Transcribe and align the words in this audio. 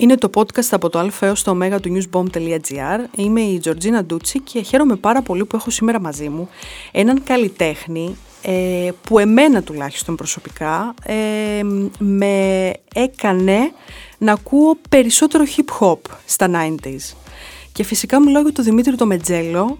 Είναι 0.00 0.16
το 0.16 0.30
podcast 0.34 0.68
από 0.70 0.88
το 0.88 0.98
α 0.98 1.10
έως 1.20 1.42
το 1.42 1.50
ω 1.50 1.80
του 1.80 1.96
newsbomb.gr. 1.96 2.98
Είμαι 3.16 3.40
η 3.40 3.58
Τζορτζίνα 3.58 4.04
Ντούτσι 4.04 4.40
και 4.40 4.60
χαίρομαι 4.62 4.96
πάρα 4.96 5.22
πολύ 5.22 5.44
που 5.44 5.56
έχω 5.56 5.70
σήμερα 5.70 6.00
μαζί 6.00 6.28
μου 6.28 6.48
έναν 6.92 7.22
καλλιτέχνη 7.22 8.16
ε, 8.42 8.90
που 9.02 9.18
εμένα 9.18 9.62
τουλάχιστον 9.62 10.16
προσωπικά 10.16 10.94
ε, 11.02 11.14
με 11.98 12.72
έκανε 12.94 13.72
να 14.18 14.32
ακούω 14.32 14.76
περισσότερο 14.88 15.44
hip 15.56 15.80
hop 15.80 15.98
στα 16.24 16.50
90s. 16.52 17.14
Και 17.72 17.84
φυσικά 17.84 18.20
μιλάω 18.20 18.42
για 18.42 18.52
τον 18.52 18.64
Δημήτρη 18.64 18.96
το 18.96 19.06
Μετζέλο, 19.06 19.78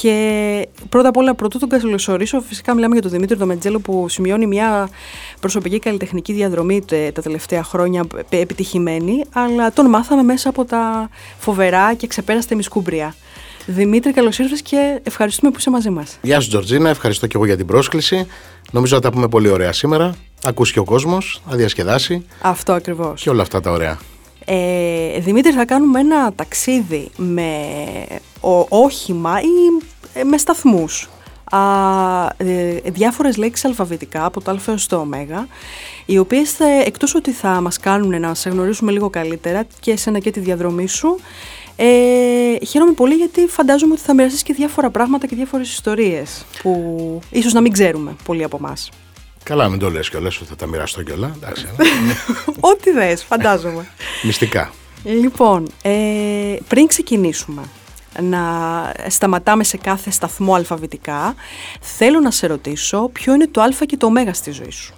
και 0.00 0.68
πρώτα 0.88 1.08
απ' 1.08 1.16
όλα, 1.16 1.34
πρωτού 1.34 1.58
τον 1.58 1.68
καλωσορίσω, 1.68 2.40
φυσικά 2.40 2.74
μιλάμε 2.74 2.92
για 2.92 3.02
τον 3.02 3.10
Δημήτρη 3.10 3.36
Δομετζέλο 3.36 3.80
που 3.80 4.08
σημειώνει 4.08 4.46
μια 4.46 4.88
προσωπική 5.40 5.78
καλλιτεχνική 5.78 6.32
διαδρομή 6.32 6.84
τα 7.12 7.22
τελευταία 7.22 7.62
χρόνια 7.62 8.06
επιτυχημένη, 8.28 9.24
αλλά 9.32 9.72
τον 9.72 9.88
μάθαμε 9.88 10.22
μέσα 10.22 10.48
από 10.48 10.64
τα 10.64 11.10
φοβερά 11.38 11.94
και 11.94 12.06
ξεπέραστα 12.06 12.56
μισκούμπρια. 12.56 13.14
Δημήτρη, 13.66 14.12
καλώς 14.12 14.38
ήρθες 14.38 14.62
και 14.62 15.00
ευχαριστούμε 15.02 15.50
που 15.50 15.58
είσαι 15.58 15.70
μαζί 15.70 15.90
μας. 15.90 16.18
Γεια 16.22 16.40
σου, 16.40 16.48
Τζορτζίνα. 16.48 16.88
Ευχαριστώ 16.88 17.26
και 17.26 17.36
εγώ 17.36 17.46
για 17.46 17.56
την 17.56 17.66
πρόσκληση. 17.66 18.26
Νομίζω 18.70 18.96
ότι 18.96 19.04
τα 19.04 19.12
πούμε 19.12 19.28
πολύ 19.28 19.48
ωραία 19.48 19.72
σήμερα. 19.72 20.14
Ακούσει 20.44 20.72
και 20.72 20.78
ο 20.78 20.84
κόσμος, 20.84 21.42
να 21.50 21.56
διασκεδάσει. 21.56 22.26
Αυτό 22.40 22.72
ακριβώς. 22.72 23.22
Και 23.22 23.30
όλα 23.30 23.42
αυτά 23.42 23.60
τα 23.60 23.70
ωραία. 23.70 23.98
Ε, 24.44 25.18
Δημήτρη, 25.18 25.52
θα 25.52 25.64
κάνουμε 25.64 26.00
ένα 26.00 26.32
ταξίδι 26.34 27.10
με 27.16 27.46
ο, 28.42 28.66
όχημα 28.68 29.40
ή 29.40 29.84
ε, 30.12 30.24
με 30.24 30.38
σταθμούς. 30.38 31.08
Α, 31.44 32.26
ε, 32.36 32.80
διάφορες 32.84 33.36
λέξεις 33.36 33.64
αλφαβητικά 33.64 34.24
από 34.24 34.40
το 34.40 34.50
α 34.50 34.56
έως 34.66 34.86
το 34.86 34.96
ω, 34.96 35.08
οι 36.06 36.18
οποίες 36.18 36.52
θα, 36.52 36.66
εκτός 36.68 37.14
ότι 37.14 37.32
θα 37.32 37.60
μας 37.60 37.78
κάνουν 37.78 38.20
να 38.20 38.34
σε 38.34 38.50
γνωρίσουμε 38.50 38.92
λίγο 38.92 39.10
καλύτερα 39.10 39.66
και 39.80 39.90
εσένα 39.90 40.18
και 40.18 40.30
τη 40.30 40.40
διαδρομή 40.40 40.88
σου, 40.88 41.18
ε, 41.76 42.64
χαίρομαι 42.66 42.92
πολύ 42.92 43.14
γιατί 43.14 43.46
φαντάζομαι 43.46 43.92
ότι 43.92 44.02
θα 44.02 44.14
μοιραστείς 44.14 44.42
και 44.42 44.52
διάφορα 44.52 44.90
πράγματα 44.90 45.26
και 45.26 45.34
διάφορες 45.34 45.72
ιστορίες 45.72 46.44
που 46.62 47.20
ίσως 47.30 47.52
να 47.52 47.60
μην 47.60 47.72
ξέρουμε 47.72 48.16
πολλοί 48.24 48.44
από 48.44 48.56
εμάς. 48.56 48.88
Καλά, 49.42 49.68
μην 49.68 49.78
το 49.78 49.90
λες 49.90 50.10
κιόλας 50.10 50.36
ότι 50.36 50.48
θα 50.48 50.56
τα 50.56 50.66
μοιραστώ 50.66 51.02
κιόλα. 51.02 51.36
Ό,τι 52.70 52.90
δες, 52.90 53.24
φαντάζομαι. 53.24 53.88
Μυστικά. 54.22 54.72
Λοιπόν, 55.04 55.68
ε, 55.82 56.56
πριν 56.68 56.86
ξεκινήσουμε 56.86 57.62
να 58.20 58.40
σταματάμε 59.08 59.64
σε 59.64 59.76
κάθε 59.76 60.10
σταθμό 60.10 60.54
αλφαβητικά, 60.54 61.34
θέλω 61.80 62.20
να 62.20 62.30
σε 62.30 62.46
ρωτήσω 62.46 63.10
ποιο 63.12 63.34
είναι 63.34 63.46
το 63.46 63.60
α 63.60 63.68
και 63.86 63.96
το 63.96 64.06
ω 64.06 64.32
στη 64.32 64.50
ζωή 64.50 64.70
σου. 64.70 64.94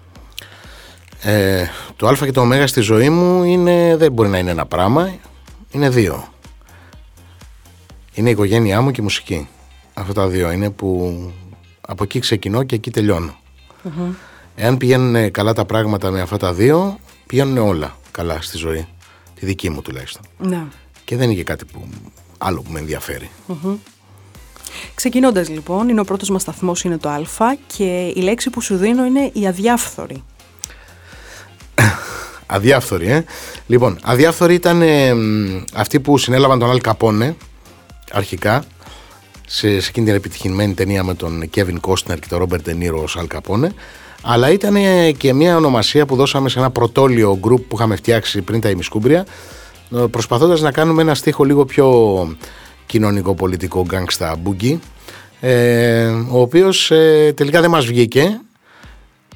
Ε, 1.22 1.66
το 1.96 2.06
α 2.08 2.14
και 2.14 2.32
το 2.32 2.40
ω 2.40 2.66
στη 2.66 2.80
ζωή 2.80 3.10
μου 3.10 3.42
είναι, 3.42 3.96
δεν 3.96 4.12
μπορεί 4.12 4.28
να 4.28 4.38
είναι 4.38 4.50
ένα 4.50 4.66
πράγμα, 4.66 5.14
είναι 5.70 5.88
δύο. 5.88 6.28
Είναι 8.14 8.28
η 8.28 8.32
οικογένειά 8.32 8.80
μου 8.80 8.90
και 8.90 9.00
η 9.00 9.04
μουσική. 9.04 9.48
Αυτά 9.94 10.12
τα 10.12 10.26
δύο 10.26 10.50
είναι 10.50 10.70
που 10.70 11.32
από 11.80 12.04
εκεί 12.04 12.18
ξεκινώ 12.18 12.62
και 12.62 12.74
εκεί 12.74 12.90
Εάν 14.56 14.76
πηγαίνουν 14.76 15.30
καλά 15.30 15.52
τα 15.52 15.64
πράγματα 15.64 16.10
με 16.10 16.20
αυτά 16.20 16.36
τα 16.36 16.52
δύο, 16.52 16.98
πηγαίνουν 17.26 17.58
όλα 17.58 17.96
καλά 18.10 18.40
στη 18.40 18.56
ζωή. 18.56 18.86
Τη 19.34 19.46
δική 19.46 19.70
μου 19.70 19.82
τουλάχιστον. 19.82 20.22
Ναι. 20.38 20.64
Και 21.04 21.16
δεν 21.16 21.26
είναι 21.26 21.36
και 21.36 21.44
κάτι 21.44 21.64
που, 21.64 21.88
άλλο 22.38 22.62
που 22.62 22.72
με 22.72 22.78
ενδιαφέρει. 22.78 23.30
Mm-hmm. 23.48 23.76
Ξεκινώντας 24.94 25.48
λοιπόν, 25.48 25.88
είναι 25.88 26.00
ο 26.00 26.04
πρώτος 26.04 26.30
μας 26.30 26.42
σταθμός 26.42 26.84
είναι 26.84 26.98
το 26.98 27.08
α 27.08 27.22
και 27.76 28.12
η 28.14 28.20
λέξη 28.20 28.50
που 28.50 28.60
σου 28.60 28.76
δίνω 28.76 29.04
είναι 29.04 29.30
η 29.32 29.46
αδιάφθορη. 29.46 30.22
αδιάφθορη, 32.46 33.10
ε. 33.10 33.24
Λοιπόν, 33.66 33.98
αδιάφθορη 34.02 34.54
ήταν 34.54 34.82
ε, 34.82 35.14
αυτοί 35.74 36.00
που 36.00 36.18
συνέλαβαν 36.18 36.58
τον 36.58 36.70
Αλ 36.70 36.80
Καπόνε 36.80 37.36
αρχικά 38.12 38.64
σε, 39.46 39.80
σε 39.80 39.88
εκείνη 39.88 40.06
την 40.06 40.14
επιτυχημένη 40.14 40.74
ταινία 40.74 41.04
με 41.04 41.14
τον 41.14 41.50
Κέβιν 41.50 41.80
Κόστνερ 41.80 42.18
και 42.18 42.26
τον 42.28 42.38
Ρόμπερτ 42.38 42.64
Ντενίρο 42.64 43.02
ως 43.02 43.16
Αλ 43.16 43.26
Καπόνε 43.26 43.74
αλλά 44.22 44.50
ήταν 44.50 44.74
και 45.16 45.32
μια 45.32 45.56
ονομασία 45.56 46.06
που 46.06 46.16
δώσαμε 46.16 46.48
σε 46.48 46.58
ένα 46.58 46.70
πρωτόλιο 46.70 47.38
γκρουπ 47.40 47.68
που 47.68 47.76
είχαμε 47.76 47.96
φτιάξει 47.96 48.42
πριν 48.42 48.60
τα 48.60 48.68
ημισκούμπρια 48.68 49.20
ε, 49.20 49.26
προσπαθώντας 50.10 50.60
να 50.60 50.72
κάνουμε 50.72 51.02
ένα 51.02 51.14
στίχο 51.14 51.44
λίγο 51.44 51.64
πιο 51.64 52.36
κοινωνικό-πολιτικό 52.86 53.82
γκάγκστα 53.82 54.36
μπουγκί 54.36 54.80
ε, 55.40 56.06
ο 56.06 56.40
οποίος 56.40 56.90
ε, 56.90 57.32
τελικά 57.36 57.60
δεν 57.60 57.70
μας 57.70 57.86
βγήκε 57.86 58.40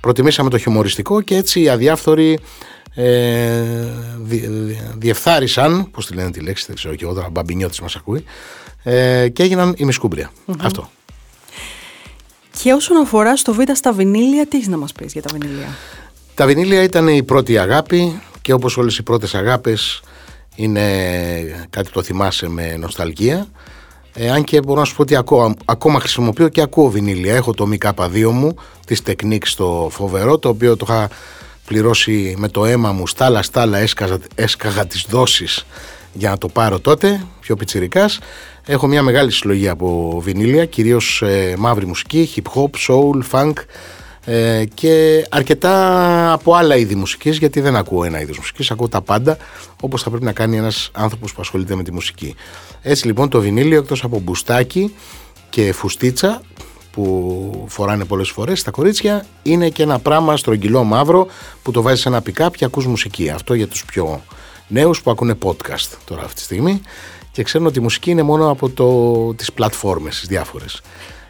προτιμήσαμε 0.00 0.50
το 0.50 0.58
χιουμοριστικό 0.58 1.20
και 1.20 1.36
έτσι 1.36 1.60
οι 1.60 1.68
αδιάφθοροι 1.68 2.38
ε, 2.94 3.62
διεφθάρισαν, 4.94 5.90
πώς 5.90 6.06
τη 6.06 6.14
λένε 6.14 6.30
τη 6.30 6.40
λέξη, 6.40 6.64
δεν 6.66 6.76
ξέρω 6.76 6.94
και 6.94 7.04
εγώ 7.04 7.14
τώρα, 7.14 7.28
μπαμπινιώτης 7.30 7.80
μας 7.80 7.96
ακούει, 7.96 8.24
ε, 8.82 9.28
και 9.28 9.42
έγιναν 9.42 9.74
η 9.76 9.84
μισκουμπρια 9.84 10.30
Αυτό. 10.60 10.90
Και 12.62 12.72
όσον 12.72 12.96
αφορά 12.96 13.36
στο 13.36 13.54
β' 13.54 13.74
στα 13.74 13.92
βινίλια, 13.92 14.46
τι 14.46 14.56
έχεις 14.56 14.68
να 14.68 14.76
μας 14.76 14.92
πεις 14.92 15.12
για 15.12 15.22
τα 15.22 15.28
βινίλια; 15.32 15.76
Τα 16.34 16.46
βινίλια 16.46 16.82
ήταν 16.82 17.08
η 17.08 17.22
πρώτη 17.22 17.58
αγάπη 17.58 18.20
και 18.42 18.52
όπως 18.52 18.76
όλες 18.76 18.98
οι 18.98 19.02
πρώτες 19.02 19.34
αγάπες 19.34 20.02
είναι 20.58 20.82
κάτι 21.70 21.86
που 21.86 21.94
το 21.94 22.02
θυμάσαι 22.02 22.48
με 22.48 22.76
νοσταλγία. 22.76 23.46
Ε, 24.14 24.30
αν 24.30 24.44
και 24.44 24.60
μπορώ 24.60 24.80
να 24.80 24.86
σου 24.86 24.96
πω 24.96 25.02
ότι 25.02 25.16
ακόμα, 25.16 25.54
ακόμα 25.64 26.00
χρησιμοποιώ 26.00 26.48
και 26.48 26.60
ακούω 26.60 26.90
βινίλια. 26.90 27.34
Έχω 27.34 27.54
το 27.54 27.68
ΜΚ2 27.72 28.30
μου, 28.32 28.54
της 28.86 29.02
Technics 29.06 29.46
στο 29.46 29.88
φοβερό, 29.90 30.38
το 30.38 30.48
οποίο 30.48 30.76
το 30.76 30.86
είχα 30.88 31.08
πληρώσει 31.66 32.34
με 32.38 32.48
το 32.48 32.64
αίμα 32.64 32.92
μου 32.92 33.06
στάλα 33.06 33.42
στάλα 33.42 33.78
έσκαγα, 33.78 34.18
έσκαγα 34.34 34.86
τις 34.86 35.06
δόσεις 35.08 35.66
για 36.12 36.30
να 36.30 36.38
το 36.38 36.48
πάρω 36.48 36.80
τότε, 36.80 37.24
πιο 37.40 37.56
πιτσιρικάς. 37.56 38.18
Έχω 38.66 38.86
μια 38.86 39.02
μεγάλη 39.02 39.32
συλλογή 39.32 39.68
από 39.68 40.20
βινίλια, 40.24 40.64
κυρίως 40.64 41.22
ε, 41.22 41.54
μαύρη 41.58 41.86
μουσική, 41.86 42.30
hip 42.34 42.60
hop, 42.60 42.70
soul, 42.88 43.20
funk 43.32 43.52
ε, 44.30 44.64
και 44.74 45.26
αρκετά 45.30 46.32
από 46.32 46.54
άλλα 46.54 46.76
είδη 46.76 46.94
μουσικής, 46.94 47.38
γιατί 47.38 47.60
δεν 47.60 47.76
ακούω 47.76 48.04
ένα 48.04 48.20
είδος 48.20 48.38
μουσικής, 48.38 48.70
ακούω 48.70 48.88
τα 48.88 49.00
πάντα, 49.00 49.36
όπως 49.80 50.02
θα 50.02 50.10
πρέπει 50.10 50.24
να 50.24 50.32
κάνει 50.32 50.56
ένας 50.56 50.90
άνθρωπος 50.92 51.32
που 51.32 51.40
ασχολείται 51.40 51.74
με 51.74 51.82
τη 51.82 51.92
μουσική. 51.92 52.34
Έτσι 52.82 53.06
λοιπόν 53.06 53.28
το 53.28 53.40
βινίλιο 53.40 53.78
εκτός 53.78 54.04
από 54.04 54.18
μπουστάκι 54.20 54.94
και 55.50 55.72
φουστίτσα 55.72 56.42
που 56.90 57.64
φοράνε 57.68 58.04
πολλές 58.04 58.28
φορές 58.28 58.60
στα 58.60 58.70
κορίτσια 58.70 59.26
είναι 59.42 59.68
και 59.68 59.82
ένα 59.82 59.98
πράγμα 59.98 60.36
στρογγυλό 60.36 60.84
μαύρο 60.84 61.26
που 61.62 61.70
το 61.70 61.82
βάζεις 61.82 62.00
σε 62.00 62.08
ένα 62.08 62.22
pick 62.26 62.50
και 62.56 62.64
ακούς 62.64 62.86
μουσική. 62.86 63.30
Αυτό 63.30 63.54
για 63.54 63.66
τους 63.66 63.84
πιο 63.84 64.22
νέους 64.68 65.02
που 65.02 65.10
ακούνε 65.10 65.34
podcast 65.44 65.96
τώρα 66.04 66.22
αυτή 66.22 66.34
τη 66.34 66.40
στιγμή 66.40 66.80
και 67.32 67.42
ξέρουν 67.42 67.66
ότι 67.66 67.78
η 67.78 67.82
μουσική 67.82 68.10
είναι 68.10 68.22
μόνο 68.22 68.50
από 68.50 68.68
το, 68.68 69.34
τις 69.34 69.52
πλατφόρμες, 69.52 70.18
τις 70.18 70.28
διάφορες. 70.28 70.80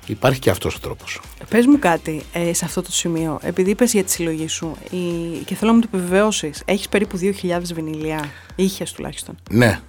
Υπάρχει 0.09 0.39
και 0.39 0.51
αυτός 0.51 0.75
ο 0.75 0.79
τρόπος. 0.81 1.21
Πες 1.49 1.67
μου 1.67 1.79
κάτι 1.79 2.23
ε, 2.33 2.53
σε 2.53 2.65
αυτό 2.65 2.83
το 2.83 2.93
σημείο. 2.93 3.39
Επειδή 3.43 3.71
είπες 3.71 3.93
για 3.93 4.05
τη 4.05 4.11
συλλογή 4.11 4.49
σου 4.49 4.77
η... 4.91 4.99
και 5.45 5.55
θέλω 5.55 5.71
να 5.71 5.77
μου 5.77 5.83
το 5.83 5.89
επιβεβαιώσεις. 5.93 6.63
Έχεις 6.65 6.89
περίπου 6.89 7.19
2.000 7.43 7.61
βινιλιά. 7.75 8.31
Είχες 8.57 8.93
τουλάχιστον. 8.93 9.39
Ναι. 9.51 9.81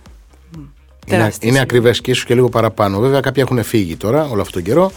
Mm. 0.55 0.59
Είναι, 1.07 1.31
είναι 1.39 1.59
ακριβές 1.59 2.01
και 2.01 2.11
ίσως 2.11 2.25
και 2.25 2.33
λίγο 2.33 2.49
παραπάνω. 2.49 2.99
Βέβαια 2.99 3.19
κάποιοι 3.19 3.43
έχουν 3.45 3.63
φύγει 3.63 3.95
τώρα 3.95 4.23
όλο 4.23 4.41
αυτόν 4.41 4.63
τον 4.63 4.63
καιρό. 4.63 4.91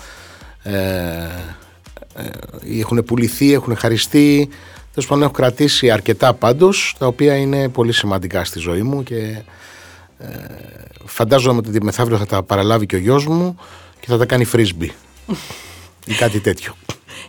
Ε, 0.62 0.72
ε, 2.14 2.78
έχουν 2.80 3.04
πουληθεί, 3.04 3.52
έχουν 3.52 3.76
χαριστεί. 3.76 4.48
Τέλος 4.94 5.08
πάντων, 5.08 5.22
έχω 5.24 5.32
κρατήσει 5.32 5.90
αρκετά 5.90 6.34
πάντως, 6.34 6.94
τα 6.98 7.06
οποία 7.06 7.36
είναι 7.36 7.68
πολύ 7.68 7.92
σημαντικά 7.92 8.44
στη 8.44 8.58
ζωή 8.58 8.82
μου 8.82 9.02
και 9.02 9.42
ε, 10.18 10.26
φαντάζομαι 11.04 11.58
ότι 11.58 11.82
μεθαύριο 11.82 12.18
θα 12.18 12.26
τα 12.26 12.42
παραλάβει 12.42 12.86
και 12.86 12.96
ο 12.96 12.98
γιος 12.98 13.26
μου 13.26 13.56
και 14.00 14.06
θα 14.06 14.18
τα 14.18 14.26
κάνει 14.26 14.44
φρίσμπι 14.44 14.92
ή 16.06 16.14
κάτι 16.14 16.40
τέτοιο. 16.40 16.74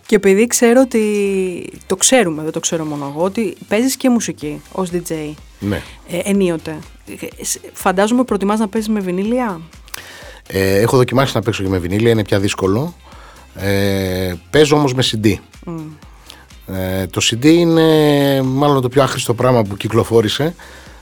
Και 0.06 0.16
επειδή 0.16 0.48
ξέρω 0.48 0.81
ότι 0.81 1.74
το 1.86 1.95
ξέρουμε, 1.95 2.44
δεν 2.44 2.51
το 2.51 2.60
ξέρω 2.60 2.86
μόνο 2.86 3.13
εγώ, 3.13 3.24
ότι 3.24 3.57
παίζεις 3.68 3.95
και 3.95 4.10
μουσική 4.10 4.62
ως 4.72 4.90
DJ. 4.94 5.34
Ναι. 5.60 5.81
Ε, 6.10 6.19
ενίοτε. 6.24 6.78
Φαντάζομαι 7.74 8.24
προτιμάς 8.24 8.60
να 8.60 8.68
παίζεις 8.68 8.90
με 8.90 9.00
βινίλια; 9.00 9.62
Ε, 10.48 10.80
έχω 10.80 10.98
δοκιμάσει 10.98 11.31
να 11.36 11.42
παίξω 11.42 11.63
και 11.63 11.69
με 11.69 11.78
βινίλια, 11.78 12.12
είναι 12.12 12.24
πια 12.24 12.40
δύσκολο. 12.40 12.95
Ε, 13.56 14.34
παίζω 14.50 14.75
όμως 14.75 14.94
με 14.94 15.04
CD. 15.12 15.36
Ε, 16.68 17.07
το 17.07 17.22
CD 17.24 17.46
είναι 17.46 18.42
μάλλον 18.42 18.81
το 18.81 18.89
πιο 18.89 19.04
άχρηστο 19.04 19.34
πράγμα 19.34 19.63
που 19.63 19.78
κυκλοφόρησε 19.78 20.56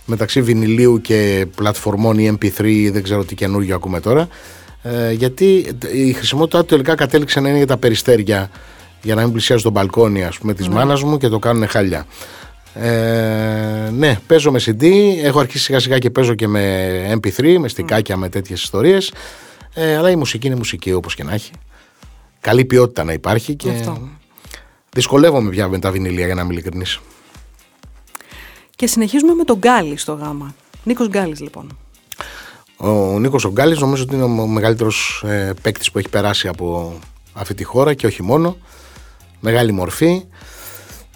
μεταξύ 0.05 0.41
βινιλίου 0.41 1.01
και 1.01 1.47
πλατφορμών 1.55 2.17
ή 2.17 2.37
MP3, 2.39 2.89
δεν 2.91 3.03
ξέρω 3.03 3.25
τι 3.25 3.35
καινούργιο 3.35 3.75
ακούμε 3.75 3.99
τώρα. 3.99 4.27
Ε, 4.83 5.11
γιατί 5.11 5.75
η 5.93 6.13
χρησιμότητά 6.13 6.59
του 6.59 6.65
τελικά 6.65 6.95
κατέληξε 6.95 7.39
να 7.39 7.49
είναι 7.49 7.57
για 7.57 7.67
τα 7.67 7.77
περιστέρια 7.77 8.49
για 9.01 9.15
να 9.15 9.21
μην 9.21 9.31
πλησιάζει 9.31 9.63
τον 9.63 9.71
μπαλκόνι 9.71 10.23
ας 10.23 10.37
πούμε 10.37 10.53
της 10.53 10.67
ναι. 10.67 10.73
μάνας 10.73 11.03
μου 11.03 11.17
και 11.17 11.27
το 11.27 11.39
κάνουν 11.39 11.67
χάλια. 11.67 12.05
Ε, 12.73 13.89
ναι, 13.93 14.19
παίζω 14.27 14.51
με 14.51 14.59
CD, 14.65 14.85
έχω 15.23 15.39
αρχίσει 15.39 15.63
σιγά 15.63 15.79
σιγά 15.79 15.99
και 15.99 16.09
παίζω 16.09 16.33
και 16.33 16.47
με 16.47 17.19
MP3, 17.21 17.57
με 17.59 17.67
στικάκια, 17.67 18.17
με 18.17 18.29
τέτοιες 18.29 18.61
ιστορίες. 18.61 19.13
Ε, 19.73 19.95
αλλά 19.95 20.09
η 20.09 20.15
μουσική 20.15 20.47
είναι 20.47 20.55
μουσική 20.55 20.93
όπως 20.93 21.15
και 21.15 21.23
να 21.23 21.33
έχει 21.33 21.51
καλή 22.39 22.65
ποιότητα 22.65 23.03
να 23.03 23.13
υπάρχει 23.13 23.55
και 23.55 23.69
Αυτό. 23.69 24.09
δυσκολεύομαι 24.93 25.49
πια 25.49 25.67
με 25.67 25.79
τα 25.79 25.91
βινιλία 25.91 26.25
για 26.25 26.35
να 26.35 26.41
είμαι 26.41 26.53
ειλικρινής. 26.53 26.99
Και 28.75 28.87
συνεχίζουμε 28.87 29.33
με 29.33 29.43
τον 29.43 29.57
Γκάλι 29.57 29.97
στο 29.97 30.13
γάμα. 30.13 30.55
Νίκος 30.83 31.07
Γκάλης 31.07 31.39
λοιπόν. 31.39 31.77
Ο 32.83 33.19
Νίκος 33.19 33.49
Γκάλης 33.51 33.79
νομίζω 33.79 34.03
ότι 34.03 34.15
είναι 34.15 34.23
ο 34.23 34.47
μεγαλύτερος 34.47 35.23
ε, 35.27 35.53
παίκτης 35.61 35.91
που 35.91 35.97
έχει 35.97 36.09
περάσει 36.09 36.47
από 36.47 36.93
αυτή 37.33 37.53
τη 37.53 37.63
χώρα 37.63 37.93
και 37.93 38.05
όχι 38.05 38.23
μόνο. 38.23 38.57
Μεγάλη 39.39 39.71
μορφή. 39.71 40.25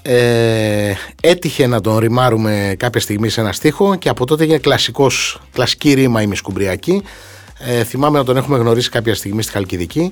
Ε, 0.01 0.93
έτυχε 1.21 1.67
να 1.67 1.81
τον 1.81 1.97
ρημάρουμε 1.97 2.75
κάποια 2.77 3.01
στιγμή 3.01 3.29
σε 3.29 3.41
ένα 3.41 3.51
στίχο 3.51 3.95
και 3.95 4.09
από 4.09 4.25
τότε 4.25 4.43
έγινε 4.43 4.57
κλασικός, 4.57 5.41
κλασική 5.51 5.93
ρήμα 5.93 6.21
η 6.21 6.27
Μισκουμπριακή. 6.27 7.03
Ε, 7.59 7.83
θυμάμαι 7.83 8.17
να 8.17 8.23
τον 8.23 8.37
έχουμε 8.37 8.57
γνωρίσει 8.57 8.89
κάποια 8.89 9.15
στιγμή 9.15 9.41
στη 9.41 9.51
Χαλκιδική 9.51 10.11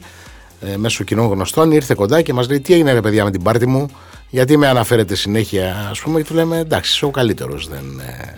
ε, 0.61 0.77
μέσω 0.77 1.03
κοινών 1.03 1.27
γνωστών. 1.27 1.71
Ήρθε 1.71 1.93
κοντά 1.93 2.21
και 2.21 2.33
μας 2.33 2.49
λέει: 2.49 2.59
Τι 2.59 2.73
έγινε, 2.73 2.93
ρε 2.93 3.01
παιδιά, 3.01 3.23
με 3.23 3.31
την 3.31 3.43
πάρτη 3.43 3.67
μου, 3.67 3.89
γιατί 4.29 4.57
με 4.57 4.67
αναφέρετε 4.67 5.15
συνέχεια, 5.15 5.87
ας 5.89 5.99
πούμε, 5.99 6.21
και 6.21 6.27
του 6.27 6.33
λέμε: 6.33 6.57
Εντάξει, 6.57 6.91
είσαι 6.91 7.05
ο 7.05 7.09
καλύτερος. 7.09 7.67
Δεν, 7.67 7.99
ε, 7.99 8.35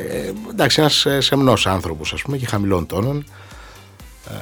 ε, 0.00 0.12
ναι. 0.12 0.18
ε, 0.18 0.32
εντάξει, 0.50 0.80
ένας 0.80 1.06
ε, 1.06 1.20
σεμνός 1.20 1.66
άνθρωπος, 1.66 2.12
ας 2.12 2.22
πούμε, 2.22 2.36
και 2.36 2.46
χαμηλών 2.46 2.86
τόνων. 2.86 3.24
Ε, 4.28 4.32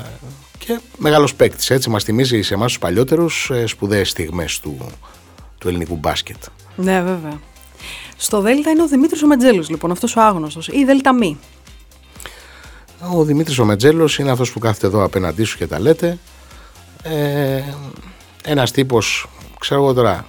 και 0.59 0.81
μεγάλος 0.97 1.35
παίκτης. 1.35 1.71
Έτσι, 1.71 1.91
μας 1.91 2.05
θυμίζει 2.05 2.43
σε 2.43 2.55
εμάς 2.55 2.67
τους 2.67 2.79
παλιότερους 2.79 3.51
ε, 3.51 3.67
σπουδαίες 3.67 4.11
στιγμές 4.11 4.61
του, 4.61 4.79
του 5.59 5.69
ελληνικού 5.69 5.97
μπάσκετ. 5.97 6.37
Ναι, 6.77 7.03
βέβαια. 7.03 7.41
Στο 8.17 8.41
Δέλτα 8.41 8.71
είναι 8.71 8.83
ο 8.83 8.89
Δημήτρης 8.89 9.23
ο 9.23 9.27
Μετζέλο, 9.27 9.65
λοιπόν, 9.69 9.91
αυτός 9.91 10.17
ο 10.17 10.21
άγνωστος, 10.21 10.69
ή 10.69 10.85
Δέλτα 10.85 11.13
Μη. 11.15 11.39
Ο 13.15 13.25
Δημήτρης 13.25 13.59
ο 13.59 13.65
Μετζέλο 13.65 14.11
είναι 14.19 14.31
αυτός 14.31 14.53
που 14.53 14.59
κάθεται 14.59 14.87
εδώ 14.87 15.05
απέναντί 15.05 15.45
σου 15.45 15.57
και 15.57 15.67
τα 15.67 15.81
λέτε. 15.81 16.19
Ε, 17.03 17.63
ένας 18.45 18.71
τύπος, 18.71 19.29
ξέρω 19.59 19.83
εγώ 19.83 19.93
τώρα, 19.93 20.27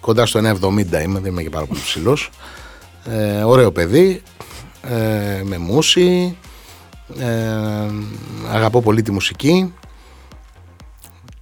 κοντά 0.00 0.26
στο 0.26 0.38
1,70 0.38 1.02
είμαι, 1.02 1.20
δεν 1.20 1.32
είμαι 1.32 1.42
και 1.42 1.50
πάρα 1.50 1.66
πολύ 1.66 1.80
ψηλός. 1.80 2.30
Ε, 3.04 3.42
ωραίο 3.42 3.72
παιδί, 3.72 4.22
ε, 4.82 5.42
με 5.44 5.58
μουσι, 5.58 6.36
ε, 7.18 7.90
αγαπώ 8.50 8.82
πολύ 8.82 9.02
τη 9.02 9.10
μουσική 9.10 9.74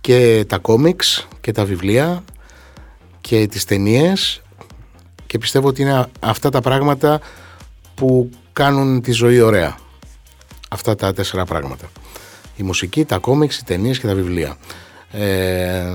και 0.01 0.45
τα 0.49 0.59
κόμιξ 0.59 1.29
και 1.41 1.53
τα 1.53 1.65
βιβλία 1.65 2.25
και 3.21 3.47
τις 3.47 3.65
ταινίες 3.65 4.43
και 5.27 5.39
πιστεύω 5.39 5.69
ότι 5.69 5.83
είναι 5.83 6.07
αυτά 6.21 6.51
τα 6.51 6.61
πράγματα 6.61 7.21
που 7.95 8.31
κάνουν 8.53 9.01
τη 9.01 9.13
ζωή 9.13 9.41
ωραία. 9.41 9.77
Αυτά 10.69 10.95
τα 10.95 11.13
τέσσερα 11.13 11.45
πράγματα 11.45 11.89
η 12.59 12.63
μουσική, 12.63 13.05
τα 13.05 13.19
κόμιξ, 13.19 13.59
οι 13.59 13.65
ταινίες 13.65 13.99
και 13.99 14.07
τα 14.07 14.15
βιβλία. 14.15 14.57
Ε, 15.11 15.87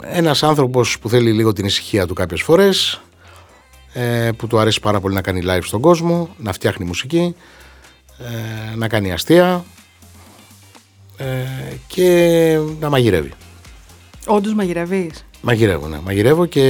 ένας 0.00 0.42
άνθρωπος 0.42 0.98
που 0.98 1.08
θέλει 1.08 1.32
λίγο 1.32 1.52
την 1.52 1.64
ησυχία 1.64 2.06
του 2.06 2.14
κάποιες 2.14 2.42
φορές, 2.42 3.00
ε, 3.92 4.30
που 4.36 4.46
του 4.46 4.58
αρέσει 4.58 4.80
πάρα 4.80 5.00
πολύ 5.00 5.14
να 5.14 5.22
κάνει 5.22 5.42
live 5.44 5.62
στον 5.62 5.80
κόσμο, 5.80 6.28
να 6.36 6.52
φτιάχνει 6.52 6.86
μουσική, 6.86 7.34
ε, 8.18 8.76
να 8.76 8.88
κάνει 8.88 9.12
αστεία 9.12 9.64
ε, 11.16 11.24
και 11.86 12.58
να 12.80 12.88
μαγειρεύει. 12.88 13.32
Όντως 14.26 14.54
μαγειρεύεις; 14.54 15.24
Μαγειρεύω, 15.40 15.88
ναι. 15.88 15.98
Μαγειρεύω 16.04 16.46
και 16.46 16.62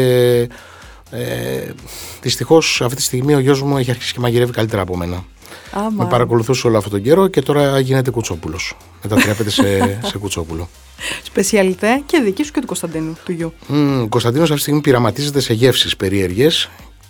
ε, 1.11 1.73
δυστυχώς 2.23 2.81
αυτή 2.83 2.97
τη 2.97 3.03
στιγμή 3.03 3.35
ο 3.35 3.39
γιος 3.39 3.63
μου 3.63 3.79
έχει 3.79 3.91
αρχίσει 3.91 4.13
και 4.13 4.21
μαγειρεύει 4.21 4.53
καλύτερα 4.53 4.83
από 4.83 4.97
μένα. 4.97 5.25
Άμα. 5.73 6.05
Με 6.05 6.11
παρακολουθούσε 6.11 6.67
όλο 6.67 6.77
αυτόν 6.77 6.93
τον 6.93 7.03
καιρό 7.03 7.29
και 7.29 7.43
τώρα 7.43 7.81
γίνεται 7.81 8.11
κουτσόπουλος. 8.11 8.77
Μετατρέπεται 9.03 9.51
σε, 9.51 9.63
σε 10.11 10.19
κουτσόπουλο. 10.19 10.69
Σπεσιαλιτέ 11.23 12.03
και 12.07 12.21
δική 12.21 12.45
σου 12.45 12.53
και 12.53 12.61
του 12.61 12.67
Κωνσταντίνου, 12.67 13.17
του 13.25 13.33
γιου. 13.33 13.53
Mm, 13.69 14.01
ο 14.03 14.09
Κωνσταντίνος 14.09 14.45
αυτή 14.45 14.55
τη 14.55 14.61
στιγμή 14.61 14.81
πειραματίζεται 14.81 15.41
σε 15.41 15.53
γεύσεις 15.53 15.97
περίεργε, 15.97 16.49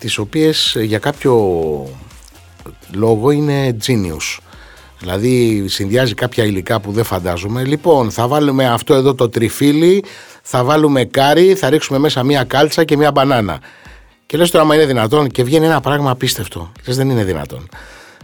τις 0.00 0.18
οποίες 0.18 0.76
για 0.80 0.98
κάποιο 0.98 1.34
λόγο 2.92 3.30
είναι 3.30 3.76
genius. 3.86 4.38
Δηλαδή 4.98 5.64
συνδυάζει 5.68 6.14
κάποια 6.14 6.44
υλικά 6.44 6.80
που 6.80 6.92
δεν 6.92 7.04
φαντάζομαι. 7.04 7.64
Λοιπόν, 7.64 8.10
θα 8.10 8.28
βάλουμε 8.28 8.68
αυτό 8.68 8.94
εδώ 8.94 9.14
το 9.14 9.28
τριφύλι, 9.28 10.04
θα 10.42 10.64
βάλουμε 10.64 11.04
κάρι, 11.04 11.54
θα 11.54 11.70
ρίξουμε 11.70 11.98
μέσα 11.98 12.22
μία 12.22 12.44
κάλτσα 12.44 12.84
και 12.84 12.96
μία 12.96 13.10
μπανάνα. 13.10 13.60
Και 14.26 14.36
λες 14.36 14.50
τώρα, 14.50 14.64
μα 14.64 14.74
είναι 14.74 14.86
δυνατόν, 14.86 15.28
και 15.28 15.44
βγαίνει 15.44 15.66
ένα 15.66 15.80
πράγμα 15.80 16.10
απίστευτο. 16.10 16.72
Λες 16.86 16.96
δεν 16.96 17.10
είναι 17.10 17.24
δυνατόν. 17.24 17.68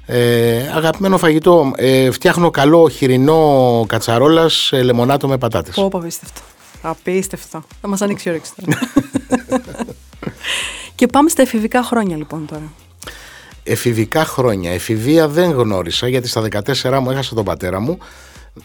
Ε, 0.07 0.71
αγαπημένο 0.75 1.19
φαγητό. 1.19 1.73
Ε, 1.77 2.11
φτιάχνω 2.11 2.51
καλό 2.51 2.89
χοιρινό 2.89 3.85
κατσαρόλας 3.89 4.55
σε 4.55 4.83
λεμονάτο 4.83 5.29
με 5.29 5.39
πατάτες. 5.39 5.75
Πω, 5.75 5.91
απίστευτο. 5.93 6.41
Απίστευτο. 6.83 7.65
Θα 7.81 7.89
μας 7.89 8.01
ανοίξει 8.01 8.29
η 8.29 8.31
όρεξη 8.31 8.53
τώρα. 8.57 8.79
και 10.97 11.07
πάμε 11.07 11.29
στα 11.29 11.43
εφηβικά 11.43 11.83
χρόνια 11.83 12.17
λοιπόν 12.17 12.47
τώρα. 12.47 12.73
Εφηβικά 13.63 14.25
χρόνια. 14.25 14.71
Εφηβεία 14.71 15.29
δεν 15.29 15.51
γνώρισα 15.51 16.09
γιατί 16.09 16.29
στα 16.29 16.49
14 16.83 16.99
μου 17.03 17.11
έχασα 17.11 17.35
τον 17.35 17.45
πατέρα 17.45 17.81
μου. 17.81 17.99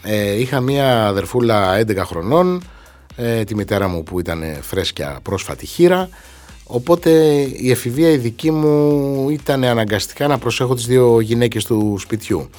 Ε, 0.02 0.40
είχα 0.40 0.60
μία 0.60 1.06
αδερφούλα 1.06 1.80
11 1.80 1.96
χρονών. 1.96 2.62
Ε, 3.16 3.44
τη 3.44 3.54
μητέρα 3.54 3.88
μου 3.88 4.02
που 4.02 4.20
ήταν 4.20 4.42
φρέσκια 4.60 5.18
πρόσφατη 5.22 5.66
χείρα. 5.66 6.08
Οπότε 6.64 7.10
η 7.56 7.70
εφηβεία 7.70 8.10
η 8.10 8.16
δική 8.16 8.50
μου 8.50 9.30
ήταν 9.30 9.64
αναγκαστικά 9.64 10.26
να 10.26 10.38
προσέχω 10.38 10.74
τις 10.74 10.86
δύο 10.86 11.20
γυναίκες 11.20 11.64
του 11.64 11.96
σπιτιού. 11.98 12.50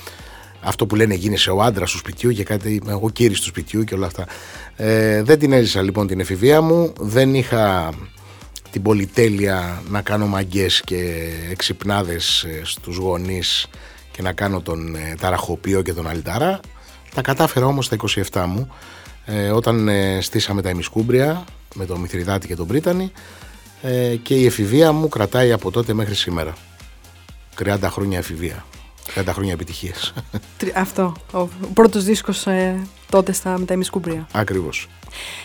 Αυτό 0.62 0.86
που 0.86 0.96
λένε 0.96 1.14
γίνεσαι 1.14 1.52
ο 1.52 1.62
άντρας 1.62 1.92
του 1.92 1.98
σπιτιού 1.98 2.32
και 2.32 2.44
κάτι, 2.44 2.82
εγώ 2.88 3.10
κύρις 3.10 3.40
του 3.40 3.46
σπιτιού 3.46 3.84
και 3.84 3.94
όλα 3.94 4.06
αυτά. 4.06 4.26
Ε, 4.76 5.24
δεν 5.24 5.40
την 5.40 5.54
έζησα 5.54 5.82
λοιπόν 5.82 6.08
την 6.08 6.20
εφηβεία 6.20 6.62
μου, 6.62 6.94
δεν 7.00 7.34
είχα 7.34 7.94
την 8.74 8.82
πολυτέλεια 8.82 9.82
να 9.90 10.02
κάνω 10.02 10.28
μαγκές 10.28 10.82
και 10.82 11.30
εξυπνάδες 11.52 12.44
ε, 12.44 12.62
στους 12.64 12.96
γονείς 12.96 13.68
και 14.12 14.22
να 14.22 14.34
κάνω 14.34 14.62
τον 14.62 14.96
ε, 14.96 15.16
ταραχοπίο 15.20 15.82
και 15.82 15.94
τον 15.94 16.08
αλυτάρα. 16.08 16.60
Τα 17.14 17.22
κατάφερα 17.22 17.66
όμως 17.66 17.86
στα 17.86 17.96
27 18.32 18.46
μου, 18.48 18.68
ε, 19.26 19.50
όταν 19.50 19.88
ε, 19.88 20.22
στήσαμε 20.22 20.62
τα 20.62 20.70
ημισκούμπρια 20.70 21.44
με 21.76 21.86
τον 21.86 22.00
Μηθριδάτη 22.00 22.48
και 22.48 22.56
τον 22.56 22.68
Πρίτανη 22.68 23.12
ε, 23.82 24.16
και 24.16 24.36
η 24.36 24.46
εφηβεία 24.46 24.92
μου 24.92 25.10
κρατάει 25.10 25.52
από 25.52 25.72
τότε 25.72 25.94
μέχρι 25.94 26.16
σήμερα. 26.16 26.54
30 27.64 27.78
χρόνια 27.84 28.18
εφηβεία. 28.18 28.66
30 29.16 29.24
χρόνια 29.28 29.54
επιτυχίες. 29.54 30.14
Αυτό. 30.76 31.14
Ο 31.32 31.48
πρώτος 31.74 32.04
δίσκος 32.04 32.48
ε, 32.48 32.88
τότε 33.10 33.32
στα, 33.32 33.58
με 33.58 33.66
τα 33.66 33.74
ημισκούμπρια. 33.74 34.28
Ακριβώς. 34.32 34.88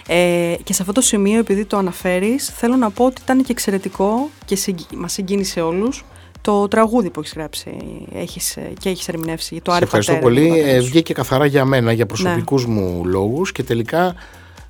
Ε, 0.07 0.55
και 0.65 0.73
σε 0.73 0.83
αυτό 0.83 0.93
το 0.93 1.01
σημείο, 1.01 1.39
επειδή 1.39 1.65
το 1.65 1.77
αναφέρεις, 1.77 2.53
θέλω 2.57 2.77
να 2.77 2.91
πω 2.91 3.05
ότι 3.05 3.21
ήταν 3.23 3.43
και 3.43 3.53
εξαιρετικό 3.53 4.31
και 4.45 4.57
συγκ... 4.57 4.79
μας 4.97 5.13
συγκίνησε 5.13 5.61
όλους 5.61 6.05
το 6.41 6.69
τραγούδι 6.69 7.11
που 7.11 7.21
έχεις 7.21 7.33
γράψει 7.33 7.77
έχεις, 8.15 8.57
ε, 8.57 8.73
και 8.81 8.89
έχεις 8.89 9.09
ερμηνεύσει. 9.09 9.61
Το 9.63 9.73
Σε 9.73 9.83
ευχαριστώ 9.83 10.15
πολύ. 10.15 10.61
Ε, 10.61 10.81
βγήκε 10.81 11.13
καθαρά 11.13 11.47
για 11.47 11.65
μένα, 11.65 11.93
για 11.93 12.07
προσωπικούς 12.07 12.67
ναι. 12.67 12.73
μου 12.73 13.05
λόγους 13.05 13.53
και 13.53 13.63
τελικά 13.63 14.15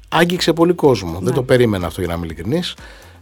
άγγιξε 0.09 0.53
πολύ 0.53 0.73
κόσμο. 0.73 1.13
Ναι. 1.13 1.25
Δεν 1.25 1.35
το 1.35 1.43
περίμενα 1.43 1.87
αυτό 1.87 2.01
για 2.01 2.09
να 2.09 2.17
είμαι 2.17 2.27
ειλικρινής. 2.27 2.77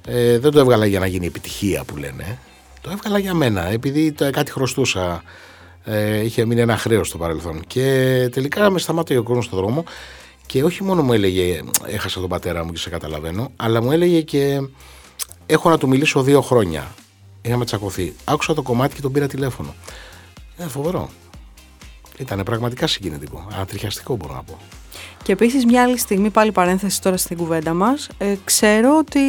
Ε, 0.07 0.39
δεν 0.39 0.51
το 0.51 0.59
έβγαλα 0.59 0.87
για 0.87 0.99
να 0.99 1.07
γίνει 1.07 1.27
επιτυχία 1.27 1.85
που 1.85 1.97
λένε. 1.97 2.39
Το 2.81 2.91
έβγαλα 2.91 3.19
για 3.19 3.35
μένα, 3.35 3.71
επειδή 3.71 4.13
το, 4.13 4.31
κάτι 4.31 4.51
χρωστούσα. 4.51 5.23
Ε, 5.85 6.25
είχε 6.25 6.45
μείνει 6.45 6.61
ένα 6.61 6.77
χρέος 6.77 7.09
στο 7.09 7.19
παρελθόν. 7.19 7.63
Και 7.67 7.83
τελικά 8.33 8.71
με 8.71 8.79
σταμάτησε 8.79 9.19
ο 9.19 9.23
κόσμος 9.23 9.45
στον 9.45 9.59
δρόμο 9.59 9.85
και 10.47 10.65
όχι 10.65 10.83
μόνο 10.83 11.03
μου 11.03 11.13
έλεγε 11.13 11.63
Έχασα 11.87 12.21
τον 12.21 12.29
πατέρα 12.29 12.65
μου 12.65 12.73
και 12.73 12.79
σε 12.79 12.91
καταλαβαίνω, 12.91 13.53
αλλά 13.57 13.83
μου 13.83 13.93
έλεγε 13.93 14.23
και 14.23 14.61
Έχω 15.47 15.71
να 15.71 15.79
του 15.79 15.89
μιλήσω 15.89 16.23
δύο 16.23 16.41
χρόνια. 16.41 16.95
Είχαμε 17.43 17.65
τσακωθεί. 17.65 18.15
Άκουσα 18.25 18.55
το 18.55 18.63
κομμάτι 18.63 18.95
και 18.95 19.01
τον 19.01 19.13
πήρα 19.13 19.27
τηλέφωνο. 19.27 19.75
Είναι 20.59 20.69
φοβερό. 20.69 21.11
Ήταν 22.19 22.43
πραγματικά 22.43 22.87
συγκινητικό. 22.87 23.47
Ανατριχιαστικό 23.53 24.17
μπορώ 24.17 24.35
να 24.35 24.43
πω. 24.43 24.59
Και 25.27 25.33
επίσης 25.33 25.65
μια 25.65 25.83
άλλη 25.83 25.99
στιγμή, 25.99 26.31
πάλι 26.31 26.53
παρένθεση 26.53 27.03
τώρα 27.03 27.17
στην 27.17 27.37
κουβέντα 27.37 27.75
μας, 27.75 28.09
ε, 28.19 28.35
ξέρω 28.45 28.97
ότι, 28.99 29.21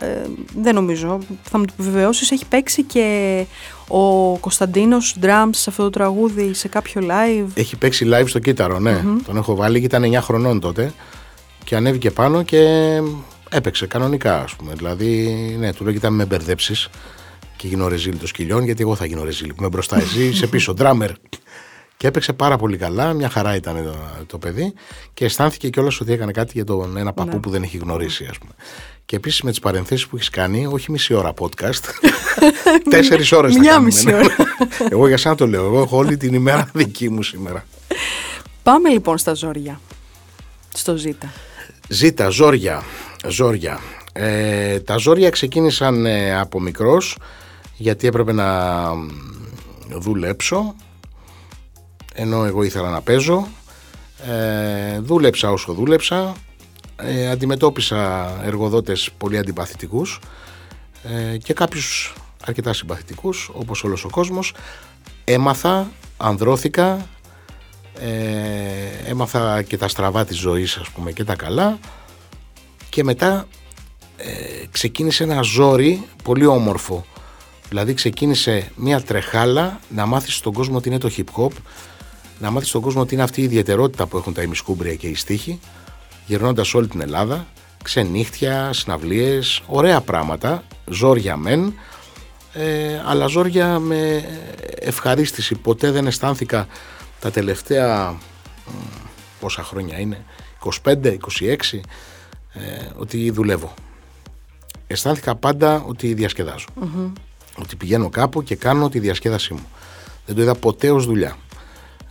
ε, 0.00 0.26
δεν 0.56 0.74
νομίζω, 0.74 1.18
θα 1.42 1.58
μου 1.58 1.64
το 1.64 1.72
επιβεβαιώσεις, 1.78 2.30
έχει 2.30 2.46
παίξει 2.46 2.82
και 2.82 3.46
ο 3.88 4.36
Κωνσταντίνος 4.36 5.16
Drums 5.22 5.50
σε 5.50 5.70
αυτό 5.70 5.82
το 5.82 5.90
τραγούδι 5.90 6.54
σε 6.54 6.68
κάποιο 6.68 7.02
live. 7.04 7.46
Έχει 7.54 7.76
παίξει 7.76 8.08
live 8.12 8.24
στο 8.26 8.38
κύτταρο, 8.38 8.78
ναι. 8.78 9.02
Τον 9.26 9.36
έχω 9.36 9.54
βάλει 9.54 9.78
και 9.78 9.84
ήταν 9.84 10.02
9 10.04 10.20
χρονών 10.20 10.60
τότε 10.60 10.92
και 11.64 11.76
ανέβηκε 11.76 12.10
πάνω 12.10 12.42
και 12.42 12.66
έπαιξε 13.50 13.86
κανονικά 13.86 14.42
ας 14.42 14.54
πούμε. 14.54 14.72
Δηλαδή, 14.76 15.26
ναι, 15.58 15.72
του 15.72 15.84
λέω 15.84 15.92
ήταν 15.92 16.14
με 16.14 16.24
μπερδέψεις 16.24 16.88
και 17.56 17.66
γίνω 17.66 17.88
ρεζίλ 17.88 18.18
των 18.18 18.26
σκυλιών 18.26 18.64
γιατί 18.64 18.82
εγώ 18.82 18.94
θα 18.94 19.06
γίνω 19.06 19.24
ρεζίλ 19.24 19.48
που 19.48 19.56
είμαι 19.58 19.68
μπροστά 19.68 19.96
εσύ, 19.96 20.24
είσαι 20.24 20.46
πίσω, 20.46 20.74
drummer. 20.80 21.10
Και 22.02 22.08
έπαιξε 22.08 22.32
πάρα 22.32 22.56
πολύ 22.56 22.76
καλά, 22.76 23.12
μια 23.12 23.28
χαρά 23.28 23.54
ήταν 23.54 23.84
το, 23.84 23.94
το 24.26 24.38
παιδί 24.38 24.72
και 25.14 25.24
αισθάνθηκε 25.24 25.68
κιόλας 25.68 26.00
ότι 26.00 26.12
έκανε 26.12 26.32
κάτι 26.32 26.50
για 26.54 26.64
τον 26.64 26.96
ένα 26.96 27.12
παππού 27.12 27.34
ναι. 27.34 27.40
που 27.40 27.50
δεν 27.50 27.62
έχει 27.62 27.76
γνωρίσει, 27.76 28.26
ας 28.30 28.38
πούμε. 28.38 28.52
Και 29.06 29.16
επίσης 29.16 29.42
με 29.42 29.50
τις 29.50 29.58
παρενθέσεις 29.60 30.06
που 30.06 30.16
έχεις 30.16 30.30
κάνει, 30.30 30.66
όχι 30.66 30.90
μισή 30.90 31.14
ώρα 31.14 31.32
podcast, 31.38 31.80
τέσσερις 32.90 33.32
ώρες 33.32 33.54
θα 33.54 33.60
Μια 33.60 33.80
μισή 33.80 34.14
ώρα. 34.14 34.26
εγώ 34.90 35.08
για 35.08 35.16
σένα 35.16 35.34
το 35.34 35.46
λέω. 35.46 35.64
Εγώ 35.64 35.80
έχω 35.80 35.96
όλη 35.96 36.16
την 36.16 36.34
ημέρα 36.34 36.70
δική 36.74 37.08
μου 37.08 37.22
σήμερα. 37.22 37.66
Πάμε 38.62 38.88
λοιπόν 38.88 39.18
στα 39.18 39.34
ζόρια. 39.34 39.80
Στο 40.74 40.96
Ζήτα. 40.96 41.32
Ζήτα, 41.88 42.28
ζόρια. 42.28 42.82
ζόρια. 43.28 43.80
Ε, 44.12 44.80
τα 44.80 44.96
ζόρια 44.96 45.30
ξεκίνησαν 45.30 46.06
ε, 46.06 46.38
από 46.38 46.60
μικρός 46.60 47.18
γιατί 47.76 48.06
έπρεπε 48.06 48.32
να 48.32 48.88
δουλέψω 49.98 50.74
ενώ 52.14 52.44
εγώ 52.44 52.62
ήθελα 52.62 52.90
να 52.90 53.00
παίζω 53.00 53.48
ε, 54.26 54.98
δούλεψα 54.98 55.50
όσο 55.50 55.72
δούλεψα 55.72 56.34
ε, 56.96 57.30
αντιμετώπισα 57.30 58.30
εργοδότες 58.44 59.10
πολύ 59.18 59.38
αντιπαθητικούς 59.38 60.20
ε, 61.02 61.36
και 61.36 61.52
κάποιους 61.52 62.14
αρκετά 62.46 62.72
συμπαθητικούς 62.72 63.50
όπως 63.52 63.84
όλος 63.84 64.04
ο 64.04 64.08
κόσμος. 64.10 64.54
Έμαθα, 65.24 65.90
ανδρώθηκα 66.16 67.06
ε, 68.00 69.10
έμαθα 69.10 69.62
και 69.62 69.76
τα 69.76 69.88
στραβά 69.88 70.24
της 70.24 70.38
ζωής 70.38 70.76
ας 70.76 70.88
πούμε 70.88 71.12
και 71.12 71.24
τα 71.24 71.34
καλά. 71.34 71.78
Και 72.88 73.04
μετά 73.04 73.46
ε, 74.16 74.30
ξεκίνησε 74.70 75.22
ένα 75.22 75.42
ζόρι 75.42 76.06
πολύ 76.22 76.46
όμορφο. 76.46 77.04
Δηλαδή 77.68 77.94
ξεκίνησε 77.94 78.70
μια 78.76 79.00
τρεχάλα 79.00 79.80
να 79.88 80.06
μάθεις 80.06 80.34
στον 80.34 80.52
κόσμο 80.52 80.76
ότι 80.76 80.88
είναι 80.88 80.98
το 80.98 81.10
hip 81.16 81.40
hop 81.40 81.50
να 82.42 82.50
μάθεις 82.50 82.68
στον 82.68 82.80
κόσμο 82.80 83.00
ότι 83.00 83.14
είναι 83.14 83.22
αυτή 83.22 83.40
η 83.40 83.44
ιδιαιτερότητα 83.44 84.06
που 84.06 84.16
έχουν 84.16 84.32
τα 84.32 84.42
ημισκούμπρια 84.42 84.94
και 84.94 85.06
οι 85.06 85.14
στίχοι 85.14 85.60
γυρνώντας 86.26 86.74
όλη 86.74 86.86
την 86.86 87.00
Ελλάδα 87.00 87.46
ξενύχτια, 87.82 88.72
συναυλίες, 88.72 89.62
ωραία 89.66 90.00
πράγματα 90.00 90.64
ζόρια 90.90 91.36
μεν 91.36 91.74
ε, 92.52 93.02
αλλά 93.04 93.26
ζόρια 93.26 93.78
με 93.78 94.24
ευχαρίστηση. 94.78 95.54
Ποτέ 95.54 95.90
δεν 95.90 96.06
αισθάνθηκα 96.06 96.66
τα 97.20 97.30
τελευταία 97.30 98.18
πόσα 99.40 99.62
χρόνια 99.62 99.98
είναι 99.98 100.24
25, 100.84 100.94
26 101.04 101.16
ε, 102.52 102.60
ότι 102.96 103.30
δουλεύω. 103.30 103.74
Αισθάνθηκα 104.86 105.34
πάντα 105.34 105.84
ότι 105.86 106.30
ότι 107.58 107.76
πηγαίνω 107.76 108.08
κάπου 108.08 108.42
και 108.42 108.56
κάνω 108.56 108.88
τη 108.88 108.98
διασκέδασή 108.98 109.52
μου. 109.52 109.66
Δεν 110.26 110.34
το 110.34 110.42
είδα 110.42 110.54
ποτέ 110.54 110.90
ως 110.90 111.06
δουλειά 111.06 111.36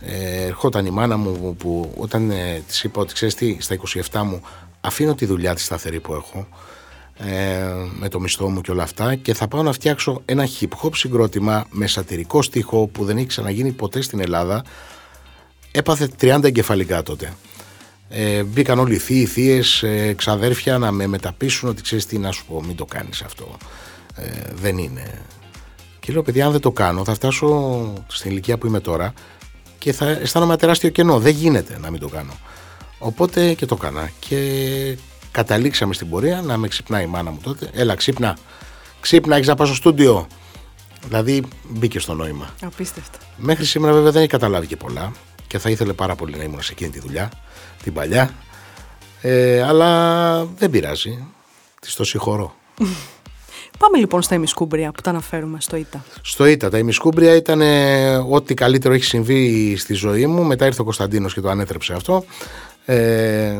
ε, 0.06 0.44
ερχόταν 0.44 0.86
η 0.86 0.90
μάνα 0.90 1.16
μου 1.16 1.56
που 1.56 1.92
όταν 1.96 2.30
ε, 2.30 2.62
της 2.66 2.82
είπα 2.84 3.00
ότι 3.00 3.14
ξέρεις 3.14 3.34
τι 3.34 3.56
στα 3.60 3.76
27 4.10 4.22
μου 4.24 4.40
αφήνω 4.80 5.14
τη 5.14 5.26
δουλειά 5.26 5.54
της 5.54 5.64
σταθερή 5.64 6.00
που 6.00 6.14
έχω 6.14 6.46
ε, 7.18 7.64
με 7.98 8.08
το 8.08 8.20
μισθό 8.20 8.48
μου 8.48 8.60
και 8.60 8.70
όλα 8.70 8.82
αυτά 8.82 9.14
και 9.14 9.34
θα 9.34 9.48
πάω 9.48 9.62
να 9.62 9.72
φτιάξω 9.72 10.22
ένα 10.24 10.48
hip 10.60 10.68
hop 10.82 10.90
συγκρότημα 10.94 11.66
με 11.70 11.86
σατυρικό 11.86 12.42
στίχο 12.42 12.86
που 12.86 13.04
δεν 13.04 13.16
έχει 13.16 13.26
ξαναγίνει 13.26 13.72
ποτέ 13.72 14.00
στην 14.00 14.20
Ελλάδα 14.20 14.64
έπαθε 15.70 16.10
30 16.20 16.44
εγκεφαλικά 16.44 17.02
τότε. 17.02 17.32
Ε, 18.08 18.42
μπήκαν 18.42 18.78
όλοι 18.78 18.94
οι 18.94 18.98
θείοι, 18.98 19.26
θείες, 19.26 19.82
ε, 19.82 20.14
ξαδέρφια 20.16 20.78
να 20.78 20.90
με 20.90 21.06
μεταπίσουν 21.06 21.68
ότι 21.68 21.82
ξέρεις 21.82 22.06
τι 22.06 22.18
να 22.18 22.30
σου 22.32 22.44
πω 22.46 22.62
μην 22.62 22.76
το 22.76 22.84
κάνεις 22.84 23.22
αυτό 23.22 23.56
ε, 24.16 24.30
δεν 24.54 24.78
είναι 24.78 25.22
και 26.00 26.12
λέω 26.12 26.22
παιδιά 26.22 26.46
αν 26.46 26.52
δεν 26.52 26.60
το 26.60 26.72
κάνω 26.72 27.04
θα 27.04 27.14
φτάσω 27.14 27.92
στην 28.06 28.30
ηλικία 28.30 28.58
που 28.58 28.66
είμαι 28.66 28.80
τώρα 28.80 29.12
και 29.82 29.92
θα 29.92 30.08
αισθάνομαι 30.08 30.56
τεράστιο 30.56 30.90
κενό 30.90 31.18
δεν 31.18 31.34
γίνεται 31.34 31.78
να 31.78 31.90
μην 31.90 32.00
το 32.00 32.08
κάνω 32.08 32.32
οπότε 32.98 33.54
και 33.54 33.66
το 33.66 33.76
έκανα 33.80 34.10
και 34.18 34.38
καταλήξαμε 35.30 35.94
στην 35.94 36.08
πορεία 36.08 36.40
να 36.40 36.56
με 36.56 36.68
ξυπνάει 36.68 37.04
η 37.04 37.06
μάνα 37.06 37.30
μου 37.30 37.38
τότε. 37.42 37.70
Έλα, 37.72 37.94
ξύπνα. 37.94 38.38
Ξύπνα, 39.00 39.34
έχεις 39.36 39.48
να 39.48 39.54
πάω 39.54 39.66
στο 39.66 39.74
στούντιο. 39.74 40.26
Δηλαδή 41.06 41.42
μπήκε 41.68 41.98
στο 41.98 42.14
νόημα. 42.14 42.54
Απίστευτο. 42.62 43.18
Μέχρι 43.36 43.64
σήμερα 43.64 43.92
βέβαια 43.92 44.10
δεν 44.10 44.20
έχει 44.20 44.30
καταλάβει 44.30 44.66
και 44.66 44.76
πολλά 44.76 45.12
και 45.46 45.58
θα 45.58 45.70
ήθελε 45.70 45.92
πάρα 45.92 46.14
πολύ 46.14 46.36
να 46.36 46.42
ήμουν 46.42 46.62
σε 46.62 46.72
εκείνη 46.72 46.90
τη 46.90 47.00
δουλειά, 47.00 47.30
την 47.82 47.92
παλιά. 47.92 48.34
Ε, 49.20 49.62
αλλά 49.62 50.44
δεν 50.44 50.70
πειράζει. 50.70 51.24
Της 51.80 51.94
το 51.94 52.04
συγχωρώ. 52.04 52.54
Πάμε 53.82 53.98
λοιπόν 53.98 54.22
στα 54.22 54.34
ημισκούμπρια 54.34 54.92
που 54.92 55.00
τα 55.00 55.10
αναφέρουμε 55.10 55.60
στο 55.60 55.76
ΙΤΑ. 55.76 56.04
Στο 56.22 56.46
ΙΤΑ. 56.46 56.70
Τα 56.70 56.78
ημισκούμπρια 56.78 57.34
ήταν 57.34 57.60
ε, 57.60 58.16
ό,τι 58.16 58.54
καλύτερο 58.54 58.94
έχει 58.94 59.04
συμβεί 59.04 59.76
στη 59.76 59.94
ζωή 59.94 60.26
μου. 60.26 60.44
Μετά 60.44 60.66
ήρθε 60.66 60.80
ο 60.80 60.84
Κωνσταντίνος 60.84 61.34
και 61.34 61.40
το 61.40 61.48
ανέτρεψε 61.48 61.92
αυτό. 61.92 62.24
Ε, 62.84 63.52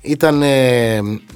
ήταν 0.00 0.42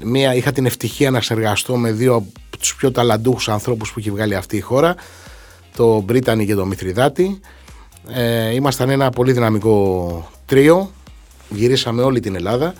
μια, 0.02 0.34
είχα 0.34 0.52
την 0.52 0.66
ευτυχία 0.66 1.10
να 1.10 1.20
συνεργαστώ 1.20 1.76
με 1.76 1.92
δύο 1.92 2.14
από 2.14 2.58
τους 2.58 2.74
πιο 2.74 2.90
ταλαντούχους 2.90 3.48
ανθρώπους 3.48 3.92
που 3.92 3.98
έχει 3.98 4.10
βγάλει 4.10 4.34
αυτή 4.34 4.56
η 4.56 4.60
χώρα 4.60 4.94
το 5.76 6.00
Μπρίτανη 6.00 6.46
και 6.46 6.54
το 6.54 6.66
Μηθριδάτη 6.66 7.40
ε, 8.08 8.54
ήμασταν 8.54 8.90
ένα 8.90 9.10
πολύ 9.10 9.32
δυναμικό 9.32 10.30
τρίο 10.46 10.90
γυρίσαμε 11.48 12.02
όλη 12.02 12.20
την 12.20 12.34
Ελλάδα 12.34 12.74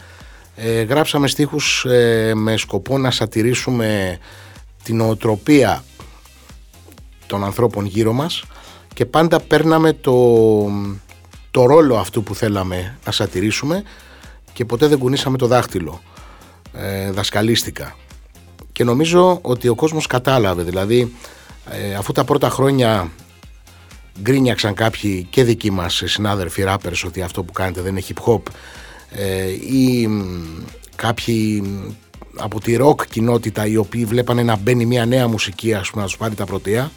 ε, 0.56 0.82
γράψαμε 0.82 1.28
στίχους 1.28 1.84
ε, 1.84 2.32
με 2.34 2.56
σκοπό 2.56 2.98
να 2.98 3.10
σατηρήσουμε 3.10 4.18
την 4.82 5.00
οτροπία 5.00 5.84
των 7.26 7.44
ανθρώπων 7.44 7.84
γύρω 7.84 8.12
μας 8.12 8.44
και 8.94 9.06
πάντα 9.06 9.40
παίρναμε 9.40 9.92
το, 9.92 10.16
το 11.50 11.66
ρόλο 11.66 11.96
αυτού 11.96 12.22
που 12.22 12.34
θέλαμε 12.34 12.98
να 13.04 13.12
σατηρήσουμε 13.12 13.82
και 14.52 14.64
ποτέ 14.64 14.86
δεν 14.86 14.98
κουνήσαμε 14.98 15.38
το 15.38 15.46
δάχτυλο. 15.46 16.02
Ε, 16.74 17.10
δασκαλίστηκα. 17.10 17.96
Και 18.72 18.84
νομίζω 18.84 19.38
ότι 19.42 19.68
ο 19.68 19.74
κόσμος 19.74 20.06
κατάλαβε. 20.06 20.62
Δηλαδή, 20.62 21.12
ε, 21.70 21.94
αφού 21.94 22.12
τα 22.12 22.24
πρώτα 22.24 22.50
χρόνια 22.50 23.10
γκρίνιαξαν 24.20 24.74
κάποιοι 24.74 25.26
και 25.30 25.44
δικοί 25.44 25.70
μας 25.70 26.02
συνάδελφοι 26.04 26.62
ράπερς 26.62 27.04
ότι 27.04 27.22
αυτό 27.22 27.42
που 27.42 27.52
κάνετε 27.52 27.80
δεν 27.80 27.96
είναι 27.96 28.04
hip 28.08 28.32
hop 28.32 28.42
ε, 29.10 29.48
ή 29.50 30.08
κάποιοι 30.96 31.62
από 32.36 32.60
τη 32.60 32.76
rock 32.80 33.06
κοινότητα 33.06 33.66
οι 33.66 33.76
οποίοι 33.76 34.04
βλέπανε 34.04 34.42
να 34.42 34.56
μπαίνει 34.56 34.86
μια 34.86 35.06
νέα 35.06 35.28
μουσική 35.28 35.74
ας 35.74 35.90
πούμε 35.90 36.02
να 36.02 36.08
τους 36.08 36.16
πάρει 36.16 36.34
τα 36.34 36.44
πρωτεία 36.44 36.90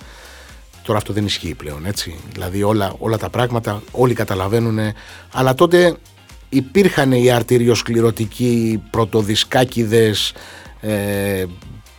τώρα 0.84 0.98
αυτό 0.98 1.13
δεν 1.13 1.25
ισχύει 1.25 1.54
πλέον 1.54 1.86
έτσι 1.86 2.15
δηλαδή 2.34 2.63
όλα, 2.63 2.94
όλα 2.98 3.18
τα 3.18 3.30
πράγματα 3.30 3.82
όλοι 3.92 4.13
καταλαβαίνουν 4.13 4.80
αλλά 5.32 5.54
τότε 5.54 5.96
υπήρχαν 6.50 7.12
οι 7.12 7.32
αρτηριοσκληρωτικοί 7.32 8.84
πρωτοδισκάκιδες 8.92 10.34
ε, 10.82 11.46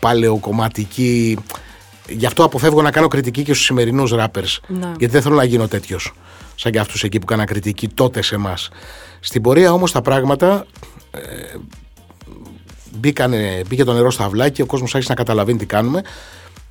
παλαιοκομματικοί 0.01 1.39
γι' 2.09 2.27
αυτό 2.27 2.45
αποφεύγω 2.45 2.83
να 2.83 2.91
κάνω 2.91 3.09
κριτική 3.09 3.43
και 3.43 3.53
στους 3.53 3.67
σημερινούς 3.67 4.13
rappers 4.15 4.59
Ναι. 4.67 4.87
γιατί 4.99 5.07
δεν 5.07 5.23
θέλω 5.23 5.35
να 5.35 5.45
γίνω 5.45 5.69
τέτοιος 5.69 6.13
σαν 6.55 6.73
και 6.73 6.79
αυτούς 6.79 7.03
εκεί 7.05 7.19
που 7.19 7.27
κάνα 7.27 7.45
κριτική 7.45 7.89
τότε 7.89 8.23
σε 8.23 8.35
εμάς. 8.35 8.69
Στην 9.21 9.43
πορεία 9.43 9.73
όμως 9.73 9.93
τα 9.93 10.03
πράγματα 10.03 10.67
ε, 11.11 11.21
μπήκανε, 12.99 13.63
μπήκε 13.69 13.85
το 13.85 13.93
νερό 13.93 14.11
στα 14.11 14.25
αυλάκια 14.25 14.65
ο 14.65 14.67
κόσμος 14.67 14.95
άρχισε 14.95 15.13
να 15.13 15.19
καταλαβαίνει 15.19 15.59
τι 15.59 15.67
κάνουμε 15.67 16.03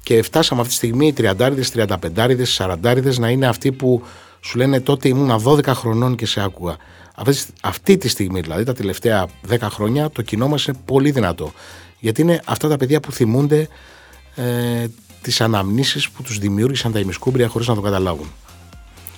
και 0.04 0.22
φτάσαμε 0.22 0.62
αυτή 0.62 0.74
τη 0.74 0.78
στιγμή 0.78 1.08
οι 1.08 1.14
30 1.18 1.50
35 1.74 2.44
40 2.58 3.18
να 3.18 3.30
είναι 3.30 3.48
αυτοί 3.48 3.72
που 3.72 4.04
σου 4.42 4.58
λένε 4.58 4.80
τότε 4.80 5.08
ήμουν 5.08 5.44
12 5.46 5.66
χρονών 5.66 6.16
και 6.16 6.26
σε 6.26 6.42
άκουγα. 6.42 6.76
Αυτή, 7.16 7.44
αυτή 7.62 7.98
τη 7.98 8.08
στιγμή, 8.08 8.40
δηλαδή 8.40 8.64
τα 8.64 8.74
τελευταία 8.74 9.28
10 9.50 9.58
χρόνια, 9.62 10.10
το 10.10 10.22
κοινό 10.22 10.48
μας 10.48 10.66
είναι 10.66 10.78
πολύ 10.86 11.12
δυνατό. 11.12 11.52
Γιατί 12.00 12.22
είναι 12.22 12.42
αυτά 12.46 12.68
τα 12.68 12.78
παιδιά 12.78 13.00
που 13.00 13.12
θυμούνται 13.12 13.68
ε, 14.36 14.86
τις 15.22 15.42
αναμνήσεις 15.42 16.10
που 16.10 16.24
τους 16.24 16.38
δημιούργησαν 16.38 16.92
τα 16.92 17.00
ημισκούμπρια 17.00 17.48
χωρίς 17.48 17.68
να 17.68 17.76
το 17.76 17.82
καταλάβουν. 17.82 18.32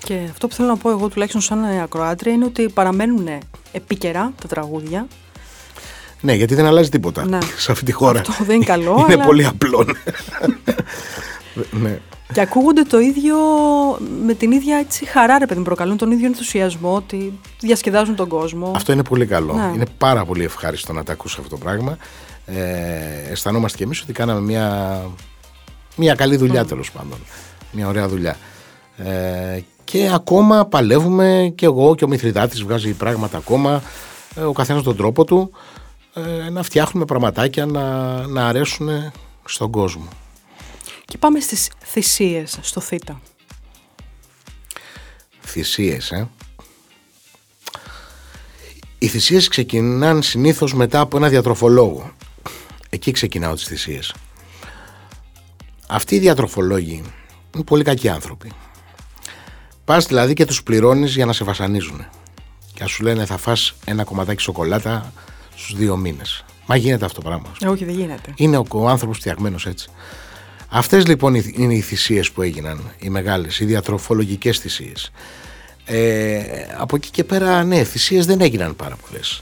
Και 0.03 0.19
αυτό 0.31 0.47
που 0.47 0.53
θέλω 0.53 0.67
να 0.67 0.77
πω 0.77 0.89
εγώ 0.89 1.07
τουλάχιστον 1.07 1.41
σαν 1.41 1.63
ακροάτρια 1.63 2.33
είναι 2.33 2.45
ότι 2.45 2.69
παραμένουν 2.69 3.27
επίκαιρα 3.71 4.33
τα 4.41 4.47
τραγούδια. 4.47 5.07
Ναι, 6.21 6.33
γιατί 6.33 6.55
δεν 6.55 6.65
αλλάζει 6.65 6.89
τίποτα 6.89 7.25
Ναι. 7.25 7.37
σε 7.57 7.71
αυτή 7.71 7.85
τη 7.85 7.91
χώρα. 7.91 8.19
Αυτό 8.19 8.43
δεν 8.43 8.55
είναι 8.55 8.65
καλό, 8.65 8.95
είναι 9.03 9.13
αλλά- 9.13 9.25
πολύ 9.25 9.45
απλό. 9.45 9.85
ναι. 11.81 11.99
Και 12.33 12.41
ακούγονται 12.41 12.81
το 12.81 12.99
ίδιο, 12.99 13.35
με 14.25 14.33
την 14.33 14.51
ίδια 14.51 14.77
έτσι, 14.77 15.05
χαρά, 15.05 15.37
ρε 15.37 15.45
παιδί 15.45 15.59
μου, 15.59 15.65
προκαλούν 15.65 15.97
τον 15.97 16.11
ίδιο 16.11 16.25
ενθουσιασμό, 16.25 16.95
ότι 16.95 17.39
διασκεδάζουν 17.59 18.15
τον 18.15 18.27
κόσμο. 18.27 18.71
Αυτό 18.75 18.91
είναι 18.91 19.03
πολύ 19.03 19.25
καλό. 19.25 19.53
Ναι. 19.53 19.71
Είναι 19.75 19.85
πάρα 19.97 20.25
πολύ 20.25 20.43
ευχάριστο 20.43 20.93
να 20.93 21.03
τα 21.03 21.11
ακούσει 21.11 21.35
αυτό 21.39 21.49
το 21.49 21.57
πράγμα. 21.63 21.97
Ε, 22.45 23.31
αισθανόμαστε 23.31 23.77
κι 23.77 23.83
εμείς 23.83 24.01
ότι 24.01 24.13
κάναμε 24.13 24.41
μια, 24.41 24.99
μια 25.95 26.15
καλή 26.15 26.35
δουλειά 26.35 26.65
τέλος 26.65 26.91
πάντων. 26.91 27.17
Μια 27.71 27.87
ωραία 27.87 28.07
δουλειά. 28.07 28.37
Ε, 28.97 29.59
και 29.83 30.09
ακόμα 30.13 30.65
παλεύουμε 30.65 31.51
και 31.55 31.65
εγώ 31.65 31.95
και 31.95 32.03
ο 32.03 32.07
Μηθριδάτης 32.07 32.63
βγάζει 32.63 32.91
πράγματα 32.91 33.37
ακόμα 33.37 33.81
ε, 34.35 34.41
ο 34.41 34.51
καθένας 34.51 34.83
τον 34.83 34.95
τρόπο 34.95 35.23
του 35.25 35.51
ε, 36.25 36.49
να 36.49 36.63
φτιάχνουμε 36.63 37.05
πραγματάκια 37.05 37.65
να, 37.65 38.27
να 38.27 38.47
αρέσουν 38.47 39.11
στον 39.45 39.71
κόσμο. 39.71 40.07
Και 41.05 41.17
πάμε 41.17 41.39
στις 41.39 41.69
θυσίες 41.83 42.59
στο 42.61 42.79
ΘΥΤΑ. 42.79 43.21
Θυσίες, 45.41 46.11
ε. 46.11 46.29
Οι 48.97 49.07
θυσίες 49.07 49.47
ξεκινάνε 49.47 50.21
συνήθως 50.21 50.73
μετά 50.73 50.99
από 50.99 51.17
ένα 51.17 51.29
διατροφολόγο. 51.29 52.11
Εκεί 52.89 53.11
ξεκινάω 53.11 53.53
τις 53.53 53.63
θυσίες. 53.63 54.13
Αυτοί 55.87 56.15
οι 56.15 56.19
διατροφολόγοι 56.19 57.03
είναι 57.55 57.63
πολύ 57.63 57.83
κακοί 57.83 58.09
άνθρωποι. 58.09 58.51
Πας 59.85 60.05
δηλαδή 60.05 60.33
και 60.33 60.45
τους 60.45 60.63
πληρώνεις 60.63 61.15
για 61.15 61.25
να 61.25 61.33
σε 61.33 61.43
βασανίζουν. 61.43 62.05
Και 62.73 62.83
ας 62.83 62.91
σου 62.91 63.03
λένε 63.03 63.25
θα 63.25 63.37
φας 63.37 63.75
ένα 63.85 64.03
κομματάκι 64.03 64.41
σοκολάτα 64.41 65.13
στους 65.57 65.75
δύο 65.75 65.97
μήνες. 65.97 66.45
Μα 66.65 66.75
γίνεται 66.75 67.05
αυτό 67.05 67.21
το 67.21 67.27
πράγμα. 67.27 67.51
Ε, 67.61 67.67
όχι, 67.67 67.85
δεν 67.85 67.95
γίνεται. 67.95 68.33
Είναι 68.35 68.57
ο, 68.57 68.65
ο 68.69 68.87
άνθρωπος 68.87 69.17
φτιαγμένος 69.17 69.65
έτσι. 69.65 69.89
Αυτές 70.69 71.07
λοιπόν 71.07 71.35
είναι 71.35 71.73
οι 71.73 71.81
θυσίες 71.81 72.31
που 72.31 72.41
έγιναν, 72.41 72.91
οι 72.99 73.09
μεγάλες, 73.09 73.59
οι 73.59 73.65
διατροφολογικές 73.65 74.59
θυσίες. 74.59 75.11
Ε, 75.85 76.41
από 76.77 76.95
εκεί 76.95 77.09
και 77.09 77.23
πέρα, 77.23 77.63
ναι, 77.63 77.83
θυσίες 77.83 78.25
δεν 78.25 78.41
έγιναν 78.41 78.75
πάρα 78.75 78.95
πολλές. 79.07 79.41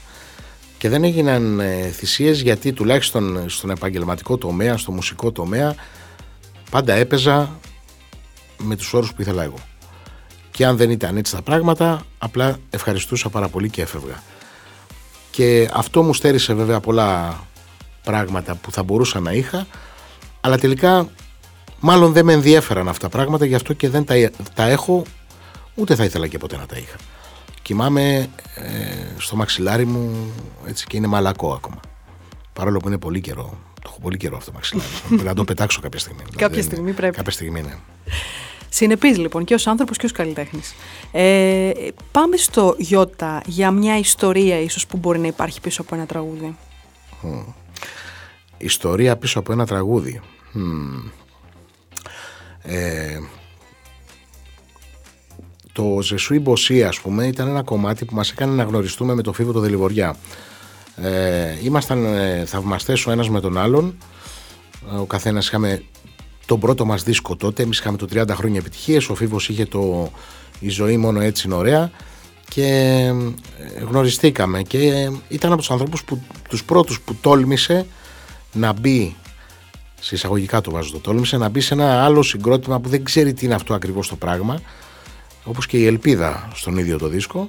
Και 0.78 0.88
δεν 0.88 1.04
έγιναν 1.04 1.60
ε, 1.60 1.90
θυσίες 1.92 2.40
γιατί 2.40 2.72
τουλάχιστον 2.72 3.44
στον 3.48 3.70
επαγγελματικό 3.70 4.36
τομέα, 4.36 4.76
στο 4.76 4.92
μουσικό 4.92 5.32
τομέα, 5.32 5.74
πάντα 6.70 6.92
έπαιζα 6.92 7.58
με 8.58 8.76
τους 8.76 8.92
όρους 8.92 9.14
που 9.14 9.22
ήθελα 9.22 9.42
εγώ. 9.42 9.58
Και 10.50 10.66
αν 10.66 10.76
δεν 10.76 10.90
ήταν 10.90 11.16
έτσι 11.16 11.34
τα 11.34 11.42
πράγματα, 11.42 12.02
απλά 12.18 12.58
ευχαριστούσα 12.70 13.28
πάρα 13.28 13.48
πολύ 13.48 13.70
και 13.70 13.82
έφευγα. 13.82 14.22
Και 15.36 15.68
αυτό 15.72 16.02
μου 16.02 16.14
στέρισε 16.14 16.54
βέβαια 16.54 16.80
πολλά 16.80 17.40
πράγματα 18.02 18.54
που 18.54 18.72
θα 18.72 18.82
μπορούσα 18.82 19.20
να 19.20 19.32
είχα, 19.32 19.66
αλλά 20.40 20.58
τελικά 20.58 21.08
μάλλον 21.80 22.12
δεν 22.12 22.24
με 22.24 22.32
ενδιέφεραν 22.32 22.88
αυτά 22.88 23.08
τα 23.08 23.16
πράγματα, 23.16 23.44
γι' 23.44 23.54
αυτό 23.54 23.72
και 23.72 23.88
δεν 23.88 24.04
τα, 24.04 24.14
τα 24.54 24.68
έχω, 24.68 25.02
ούτε 25.74 25.94
θα 25.94 26.04
ήθελα 26.04 26.26
και 26.26 26.38
ποτέ 26.38 26.56
να 26.56 26.66
τα 26.66 26.76
είχα. 26.76 26.96
Κοιμάμαι 27.62 28.30
ε, 28.54 28.70
στο 29.18 29.36
μαξιλάρι 29.36 29.84
μου 29.84 30.32
έτσι 30.66 30.86
και 30.86 30.96
είναι 30.96 31.06
μαλακό 31.06 31.52
ακόμα. 31.52 31.80
Παρόλο 32.52 32.78
που 32.78 32.88
είναι 32.88 32.98
πολύ 32.98 33.20
καιρό. 33.20 33.58
Το 33.74 33.82
έχω 33.86 34.00
πολύ 34.00 34.16
καιρό 34.16 34.36
αυτό 34.36 34.50
το 34.50 34.54
μαξιλάρι. 34.54 34.88
πρέπει 35.08 35.22
να 35.22 35.34
το 35.34 35.44
πετάξω 35.44 35.80
κάποια 35.80 36.00
στιγμή. 36.00 36.22
Κάποια 36.36 36.62
στιγμή 36.62 36.92
πρέπει. 36.92 37.16
Κάποια 37.16 37.32
στιγμή, 37.32 37.62
ναι. 37.62 37.74
Συνεπής 38.76 39.18
λοιπόν 39.18 39.44
και 39.44 39.54
ως 39.54 39.66
άνθρωπος 39.66 39.96
και 39.96 40.06
ως 40.06 40.12
καλλιτέχνης. 40.12 40.74
Ε, 41.12 41.70
πάμε 42.12 42.36
στο 42.36 42.74
Γιώτα 42.78 43.42
για 43.46 43.70
μια 43.70 43.98
ιστορία 43.98 44.60
ίσως 44.60 44.86
που 44.86 44.96
μπορεί 44.96 45.18
να 45.18 45.26
υπάρχει 45.26 45.60
πίσω 45.60 45.82
από 45.82 45.94
ένα 45.94 46.06
τραγούδι. 46.06 46.56
Ιστορία 48.58 49.16
πίσω 49.16 49.38
από 49.38 49.52
ένα 49.52 49.66
τραγούδι. 49.66 50.20
Mm. 50.54 51.10
Ε, 52.62 53.18
το 55.72 55.98
Ζεσούι 56.02 56.38
Μποσί 56.38 56.84
ας 56.84 57.00
πούμε 57.00 57.26
ήταν 57.26 57.48
ένα 57.48 57.62
κομμάτι 57.62 58.04
που 58.04 58.14
μας 58.14 58.30
έκανε 58.30 58.54
να 58.54 58.62
γνωριστούμε 58.62 59.14
με 59.14 59.22
το 59.22 59.32
Φίβο 59.32 59.52
το 59.52 59.60
Δελιβοριά. 59.60 60.16
Ε, 60.96 61.54
ήμασταν 61.62 62.04
ε, 62.04 62.44
θαυμαστές 62.46 63.06
ο 63.06 63.10
ένας 63.10 63.28
με 63.28 63.40
τον 63.40 63.58
άλλον. 63.58 63.96
Ο 65.00 65.04
καθένας 65.04 65.46
είχαμε 65.46 65.82
τον 66.46 66.60
πρώτο 66.60 66.84
μας 66.84 67.02
δίσκο 67.02 67.36
τότε. 67.36 67.62
Εμείς 67.62 67.78
είχαμε 67.78 67.96
το 67.96 68.06
30 68.12 68.28
χρόνια 68.30 68.58
επιτυχίες. 68.58 69.08
Ο 69.08 69.14
Φίβος 69.14 69.48
είχε 69.48 69.66
το 69.66 70.10
«Η 70.60 70.68
ζωή 70.68 70.96
μόνο 70.96 71.20
έτσι 71.20 71.46
είναι 71.46 71.56
ωραία» 71.56 71.90
και 72.48 72.64
ε, 73.58 73.80
γνωριστήκαμε 73.80 74.62
και 74.62 75.10
ήταν 75.28 75.50
από 75.52 75.60
τους 75.60 75.70
ανθρώπους 75.70 76.04
που, 76.04 76.22
τους 76.48 76.64
πρώτους 76.64 77.00
που 77.00 77.14
τόλμησε 77.14 77.86
να 78.52 78.72
μπει 78.72 79.16
σε 80.00 80.14
εισαγωγικά 80.14 80.60
το 80.60 80.70
βάζω 80.70 80.92
το 80.92 80.98
τόλμησε 80.98 81.36
να 81.36 81.48
μπει 81.48 81.60
σε 81.60 81.74
ένα 81.74 82.04
άλλο 82.04 82.22
συγκρότημα 82.22 82.80
που 82.80 82.88
δεν 82.88 83.04
ξέρει 83.04 83.32
τι 83.32 83.44
είναι 83.44 83.54
αυτό 83.54 83.74
ακριβώς 83.74 84.08
το 84.08 84.16
πράγμα 84.16 84.60
όπως 85.44 85.66
και 85.66 85.76
η 85.76 85.86
Ελπίδα 85.86 86.48
στον 86.54 86.76
ίδιο 86.76 86.98
το 86.98 87.08
δίσκο 87.08 87.44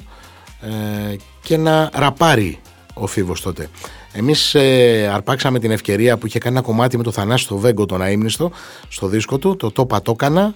ε, 0.61 1.15
και 1.41 1.57
να 1.57 1.89
ραπάρει 1.93 2.59
ο 2.93 3.07
Φίβος 3.07 3.41
τότε. 3.41 3.69
Εμείς 4.17 4.55
ε, 4.55 5.09
αρπάξαμε 5.13 5.59
την 5.59 5.71
ευκαιρία 5.71 6.17
που 6.17 6.27
είχε 6.27 6.39
κάνει 6.39 6.55
ένα 6.55 6.65
κομμάτι 6.65 6.97
με 6.97 7.03
το 7.03 7.11
Θανάση 7.11 7.47
το 7.47 7.57
Βέγκο 7.57 7.85
τον 7.85 8.01
αείμνηστο 8.01 8.51
στο 8.87 9.07
δίσκο 9.07 9.37
του, 9.37 9.55
το 9.55 9.71
«Το 9.71 9.85
Πατόκανα» 9.85 10.55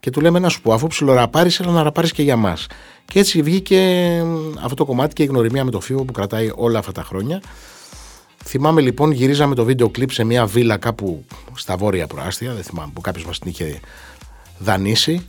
και 0.00 0.10
του 0.10 0.20
λέμε 0.20 0.38
να 0.38 0.48
σου 0.48 0.60
πω 0.60 0.72
αφού 0.72 0.86
ψιλοραπάρεις 0.86 1.60
έλα 1.60 1.70
να 1.70 1.82
ραπάρεις 1.82 2.12
και 2.12 2.22
για 2.22 2.36
μας. 2.36 2.66
Και 3.04 3.18
έτσι 3.18 3.42
βγήκε 3.42 4.22
αυτό 4.62 4.74
το 4.74 4.84
κομμάτι 4.84 5.14
και 5.14 5.22
η 5.22 5.26
γνωριμία 5.26 5.64
με 5.64 5.70
το 5.70 5.80
Φίβο 5.80 6.04
που 6.04 6.12
κρατάει 6.12 6.50
όλα 6.54 6.78
αυτά 6.78 6.92
τα 6.92 7.02
χρόνια. 7.02 7.42
Θυμάμαι 8.44 8.80
λοιπόν 8.80 9.10
γυρίζαμε 9.10 9.54
το 9.54 9.64
βίντεο 9.64 9.88
κλιπ 9.88 10.10
σε 10.10 10.24
μια 10.24 10.46
βίλα 10.46 10.76
κάπου 10.76 11.24
στα 11.54 11.76
βόρεια 11.76 12.06
προάστια, 12.06 12.52
δεν 12.54 12.62
θυμάμαι 12.62 12.90
που 12.94 13.00
κάποιος 13.00 13.24
μας 13.24 13.38
την 13.38 13.50
είχε 13.50 13.80
δανείσει 14.58 15.26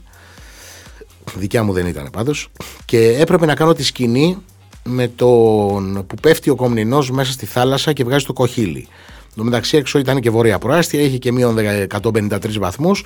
δικιά 1.36 1.64
μου 1.64 1.74
δεν 1.74 1.86
ήταν 1.86 2.10
πάντως 2.12 2.50
και 2.86 3.18
έπρεπε 3.18 3.46
να 3.46 3.56
κάνω 3.56 3.74
τη 3.74 3.84
σκηνή 3.84 4.38
με 4.84 5.08
τον 5.08 6.04
που 6.08 6.16
πέφτει 6.22 6.50
ο 6.50 6.56
κομνηνός 6.56 7.12
μέσα 7.12 7.32
στη 7.32 7.46
θάλασσα 7.46 7.94
και 7.94 8.04
βγάζει 8.04 8.26
το 8.26 8.34
κοχύλι. 8.34 8.88
Το 9.36 9.44
μεταξύ 9.44 9.78
έξω 9.78 10.00
ήταν 10.00 10.20
και 10.20 10.30
βόρεια 10.30 10.60
προάστια, 10.60 11.02
είχε 11.02 11.18
και 11.18 11.32
μείον 11.32 11.58
153 12.02 12.58
βαθμούς. 12.60 13.06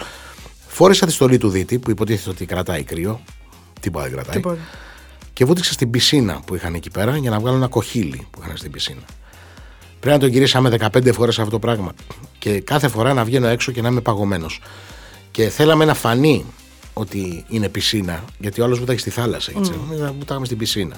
Φόρεσα 0.68 1.06
τη 1.06 1.12
στολή 1.12 1.38
του 1.38 1.50
Δίτη 1.50 1.80
που 1.80 1.90
υποτίθεται 1.90 2.30
ότι 2.30 2.46
κρατάει 2.46 2.84
κρύο. 2.84 3.22
Τίποτα 3.80 4.04
δεν 4.04 4.14
κρατάει. 4.14 4.36
Τίποτα. 4.36 4.58
Και 5.34 5.46
βούτυξα 5.46 5.74
στην 5.74 5.90
πισίνα 5.90 6.42
που 6.46 6.56
είχαν 6.56 6.74
εκεί 6.74 6.90
πέρα 6.90 7.18
για 7.18 7.30
να 7.30 7.40
βγάλω 7.40 7.56
ένα 7.56 7.68
κοχύλι 7.68 8.28
που 8.32 8.40
είχαν 8.44 8.58
στην 8.58 8.72
πισίνα. 8.72 9.02
Πρέπει 10.00 10.16
να 10.16 10.28
το 10.28 10.34
γυρίσαμε 10.34 10.78
15 10.80 11.14
φορές 11.14 11.40
αυτό 11.40 11.52
το 11.52 11.60
πράγμα. 11.60 11.94
Και 12.40 12.60
κάθε 12.60 12.88
φορά 12.88 13.14
να 13.14 13.24
βγαίνω 13.24 13.48
έξω 13.48 13.72
και 13.72 13.82
να 13.82 13.88
είμαι 13.88 14.02
παγωμένος. 14.02 14.62
Και 15.32 15.50
θέλαμε 15.50 15.86
να 15.86 15.94
φανεί 15.94 16.46
ότι 16.94 17.46
είναι 17.48 17.70
πισίνα, 17.70 18.24
γιατί 18.40 18.62
ο 18.62 18.64
άλλος 18.64 18.80
βούταγε 18.80 19.00
στη 19.00 19.10
θάλασσα. 19.10 19.52
Έτσι. 19.58 19.72
Mm. 19.92 19.98
Να 19.98 20.12
βουτάγαμε 20.12 20.46
στην 20.46 20.58
πισίνα. 20.58 20.96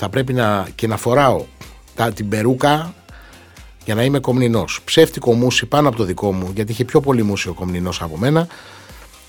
Θα 0.00 0.08
πρέπει 0.08 0.32
να, 0.32 0.68
και 0.74 0.86
να 0.86 0.96
φοράω 0.96 1.44
τα, 1.94 2.12
την 2.12 2.28
περούκα 2.28 2.94
για 3.84 3.94
να 3.94 4.04
είμαι 4.04 4.18
κομνηνός. 4.18 4.80
Ψεύτικο 4.84 5.34
μουσι 5.34 5.66
πάνω 5.66 5.88
από 5.88 5.96
το 5.96 6.04
δικό 6.04 6.32
μου, 6.32 6.52
γιατί 6.54 6.72
είχε 6.72 6.84
πιο 6.84 7.00
πολύ 7.00 7.22
μουσι 7.22 7.48
ο 7.48 7.52
κομνηνός 7.52 8.02
από 8.02 8.16
μένα. 8.16 8.46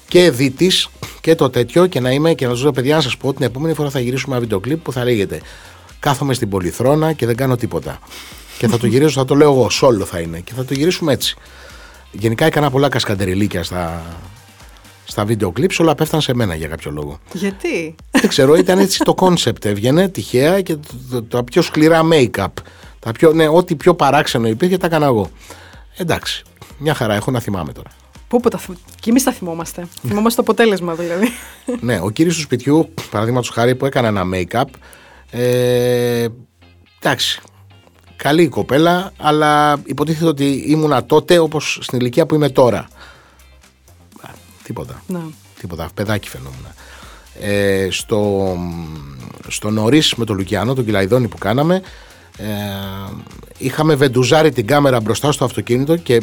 Και 0.08 0.32
δίτης 0.32 0.90
και 1.22 1.36
το 1.36 1.50
τέτοιο 1.50 1.86
και 1.86 2.00
να 2.00 2.12
είμαι 2.12 2.34
και 2.34 2.48
να 2.48 2.54
ζω 2.54 2.72
παιδιά 2.72 2.96
να 2.96 3.02
σας 3.02 3.18
πω 3.18 3.34
την 3.34 3.46
επόμενη 3.46 3.74
φορά 3.74 3.90
θα 3.90 4.00
γυρίσουμε 4.00 4.32
ένα 4.36 4.44
βίντεο 4.44 4.60
κλιπ 4.60 4.84
που 4.84 4.92
θα 4.92 5.04
λέγεται 5.04 5.42
Κάθομαι 6.00 6.34
στην 6.34 6.50
πολυθρόνα 6.50 7.14
και 7.14 7.26
δεν 7.26 7.36
κάνω 7.36 7.56
τίποτα. 7.56 8.00
και 8.58 8.68
θα 8.68 8.78
το 8.78 8.88
γυρίσω, 8.92 9.20
θα 9.20 9.26
το 9.26 9.36
λέω 9.36 9.52
εγώ, 9.52 9.70
σόλο 9.70 10.06
θα 10.06 10.20
είναι. 10.20 10.40
Και 10.40 10.54
θα 10.54 10.66
το 10.66 10.74
γυρίσουμε 10.74 11.14
έτσι. 11.14 11.36
Γενικά 12.12 12.46
έκανα 12.46 12.70
πολλά 12.70 12.90
κασκαντεριλίκια 12.90 13.64
στα, 13.64 14.02
στα 15.10 15.26
video 15.26 15.52
clips 15.52 15.80
όλα 15.80 15.96
πέφταν 15.96 16.22
σε 16.22 16.34
μένα 16.34 16.56
για 16.56 16.68
κάποιο 16.68 16.92
λόγο. 16.92 17.20
Γιατί; 17.34 17.96
Δεν 18.12 18.28
ξέρω, 18.30 18.56
ήταν 18.56 18.80
έτσι 18.80 19.00
το 19.04 19.14
concept 19.14 19.66
έβγαινε 19.66 20.08
τυχαία 20.10 20.62
και 20.62 20.78
τα 21.28 21.44
πιο 21.44 21.62
σκληρά 21.62 22.02
make-up. 22.12 22.48
Τα 23.00 23.12
πιο, 23.12 23.32
ναι, 23.34 23.48
ό,τι 23.48 23.76
πιο 23.76 23.94
παράξενο 23.96 24.48
υπήρχε 24.48 24.78
τα 24.78 24.86
έκανα 24.86 25.06
εγώ. 25.06 25.30
Εντάξει, 25.98 26.44
μια 26.78 26.94
χαρά 26.94 27.16
έχω 27.16 27.32
να 27.32 27.40
θυμάμαι 27.40 27.72
τώρα. 27.72 27.90
Πού 28.28 28.40
που 28.40 28.50
τα 28.50 28.60
Και 29.00 29.10
εμείς 29.10 29.24
τα 29.24 29.32
θυμόμαστε. 29.32 29.88
θυμόμαστε 30.08 30.42
το 30.42 30.52
αποτέλεσμα 30.52 30.94
δηλαδή. 30.94 31.28
ναι, 31.82 32.00
ο 32.04 32.10
κύριος 32.10 32.36
του 32.36 32.42
σπιτιού, 32.42 32.94
παραδείγματος 33.12 33.50
χάρη, 33.50 33.76
που 33.76 33.86
έκανε 33.86 34.08
ένα 34.08 34.24
make-up. 34.34 34.64
Ε, 35.32 36.28
εντάξει. 37.00 37.42
Καλή 38.16 38.44
η 38.44 38.48
κοπέλα, 38.48 39.12
αλλά 39.18 39.82
υποτίθεται 39.86 40.26
ότι 40.26 40.64
ήμουνα 40.68 41.06
τότε 41.06 41.38
όπως 41.38 41.80
στην 41.82 42.00
ηλικία 42.00 42.26
που 42.26 42.36
είμαι 42.36 42.50
τώρα. 42.50 42.88
Τίποτα. 44.70 45.02
Ναι. 45.08 45.20
Τίποτα. 45.60 45.90
Παιδάκι 45.94 46.30
φαινόμουν. 46.30 46.66
Ε, 47.42 47.88
στο, 47.92 48.58
στο 49.48 49.70
νωρίς 49.70 50.16
με 50.16 50.26
τον 50.26 50.36
Λουκιανό, 50.36 50.74
τον 50.74 50.86
Κυλαϊδόνη 50.86 51.28
που 51.28 51.38
κάναμε, 51.38 51.82
ε, 52.38 52.46
είχαμε 53.58 53.96
βεντουζάρει 53.96 54.52
την 54.52 54.68
κάμερα 54.68 55.00
μπροστά 55.00 55.32
στο 55.32 55.46
αυτοκίνητο 55.46 55.96
και 55.96 56.22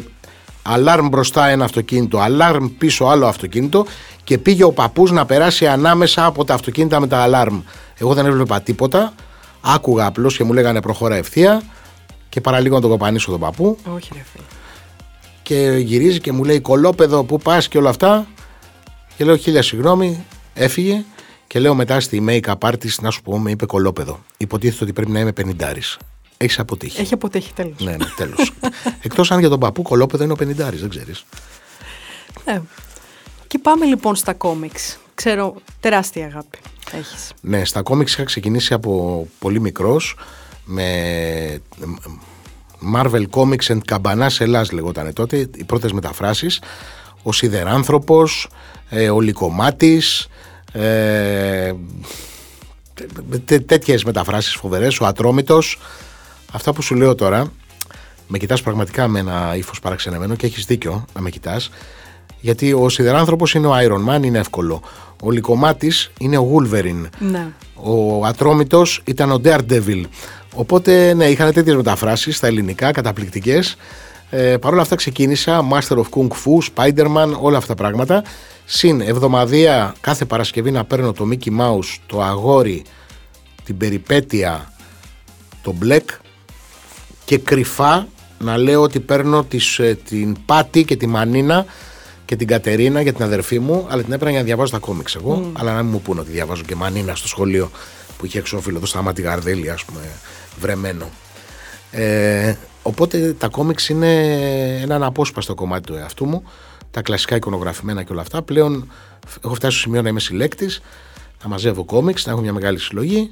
αλάρμ 0.61 1.07
μπροστά 1.07 1.47
ένα 1.47 1.63
αυτοκίνητο, 1.63 2.19
αλάρμ 2.19 2.65
πίσω 2.77 3.05
άλλο 3.05 3.25
αυτοκίνητο 3.27 3.85
και 4.23 4.37
πήγε 4.37 4.63
ο 4.63 4.71
παππούς 4.71 5.11
να 5.11 5.25
περάσει 5.25 5.67
ανάμεσα 5.67 6.25
από 6.25 6.45
τα 6.45 6.53
αυτοκίνητα 6.53 6.99
με 6.99 7.07
τα 7.07 7.17
αλάρμ. 7.17 7.61
Εγώ 7.97 8.13
δεν 8.13 8.25
έβλεπα 8.25 8.61
τίποτα, 8.61 9.13
άκουγα 9.61 10.05
απλώς 10.05 10.37
και 10.37 10.43
μου 10.43 10.53
λέγανε 10.53 10.81
προχώρα 10.81 11.15
ευθεία 11.15 11.61
και 12.29 12.41
παραλίγο 12.41 12.75
να 12.75 12.81
τον 12.81 12.89
κοπανίσω 12.89 13.31
τον 13.31 13.39
παππού. 13.39 13.77
Όχι 13.95 14.09
ρε 14.13 14.23
φίλε. 14.31 14.45
Και 15.43 15.77
γυρίζει 15.77 16.19
και 16.19 16.31
μου 16.31 16.43
λέει 16.43 16.59
κολόπεδο 16.59 17.23
που 17.23 17.37
πας 17.37 17.67
και 17.67 17.77
όλα 17.77 17.89
αυτά 17.89 18.27
και 19.17 19.25
λέω 19.25 19.35
χίλια 19.35 19.61
συγγνώμη, 19.61 20.25
έφυγε 20.53 21.03
και 21.47 21.59
λέω 21.59 21.75
μετά 21.75 21.99
στη 21.99 22.25
make-up 22.27 22.57
artist 22.59 22.95
να 23.01 23.11
σου 23.11 23.21
πω, 23.21 23.39
με 23.39 23.51
είπε 23.51 23.65
κολόπεδο. 23.65 24.19
Υποτίθεται 24.37 24.83
ότι 24.83 24.93
πρέπει 24.93 25.11
να 25.11 25.19
είμαι 25.19 25.31
πενιντάρη. 25.31 25.81
Έχεις 26.37 26.59
αποτύχει. 26.59 27.01
Έχει 27.01 27.13
αποτύχει, 27.13 27.53
τέλος. 27.53 27.79
Ναι, 27.79 27.91
ναι, 27.91 28.05
τέλος. 28.15 28.53
Εκτός 29.05 29.31
αν 29.31 29.39
για 29.39 29.49
τον 29.49 29.59
παππού 29.59 29.81
κολόπεδο 29.81 30.23
είναι 30.23 30.33
ο 30.33 30.35
πενιντάρη, 30.35 30.77
δεν 30.77 30.89
ξέρεις. 30.89 31.25
Ναι. 32.45 32.61
Και 33.47 33.57
πάμε 33.57 33.85
λοιπόν 33.85 34.15
στα 34.15 34.33
κόμιξ. 34.33 34.97
Ξέρω, 35.15 35.55
τεράστια 35.79 36.25
αγάπη 36.25 36.57
έχεις. 36.91 37.31
Ναι, 37.41 37.65
στα 37.65 37.81
κόμιξ 37.81 38.13
είχα 38.13 38.23
ξεκινήσει 38.23 38.73
από 38.73 39.27
πολύ 39.39 39.59
μικρός 39.59 40.15
με 40.65 41.61
Marvel 42.95 43.23
Comics 43.29 43.65
and 43.67 43.79
Καμπανάς 43.85 44.39
Ελλάς 44.41 44.71
λεγόταν 44.71 45.13
τότε, 45.13 45.37
οι 45.37 45.63
πρώτες 45.63 45.91
μεταφράσεις 45.91 46.61
ο 47.27 47.31
Σιδεράνθρωπος, 47.31 48.49
ε, 48.89 49.09
ο 49.09 49.19
Λυκομάτης, 49.19 50.27
ε, 50.71 51.73
τέ, 53.45 53.59
τέτοιες 53.59 54.03
μεταφράσεις 54.03 54.55
φοβερές, 54.55 54.99
ο 54.99 55.05
Ατρόμητος. 55.05 55.79
Αυτά 56.51 56.73
που 56.73 56.81
σου 56.81 56.95
λέω 56.95 57.15
τώρα, 57.15 57.51
με 58.27 58.37
κοιτάς 58.37 58.61
πραγματικά 58.61 59.07
με 59.07 59.19
ένα 59.19 59.53
ύφος 59.55 59.79
παραξενεμένο 59.79 60.35
και 60.35 60.45
έχεις 60.45 60.65
δίκιο 60.65 61.05
να 61.13 61.21
με 61.21 61.29
κοιτάς, 61.29 61.69
γιατί 62.39 62.73
ο 62.73 62.89
Σιδεράνθρωπος 62.89 63.53
είναι 63.53 63.67
ο 63.67 63.73
Iron 63.75 64.15
Man, 64.15 64.23
είναι 64.23 64.37
εύκολο. 64.37 64.81
Ο 65.23 65.31
Λυκομάτης 65.31 66.11
είναι 66.19 66.37
ο 66.37 66.51
Wolverine. 66.55 67.05
Ναι. 67.19 67.47
Ο 67.73 68.25
Ατρόμητος 68.25 69.01
ήταν 69.05 69.31
ο 69.31 69.41
Daredevil. 69.43 70.03
Οπότε, 70.55 71.13
ναι, 71.13 71.25
είχαν 71.25 71.53
τέτοιες 71.53 71.75
μεταφράσεις 71.75 72.37
στα 72.37 72.47
ελληνικά, 72.47 72.91
καταπληκτικές. 72.91 73.77
Ε, 74.29 74.57
Παρ' 74.57 74.73
όλα 74.73 74.81
αυτά 74.81 74.95
ξεκίνησα 74.95 75.67
Master 75.71 75.95
of 75.95 76.03
Kung 76.15 76.27
Fu, 76.27 76.73
Spider-Man, 76.75 77.31
όλα 77.39 77.57
αυτά 77.57 77.75
τα 77.75 77.83
πράγματα. 77.83 78.23
Συν 78.65 79.01
εβδομαδία 79.01 79.95
κάθε 80.01 80.25
Παρασκευή 80.25 80.71
να 80.71 80.85
παίρνω 80.85 81.11
το 81.11 81.29
Mickey 81.31 81.59
Mouse, 81.59 81.97
το 82.05 82.21
αγόρι, 82.21 82.83
την 83.63 83.77
περιπέτεια, 83.77 84.73
το 85.61 85.75
Black 85.83 86.05
και 87.25 87.37
κρυφά 87.37 88.07
να 88.39 88.57
λέω 88.57 88.81
ότι 88.81 88.99
παίρνω 88.99 89.43
τις, 89.43 89.79
ε, 89.79 89.97
την 90.05 90.37
Πάτη 90.45 90.83
και 90.85 90.95
τη 90.95 91.07
Μανίνα 91.07 91.65
και 92.25 92.35
την 92.35 92.47
Κατερίνα 92.47 93.01
για 93.01 93.13
την 93.13 93.23
αδερφή 93.23 93.59
μου, 93.59 93.85
αλλά 93.89 94.03
την 94.03 94.13
έπαιρνα 94.13 94.29
για 94.29 94.39
να 94.39 94.45
διαβάζω 94.45 94.71
τα 94.71 94.77
κόμιξ 94.77 95.15
εγώ. 95.15 95.51
Αλλά 95.57 95.73
να 95.73 95.83
μην 95.83 95.91
μου 95.91 96.01
πούνε 96.01 96.19
ότι 96.19 96.31
διαβάζω 96.31 96.63
και 96.63 96.75
Μανίνα 96.75 97.15
στο 97.15 97.27
σχολείο 97.27 97.71
που 98.17 98.25
είχε 98.25 98.39
εξώφυλλο 98.39 98.77
εδώ 98.77 98.85
στα 98.85 99.01
μάτι 99.01 99.21
Γαρδέλη, 99.21 99.69
ας 99.69 99.83
πούμε, 99.85 100.01
βρεμένο. 100.59 101.09
Ε, 101.91 102.53
οπότε 102.87 103.33
τα 103.33 103.47
κόμιξ 103.47 103.89
είναι 103.89 104.21
ένα 104.81 104.95
αναπόσπαστο 104.95 105.55
κομμάτι 105.55 105.83
του 105.83 105.93
εαυτού 105.93 106.25
μου. 106.25 106.43
Τα 106.91 107.01
κλασικά 107.01 107.35
εικονογραφημένα 107.35 108.03
και 108.03 108.11
όλα 108.11 108.21
αυτά. 108.21 108.41
Πλέον 108.41 108.91
έχω 109.43 109.53
φτάσει 109.53 109.77
στο 109.77 109.85
σημείο 109.85 110.01
να 110.01 110.09
είμαι 110.09 110.19
συλλέκτης, 110.19 110.81
να 111.43 111.49
μαζεύω 111.49 111.85
κόμιξ, 111.85 112.25
να 112.25 112.31
έχω 112.31 112.41
μια 112.41 112.53
μεγάλη 112.53 112.79
συλλογή. 112.79 113.31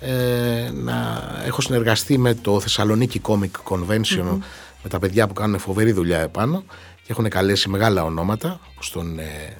Ε, 0.00 0.70
να 0.72 1.22
έχω 1.46 1.60
συνεργαστεί 1.60 2.18
με 2.18 2.34
το 2.34 2.60
Θεσσαλονίκη 2.60 3.20
Comic 3.24 3.74
Convention 3.74 4.38
με 4.82 4.88
τα 4.88 4.98
παιδιά 4.98 5.26
που 5.26 5.32
κάνουν 5.32 5.58
φοβερή 5.58 5.92
δουλειά 5.92 6.18
επάνω 6.18 6.64
και 7.02 7.12
έχουν 7.12 7.28
καλέσει 7.28 7.68
μεγάλα 7.68 8.04
ονόματα 8.04 8.60
όπως 8.72 8.90
τον 8.90 9.18
ε, 9.18 9.58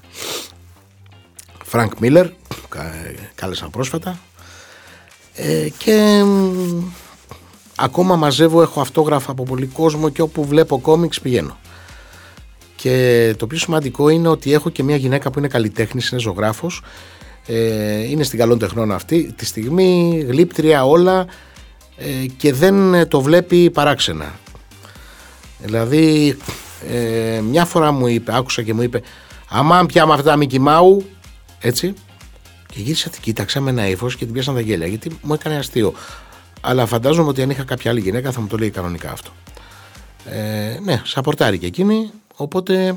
Frank 1.72 1.90
Miller 2.00 2.30
κάλεσαν 3.34 3.70
πρόσφατα 3.70 4.18
ε, 5.34 5.68
και 5.78 6.24
ακόμα 7.80 8.16
μαζεύω, 8.16 8.62
έχω 8.62 8.80
αυτόγραφα 8.80 9.30
από 9.30 9.42
πολύ 9.42 9.66
κόσμο 9.66 10.08
και 10.08 10.22
όπου 10.22 10.44
βλέπω 10.44 10.78
κόμιξ 10.78 11.20
πηγαίνω. 11.20 11.58
Και 12.76 13.34
το 13.38 13.46
πιο 13.46 13.58
σημαντικό 13.58 14.08
είναι 14.08 14.28
ότι 14.28 14.52
έχω 14.52 14.70
και 14.70 14.82
μια 14.82 14.96
γυναίκα 14.96 15.30
που 15.30 15.38
είναι 15.38 15.48
καλλιτέχνης, 15.48 16.10
είναι 16.10 16.20
ζωγράφος, 16.20 16.82
ε, 17.46 18.08
είναι 18.10 18.22
στην 18.22 18.38
καλών 18.38 18.58
τεχνών 18.58 18.92
αυτή 18.92 19.32
τη 19.36 19.46
στιγμή, 19.46 20.24
γλύπτρια 20.28 20.84
όλα 20.86 21.26
ε, 21.96 22.26
και 22.36 22.52
δεν 22.52 23.08
το 23.08 23.20
βλέπει 23.20 23.70
παράξενα. 23.70 24.34
Δηλαδή 25.58 26.36
ε, 26.90 27.40
μια 27.40 27.64
φορά 27.64 27.92
μου 27.92 28.06
είπε, 28.06 28.36
άκουσα 28.36 28.62
και 28.62 28.74
μου 28.74 28.82
είπε 28.82 29.02
άμα 29.48 29.86
πια 29.86 30.06
με 30.06 30.12
αυτά 30.12 30.36
Μικη 30.36 30.58
Μάου, 30.58 31.04
έτσι, 31.60 31.94
και 32.66 32.80
γύρισα 32.80 33.10
την 33.10 33.20
κοίταξα 33.20 33.60
με 33.60 33.70
ένα 33.70 33.88
ύφος 33.88 34.16
και 34.16 34.24
την 34.24 34.34
πιάσαν 34.34 34.54
τα 34.54 34.60
γέλια 34.60 34.86
γιατί 34.86 35.18
μου 35.22 35.34
έκανε 35.34 35.56
αστείο. 35.56 35.94
Αλλά 36.60 36.86
φαντάζομαι 36.86 37.28
ότι 37.28 37.42
αν 37.42 37.50
είχα 37.50 37.62
κάποια 37.62 37.90
άλλη 37.90 38.00
γυναίκα 38.00 38.32
θα 38.32 38.40
μου 38.40 38.46
το 38.46 38.56
λέει 38.56 38.70
κανονικά 38.70 39.10
αυτό. 39.10 39.30
Ε, 40.24 40.78
ναι, 40.82 41.02
σαπορτάρει 41.04 41.58
και 41.58 41.66
εκείνη, 41.66 42.10
οπότε 42.36 42.96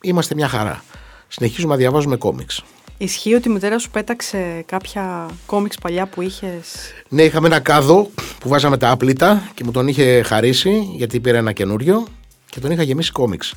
είμαστε 0.00 0.34
μια 0.34 0.48
χαρά. 0.48 0.84
Συνεχίζουμε 1.28 1.72
να 1.72 1.78
διαβάζουμε 1.78 2.16
κόμιξ. 2.16 2.62
Ισχύει 2.98 3.34
ότι 3.34 3.48
η 3.48 3.52
μητέρα 3.52 3.78
σου 3.78 3.90
πέταξε 3.90 4.62
κάποια 4.66 5.28
κόμιξ 5.46 5.76
παλιά 5.78 6.06
που 6.06 6.22
είχες; 6.22 6.92
Ναι, 7.08 7.22
είχαμε 7.22 7.46
ένα 7.46 7.60
κάδο 7.60 8.10
που 8.40 8.48
βάζαμε 8.48 8.76
τα 8.76 8.90
άπλυτα 8.90 9.50
και 9.54 9.64
μου 9.64 9.70
τον 9.70 9.88
είχε 9.88 10.22
χαρίσει 10.22 10.88
γιατί 10.96 11.20
πήρε 11.20 11.36
ένα 11.36 11.52
καινούριο 11.52 12.06
και 12.50 12.60
τον 12.60 12.70
είχα 12.70 12.82
γεμίσει 12.82 13.12
κόμιξ. 13.12 13.54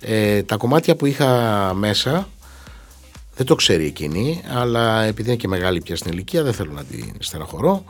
Ε, 0.00 0.42
τα 0.42 0.56
κομμάτια 0.56 0.96
που 0.96 1.06
είχα 1.06 1.30
μέσα 1.74 2.28
δεν 3.36 3.46
το 3.46 3.54
ξέρει 3.54 3.86
εκείνη, 3.86 4.42
αλλά 4.48 5.02
επειδή 5.02 5.28
είναι 5.28 5.38
και 5.38 5.48
μεγάλη 5.48 5.80
πια 5.80 5.96
στην 5.96 6.12
ηλικία, 6.12 6.42
δεν 6.42 6.52
θέλω 6.52 6.72
να 6.72 6.84
την 6.84 7.12
στεναχωρώ. 7.18 7.84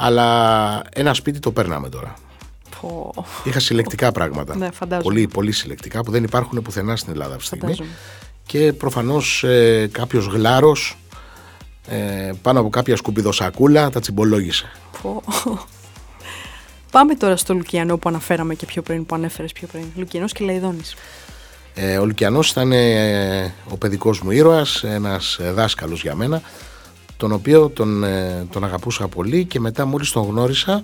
Αλλά 0.00 0.82
ένα 0.92 1.14
σπίτι 1.14 1.38
το 1.38 1.52
παίρναμε 1.52 1.88
τώρα. 1.88 2.14
Είχα 3.44 3.60
συλλεκτικά 3.60 4.12
πράγματα. 4.12 4.56
Ναι, 4.56 4.68
πολύ, 5.02 5.28
πολύ 5.28 5.52
συλλεκτικά 5.52 6.02
που 6.02 6.10
δεν 6.10 6.24
υπάρχουν 6.24 6.62
πουθενά 6.62 6.96
στην 6.96 7.12
Ελλάδα 7.12 7.34
αυτή 7.34 7.58
τη 7.58 7.72
στιγμή. 7.72 7.90
Και 8.46 8.72
προφανώς 8.72 9.44
ε, 9.44 9.88
κάποιος 9.92 10.26
γλάρος 10.26 10.98
ε, 11.88 12.30
πάνω 12.42 12.60
από 12.60 12.68
κάποια 12.68 12.96
σκουπιδοσακούλα 12.96 13.90
τα 13.90 14.00
τσιμπολόγησε. 14.00 14.72
Πάμε 16.90 17.14
τώρα 17.14 17.36
στο 17.36 17.54
Λουκιανό 17.54 17.98
που 17.98 18.08
αναφέραμε 18.08 18.54
και 18.54 18.66
πιο 18.66 18.82
πριν, 18.82 19.06
που 19.06 19.14
ανέφερες 19.14 19.52
πιο 19.52 19.68
πριν. 19.72 19.84
Λουκιανός 19.96 20.32
και 20.32 20.44
Λαϊδόνης. 20.44 20.94
Ε, 21.74 21.98
ο 21.98 22.06
Λουκιανός 22.06 22.50
ήταν 22.50 22.72
ε, 22.72 23.54
ο 23.68 23.76
παιδικός 23.76 24.20
μου 24.20 24.30
ήρωας, 24.30 24.84
ένας 24.84 25.38
ε, 25.38 25.52
δάσκαλος 25.52 26.02
για 26.02 26.14
μένα, 26.14 26.42
τον 27.18 27.32
οποίο 27.32 27.68
τον, 27.68 28.04
ε, 28.04 28.46
τον 28.52 28.64
αγαπούσα 28.64 29.08
πολύ 29.08 29.44
και 29.44 29.60
μετά 29.60 29.84
μόλις 29.84 30.10
τον 30.10 30.22
γνώρισα 30.22 30.82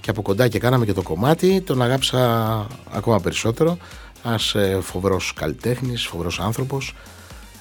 και 0.00 0.10
από 0.10 0.22
κοντά 0.22 0.48
και 0.48 0.58
κάναμε 0.58 0.84
και 0.84 0.92
το 0.92 1.02
κομμάτι, 1.02 1.60
τον 1.60 1.82
αγάπησα 1.82 2.66
ακόμα 2.90 3.20
περισσότερο. 3.20 3.78
Ένας 4.24 4.54
ε, 4.54 4.78
φοβερός 4.82 5.32
καλλιτέχνης, 5.36 6.06
φοβερός 6.06 6.40
άνθρωπος. 6.40 6.94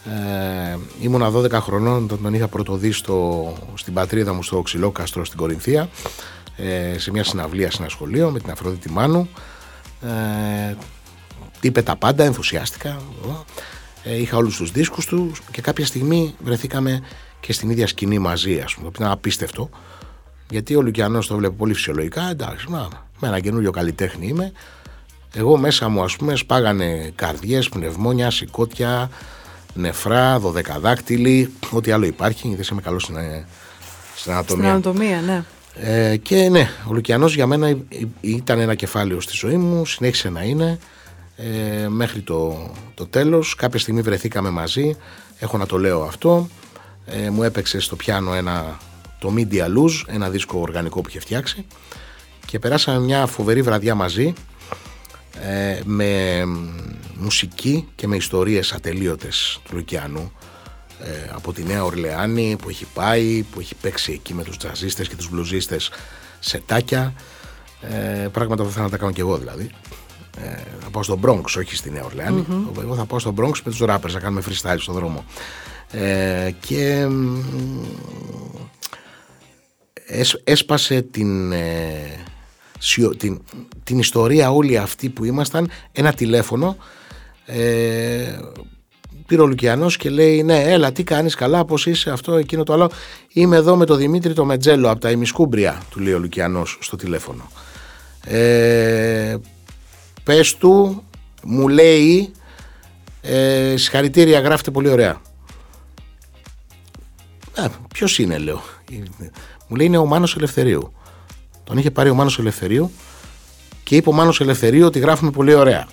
Ε, 0.06 0.77
ήμουνα 1.01 1.32
12 1.32 1.51
χρονών 1.51 2.03
όταν 2.03 2.19
τον 2.21 2.34
είχα 2.34 2.47
πρωτοδεί 2.47 2.91
στο, 2.91 3.53
στην 3.73 3.93
πατρίδα 3.93 4.34
μου 4.34 4.43
στο 4.43 4.62
Ξυλόκαστρο 4.62 5.25
στην 5.25 5.38
Κορινθία 5.38 5.89
ε, 6.56 6.97
σε 6.97 7.12
μια 7.12 7.23
συναυλία 7.23 7.71
σε 7.71 7.77
ένα 7.80 7.89
σχολείο 7.89 8.30
με 8.32 8.39
την 8.39 8.51
Αφροδίτη 8.51 8.89
Μάνου. 8.89 9.30
Ε, 10.01 10.75
είπε 11.62 11.82
τα 11.82 11.95
πάντα, 11.95 12.23
ενθουσιάστηκα. 12.23 13.01
Ε, 14.03 14.15
είχα 14.21 14.38
όλους 14.38 14.58
τους 14.58 14.71
δίσκους 14.71 15.06
τους 15.06 15.41
και 15.51 15.62
κάποια 15.62 15.86
στιγμή 15.86 16.36
βρεθήκαμε 16.43 17.01
και 17.47 17.53
στην 17.53 17.69
ίδια 17.69 17.88
σκηνή 17.88 18.19
μαζί, 18.19 18.60
ας 18.60 18.75
πούμε. 18.75 18.88
Ήταν 18.95 19.12
απίστευτο. 19.12 19.69
Γιατί 20.49 20.75
ο 20.75 20.81
Λουκιανός 20.81 21.27
το 21.27 21.36
βλέπει 21.36 21.53
πολύ 21.53 21.73
φυσιολογικά. 21.73 22.29
Εντάξει, 22.29 22.69
μα, 22.69 22.88
με 23.19 23.27
ένα 23.27 23.39
καινούριο 23.39 23.71
καλλιτέχνη 23.71 24.27
είμαι. 24.27 24.51
Εγώ 25.33 25.57
μέσα 25.57 25.89
μου, 25.89 26.03
ας 26.03 26.15
πούμε, 26.15 26.36
σπάγανε 26.36 27.12
καρδιές, 27.15 27.69
πνευμόνια, 27.69 28.31
σηκώτια, 28.31 29.10
νεφρά, 29.73 30.39
δωδεκαδάκτυλοι, 30.39 31.53
ό,τι 31.71 31.91
άλλο 31.91 32.05
υπάρχει. 32.05 32.55
Δεν 32.55 32.65
είμαι 32.71 32.81
καλός 32.81 33.03
στην, 33.03 33.15
στην 34.15 34.31
ανατομία. 34.31 34.63
Στην 34.63 34.73
ανατομία, 34.73 35.21
ναι. 35.21 35.43
Ε, 35.73 36.17
και 36.17 36.49
ναι, 36.49 36.69
ο 36.88 36.93
Λουκιανός 36.93 37.36
για 37.36 37.47
μένα 37.47 37.77
ήταν 38.21 38.60
ένα 38.60 38.75
κεφάλαιο 38.75 39.21
στη 39.21 39.31
ζωή 39.36 39.57
μου, 39.57 39.86
συνέχισε 39.86 40.29
να 40.29 40.43
είναι 40.43 40.79
ε, 41.36 41.88
μέχρι 41.88 42.21
το, 42.21 42.71
το 42.93 43.05
τέλος. 43.05 43.55
Κάποια 43.55 43.79
στιγμή 43.79 44.01
βρεθήκαμε 44.01 44.49
μαζί, 44.49 44.95
έχω 45.39 45.57
να 45.57 45.65
το 45.65 45.77
λέω 45.77 46.03
αυτό. 46.03 46.47
Ε, 47.09 47.29
μου 47.29 47.43
έπαιξε 47.43 47.79
στο 47.79 47.95
πιάνο 47.95 48.33
ένα, 48.33 48.77
το 49.19 49.33
Media 49.37 49.65
Luz, 49.65 50.03
ένα 50.07 50.29
δίσκο 50.29 50.59
οργανικό 50.59 51.01
που 51.01 51.09
είχε 51.09 51.19
φτιάξει. 51.19 51.65
Και 52.45 52.59
περάσαμε 52.59 52.99
μια 52.99 53.25
φοβερή 53.25 53.61
βραδιά 53.61 53.95
μαζί 53.95 54.33
ε, 55.41 55.79
με 55.85 56.43
μουσική 57.15 57.87
και 57.95 58.07
με 58.07 58.15
ιστορίες 58.15 58.71
ατελείωτες 58.71 59.59
του 59.63 59.75
Λουκιανού 59.75 60.31
ε, 61.03 61.29
από 61.33 61.53
τη 61.53 61.63
Νέα 61.63 61.83
Ορλεάνη 61.83 62.55
που 62.61 62.69
έχει 62.69 62.85
πάει, 62.93 63.45
που 63.51 63.59
έχει 63.59 63.75
παίξει 63.75 64.11
εκεί 64.11 64.33
με 64.33 64.43
τους 64.43 64.57
τζαζίστες 64.57 65.07
και 65.07 65.15
τους 65.15 65.29
μπλουζίστες 65.29 65.89
σε 66.39 66.61
τάκια. 66.65 67.13
Ε, 67.81 68.27
πράγματα 68.31 68.63
που 68.63 68.69
θα 68.69 68.81
να 68.81 68.89
τα 68.89 68.97
κάνω 68.97 69.11
και 69.11 69.21
εγώ 69.21 69.37
δηλαδή. 69.37 69.69
Ε, 70.41 70.49
θα 70.49 70.76
πάω 70.97 71.03
στον 71.03 71.19
Bronx, 71.25 71.43
όχι 71.57 71.75
στη 71.75 71.91
Νέα 71.91 72.05
Εγώ 72.81 72.95
θα 72.95 73.05
πάω 73.05 73.19
στον 73.19 73.36
Bronx 73.38 73.60
με 73.63 73.71
τους 73.71 73.81
rappers 73.81 74.12
να 74.12 74.19
κάνουμε 74.19 74.41
freestyle 74.47 74.75
στον 74.77 74.93
δρόμο. 74.93 75.25
Ε, 75.91 76.51
και 76.60 77.07
έσπασε 80.43 81.01
την, 81.01 81.51
ε, 81.51 82.19
την, 83.17 83.41
την 83.83 83.99
ιστορία 83.99 84.51
όλη 84.51 84.77
αυτή 84.77 85.10
που 85.10 85.23
ήμασταν. 85.23 85.69
Ένα 85.91 86.13
τηλέφωνο 86.13 86.77
ε, 87.45 88.39
πήρε 89.25 89.41
ο 89.41 89.45
Λουκιανός 89.45 89.97
και 89.97 90.10
λέει 90.10 90.43
ναι 90.43 90.63
έλα 90.63 90.91
τι 90.91 91.03
κάνεις 91.03 91.36
καλά 91.36 91.65
πως 91.65 91.86
είσαι 91.86 92.10
αυτό 92.10 92.36
εκείνο 92.36 92.63
το 92.63 92.73
άλλο 92.73 92.91
είμαι 93.33 93.55
εδώ 93.55 93.75
με 93.75 93.86
τον 93.86 93.97
Δημήτρη 93.97 94.33
το 94.33 94.45
Μετζέλο 94.45 94.89
από 94.89 94.99
τα 94.99 95.12
ημισκούμπρια 95.12 95.81
του 95.89 95.99
λέει 95.99 96.13
ο 96.13 96.19
Λουκιανός 96.19 96.77
στο 96.81 96.95
τηλέφωνο. 96.95 97.51
Ε, 98.23 99.38
πες 100.27 100.55
του, 100.55 101.03
μου 101.43 101.67
λέει 101.67 102.31
ε, 103.21 103.73
συγχαρητήρια 103.77 104.39
γράφετε 104.39 104.71
πολύ 104.71 104.89
ωραία. 104.89 105.21
Α, 107.55 107.69
ποιος 107.93 108.19
είναι 108.19 108.37
λέω. 108.37 108.61
Μου 109.67 109.75
λέει 109.75 109.85
είναι 109.85 109.97
ο 109.97 110.05
Μάνος 110.05 110.35
Ελευθερίου. 110.35 110.93
Τον 111.63 111.77
είχε 111.77 111.91
πάρει 111.91 112.09
ο 112.09 112.15
Μάνος 112.15 112.39
Ελευθερίου 112.39 112.91
και 113.83 113.95
είπε 113.95 114.09
ο 114.09 114.11
Μάνος 114.11 114.39
Ελευθερίου 114.39 114.85
ότι 114.85 114.99
γράφουμε 114.99 115.31
πολύ 115.31 115.53
ωραία. 115.53 115.87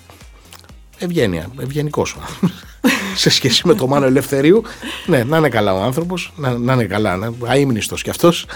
Ευγένεια, 0.98 1.50
ευγενικός 1.60 2.16
σε 3.22 3.30
σχέση 3.30 3.66
με 3.66 3.74
το 3.74 3.86
Μάνο 3.86 4.06
Ελευθερίου. 4.06 4.62
Ναι, 5.06 5.24
να 5.24 5.36
είναι 5.36 5.48
καλά 5.48 5.74
ο 5.74 5.82
άνθρωπος, 5.82 6.32
να, 6.36 6.58
να 6.58 6.72
είναι 6.72 6.84
καλά, 6.84 7.16
να, 7.16 7.32
αείμνηστος 7.46 8.02
κι 8.02 8.10
αυτός. 8.10 8.46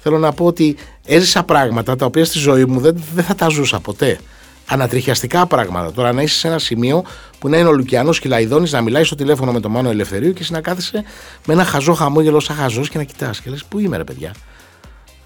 Θέλω 0.00 0.18
να 0.18 0.32
πω 0.32 0.44
ότι 0.44 0.76
έζησα 1.04 1.42
πράγματα 1.42 1.96
τα 1.96 2.06
οποία 2.06 2.24
στη 2.24 2.38
ζωή 2.38 2.64
μου 2.64 2.80
δεν, 2.80 3.02
δεν 3.14 3.24
θα 3.24 3.34
τα 3.34 3.48
ζούσα 3.48 3.80
ποτέ 3.80 4.20
ανατριχιαστικά 4.66 5.46
πράγματα. 5.46 5.92
Τώρα 5.92 6.12
να 6.12 6.22
είσαι 6.22 6.38
σε 6.38 6.48
ένα 6.48 6.58
σημείο 6.58 7.04
που 7.38 7.48
να 7.48 7.58
είναι 7.58 7.68
ο 7.68 7.72
Λουκιανός 7.72 8.20
και 8.20 8.28
Λαϊδόνης 8.28 8.72
να 8.72 8.80
μιλάει 8.80 9.04
στο 9.04 9.14
τηλέφωνο 9.14 9.52
με 9.52 9.60
τον 9.60 9.70
Μάνο 9.70 9.90
Ελευθερίου 9.90 10.32
και 10.32 10.42
εσύ 10.42 10.52
να 10.52 10.60
κάθεσαι 10.60 11.04
με 11.46 11.52
ένα 11.52 11.64
χαζό 11.64 11.94
χαμόγελο 11.94 12.40
σαν 12.40 12.56
χαζός 12.56 12.88
και 12.88 12.98
να 12.98 13.04
κοιτάς 13.04 13.40
και 13.40 13.50
λες: 13.50 13.64
Πού 13.64 13.78
είμαι, 13.78 13.96
ρε 13.96 14.04
παιδιά; 14.04 14.34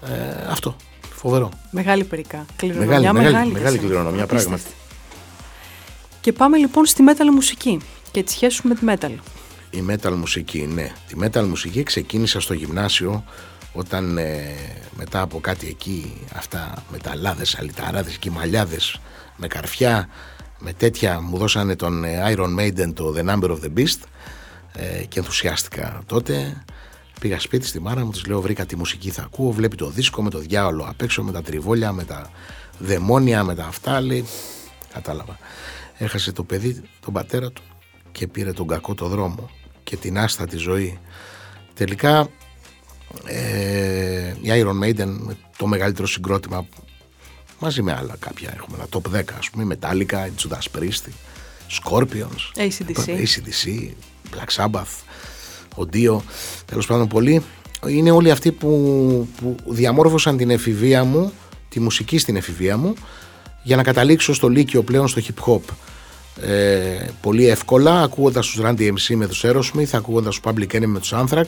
Ε, 0.05 0.49
αυτό. 0.49 0.75
Φοβερό. 1.13 1.49
Μεγάλη 1.71 2.03
περικά. 2.03 2.45
Κληρονομιά, 2.55 3.13
μεγάλη, 3.13 3.13
μεγάλη, 3.13 3.51
μεγάλη 3.51 3.77
κληρονομιά, 3.77 4.25
πράγματι. 4.25 4.63
Και 6.21 6.33
πάμε 6.33 6.57
λοιπόν 6.57 6.85
στη 6.85 7.03
metal 7.07 7.31
μουσική 7.33 7.79
και 8.11 8.23
τη 8.23 8.31
σχέση 8.31 8.55
σου 8.55 8.67
με 8.67 8.75
τη 8.75 8.85
metal. 8.87 9.11
Η 9.69 9.83
metal 9.89 10.11
μουσική, 10.11 10.69
ναι. 10.73 10.91
Τη 11.07 11.15
metal 11.21 11.45
μουσική 11.47 11.83
ξεκίνησα 11.83 12.39
στο 12.39 12.53
γυμνάσιο 12.53 13.23
όταν 13.73 14.17
ε, 14.17 14.55
μετά 14.97 15.21
από 15.21 15.39
κάτι 15.39 15.67
εκεί 15.67 16.13
αυτά 16.35 16.83
με 16.91 16.97
τα 16.97 17.15
λάδες, 17.15 17.57
αλυταράδες 17.59 18.17
και 18.17 18.31
μαλλιάδες 18.31 18.99
με 19.41 19.47
καρφιά 19.47 20.09
με 20.59 20.73
τέτοια 20.73 21.21
μου 21.21 21.37
δώσανε 21.37 21.75
τον 21.75 22.03
ε, 22.03 22.33
Iron 22.35 22.59
Maiden 22.59 22.93
το 22.93 23.13
The 23.17 23.25
Number 23.25 23.49
of 23.49 23.59
the 23.63 23.77
Beast 23.77 23.99
ε, 24.73 25.03
και 25.05 25.19
ενθουσιάστηκα 25.19 26.01
τότε. 26.05 26.63
Πήγα 27.19 27.39
σπίτι 27.39 27.65
στη 27.65 27.79
μάρα 27.79 28.05
μου 28.05 28.11
της 28.11 28.25
λέω 28.25 28.41
βρήκα 28.41 28.65
τη 28.65 28.75
μουσική 28.75 29.09
θα 29.09 29.21
ακούω 29.23 29.51
βλέπει 29.51 29.75
το 29.75 29.89
δίσκο 29.89 30.23
με 30.23 30.29
το 30.29 30.39
διάολο 30.39 30.85
απ' 30.89 31.01
έξω 31.01 31.23
με 31.23 31.31
τα 31.31 31.41
τριβόλια 31.41 31.91
με 31.91 32.03
τα 32.03 32.31
δαιμόνια 32.79 33.43
με 33.43 33.55
τα 33.55 33.65
αυτά 33.65 34.01
λέει. 34.01 34.25
Κατάλαβα. 34.93 35.37
Έχασε 35.97 36.31
το 36.31 36.43
παιδί 36.43 36.81
τον 36.99 37.13
πατέρα 37.13 37.51
του 37.51 37.61
και 38.11 38.27
πήρε 38.27 38.53
τον 38.53 38.67
κακό 38.67 38.93
το 38.93 39.07
δρόμο 39.07 39.49
και 39.83 39.95
την 39.95 40.17
άστατη 40.17 40.57
ζωή. 40.57 40.99
Τελικά 41.73 42.27
ε, 43.25 44.33
η 44.41 44.47
Iron 44.47 44.83
Maiden 44.83 45.15
το 45.57 45.67
μεγαλύτερο 45.67 46.07
συγκρότημα 46.07 46.67
μαζί 47.61 47.81
με 47.81 47.93
άλλα 47.93 48.15
κάποια 48.19 48.53
έχουμε 48.55 48.77
ένα 48.77 48.87
top 48.91 49.17
10 49.17 49.23
ας 49.37 49.49
πούμε 49.49 49.77
Metallica, 49.79 50.15
Judas 50.15 50.79
Priest 50.79 51.09
Scorpions 51.81 52.67
ACDC, 52.67 53.07
ACDC 53.07 53.91
Black 54.31 54.63
Sabbath 54.63 55.11
ο 55.75 55.83
Dio 55.93 56.17
τέλος 56.65 56.85
πάντων 56.85 57.07
πολλοί. 57.07 57.43
Είναι 57.87 58.11
όλοι 58.11 58.31
αυτοί 58.31 58.51
που, 58.51 58.69
που 59.41 59.55
διαμόρφωσαν 59.67 60.37
την 60.37 60.49
εφηβεία 60.49 61.03
μου 61.03 61.31
τη 61.69 61.79
μουσική 61.79 62.17
στην 62.17 62.35
εφηβεία 62.35 62.77
μου 62.77 62.93
για 63.63 63.75
να 63.75 63.83
καταλήξω 63.83 64.33
στο 64.33 64.47
Λύκειο 64.47 64.83
πλέον 64.83 65.07
στο 65.07 65.21
hip 65.21 65.43
hop. 65.45 65.61
Ε, 66.41 67.07
πολύ 67.21 67.47
εύκολα 67.47 68.01
ακούγοντας 68.01 68.47
τους 68.47 68.59
Randy 68.63 68.87
MC 68.87 69.15
με 69.15 69.27
τους 69.27 69.43
Aerosmith 69.45 69.89
ακούγοντας 69.91 70.39
τους 70.39 70.51
Public 70.51 70.75
Enemy 70.75 70.85
με 70.85 70.99
τους 70.99 71.13
Anthrax 71.15 71.45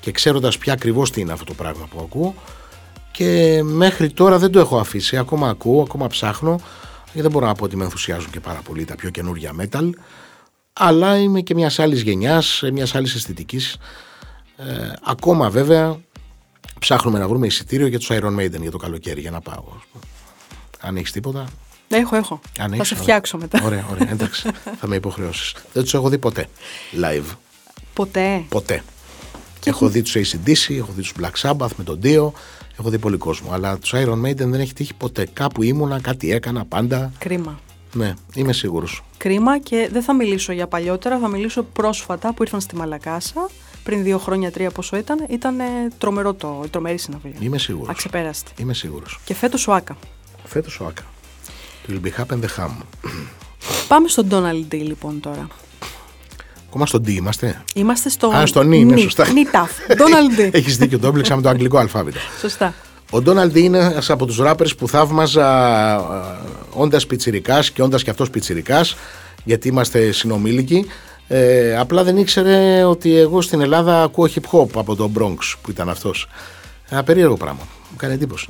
και 0.00 0.10
ξέροντας 0.10 0.58
πια 0.58 0.72
ακριβώς 0.72 1.10
τι 1.10 1.20
είναι 1.20 1.32
αυτό 1.32 1.44
το 1.44 1.54
πράγμα 1.54 1.86
που 1.90 2.00
ακούω 2.00 2.34
και 3.12 3.60
μέχρι 3.62 4.10
τώρα 4.10 4.38
δεν 4.38 4.50
το 4.50 4.58
έχω 4.58 4.78
αφήσει, 4.78 5.16
ακόμα 5.16 5.48
ακούω, 5.48 5.82
ακόμα 5.82 6.06
ψάχνω 6.06 6.60
γιατί 7.04 7.20
δεν 7.20 7.30
μπορώ 7.30 7.46
να 7.46 7.54
πω 7.54 7.64
ότι 7.64 7.76
με 7.76 7.84
ενθουσιάζουν 7.84 8.30
και 8.30 8.40
πάρα 8.40 8.60
πολύ 8.64 8.84
τα 8.84 8.94
πιο 8.94 9.10
καινούργια 9.10 9.52
metal 9.60 9.90
αλλά 10.72 11.18
είμαι 11.18 11.40
και 11.40 11.54
μιας 11.54 11.78
άλλης 11.78 12.02
γενιάς, 12.02 12.62
μιας 12.72 12.94
άλλης 12.94 13.14
αισθητικής. 13.14 13.76
Ε, 14.56 14.92
ακόμα 15.04 15.50
βέβαια 15.50 16.00
ψάχνουμε 16.78 17.18
να 17.18 17.28
βρούμε 17.28 17.46
εισιτήριο 17.46 17.86
για 17.86 17.98
τους 17.98 18.08
Iron 18.10 18.36
Maiden 18.38 18.60
για 18.60 18.70
το 18.70 18.78
καλοκαίρι 18.78 19.20
για 19.20 19.30
να 19.30 19.40
πάω. 19.40 19.64
Αν 20.80 20.96
έχεις 20.96 21.12
τίποτα. 21.12 21.48
Έχω, 21.88 22.16
έχω. 22.16 22.40
Αν 22.58 22.74
θα 22.74 22.84
σε 22.84 22.94
φτιάξω 22.94 23.38
μετά. 23.38 23.60
Ωραία, 23.64 23.86
ωραία. 23.90 24.10
Εντάξει. 24.10 24.50
θα 24.80 24.86
με 24.86 24.96
υποχρεώσεις. 24.96 25.54
Δεν 25.72 25.82
τους 25.82 25.94
έχω 25.94 26.08
δει 26.08 26.18
ποτέ 26.18 26.46
live. 27.02 27.36
Ποτέ. 27.94 28.44
Ποτέ. 28.48 28.82
Και 29.60 29.70
έχω 29.70 29.88
δει 29.88 30.02
τους 30.02 30.16
ACDC, 30.16 30.74
έχω 30.76 30.92
δει 30.92 31.02
τους 31.02 31.12
Black 31.20 31.50
Sabbath 31.50 31.70
με 31.76 31.84
τον 31.84 32.00
Dio, 32.02 32.30
έχω 32.80 32.90
δει 32.90 32.98
πολύ 32.98 33.16
κόσμο. 33.16 33.52
Αλλά 33.52 33.78
τους 33.78 33.92
Iron 33.94 34.24
Maiden 34.24 34.34
δεν 34.34 34.54
έχει 34.54 34.72
τύχει 34.72 34.94
ποτέ. 34.94 35.28
Κάπου 35.32 35.62
ήμουνα, 35.62 36.00
κάτι 36.00 36.32
έκανα 36.32 36.64
πάντα. 36.64 37.12
Κρίμα. 37.18 37.60
Ναι, 37.92 38.14
είμαι 38.34 38.52
σίγουρος. 38.52 39.02
Κρίμα 39.16 39.58
και 39.58 39.88
δεν 39.92 40.02
θα 40.02 40.14
μιλήσω 40.14 40.52
για 40.52 40.66
παλιότερα, 40.66 41.18
θα 41.18 41.28
μιλήσω 41.28 41.62
πρόσφατα 41.62 42.34
που 42.34 42.42
ήρθαν 42.42 42.60
στη 42.60 42.76
Μαλακάσα. 42.76 43.50
Πριν 43.82 44.02
δύο 44.02 44.18
χρόνια, 44.18 44.50
τρία 44.50 44.70
πόσο 44.70 44.96
ήταν, 44.96 45.26
ήταν 45.28 45.56
τρομερό 45.98 46.34
το, 46.34 46.64
τρομερή 46.70 46.98
συναυλία. 46.98 47.34
Είμαι 47.40 47.58
σίγουρος. 47.58 47.88
Αξεπέραστη. 47.88 48.52
Είμαι 48.58 48.74
σίγουρος. 48.74 49.20
Και 49.24 49.34
φέτος 49.34 49.68
ο 49.68 49.72
Άκα. 49.72 49.96
Φέτος 50.44 50.80
ο 50.80 50.86
Άκα. 50.86 51.02
Το 51.86 51.92
will 51.92 52.06
be 52.06 52.20
happen 52.20 52.40
the 52.40 52.62
ham. 52.62 52.70
Πάμε 53.88 54.08
στον 54.08 54.28
Donald 54.30 54.74
D 54.74 54.78
λοιπόν 54.82 55.20
τώρα. 55.20 55.46
Ακόμα 56.70 56.86
στον 56.86 57.02
D 57.06 57.08
είμαστε. 57.08 57.62
Είμαστε 57.74 58.08
στο. 58.08 58.26
Α, 58.28 58.46
στο 58.46 58.62
νι, 58.62 58.84
ναι, 58.84 58.96
σωστά. 58.96 59.32
Νιταφ. 59.32 59.70
Donald 59.88 60.40
D. 60.40 60.48
Έχεις 60.52 60.76
δίκιο, 60.76 60.98
το 60.98 61.06
έμπλεξα 61.06 61.36
με 61.36 61.42
το 61.42 61.48
αγγλικό 61.48 61.78
αλφάβητο. 61.78 62.18
Σωστά. 62.40 62.74
Ο 63.10 63.22
Ντόναλντ 63.22 63.56
είναι 63.56 63.78
ένας 63.78 64.10
από 64.10 64.26
τους 64.26 64.36
ράπερς 64.36 64.74
που 64.74 64.88
θαύμαζα 64.88 65.46
όντας 66.72 67.06
πιτσυρικά 67.06 67.64
και 67.74 67.82
όντας 67.82 68.02
και 68.02 68.10
αυτός 68.10 68.30
πιτσυρικά, 68.30 68.84
γιατί 69.44 69.68
είμαστε 69.68 70.12
συνομήλικοι. 70.12 70.86
Ε, 71.28 71.76
απλά 71.78 72.04
δεν 72.04 72.16
ήξερε 72.16 72.84
ότι 72.84 73.16
εγώ 73.16 73.40
στην 73.40 73.60
Ελλάδα 73.60 74.02
ακούω 74.02 74.28
hip 74.34 74.58
hop 74.58 74.68
από 74.74 74.96
τον 74.96 75.12
Bronx 75.18 75.38
που 75.62 75.70
ήταν 75.70 75.88
αυτός. 75.88 76.28
Ένα 76.88 77.02
περίεργο 77.02 77.36
πράγμα. 77.36 77.60
Μου 77.90 77.96
κάνει 77.96 78.14
εντύπωση. 78.14 78.46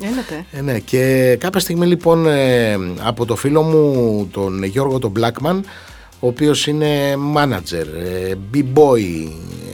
Ε, 0.51 0.61
ναι. 0.61 0.79
Και 0.79 1.37
κάποια 1.41 1.61
στιγμή 1.61 1.87
λοιπόν 1.87 2.27
ε, 2.27 2.77
από 3.03 3.25
το 3.25 3.37
φίλο 3.37 3.63
μου 3.63 4.29
τον 4.33 4.63
Γιώργο 4.63 4.99
τον 4.99 5.13
Blackman 5.19 5.61
ο 6.21 6.27
οποίος 6.27 6.67
είναι 6.67 7.15
manager, 7.37 7.87
ε, 7.99 8.35
b-boy, 8.55 9.29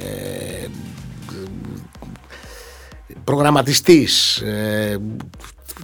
ε, 0.04 0.66
προγραμματιστής, 3.24 4.36
ε, 4.36 4.98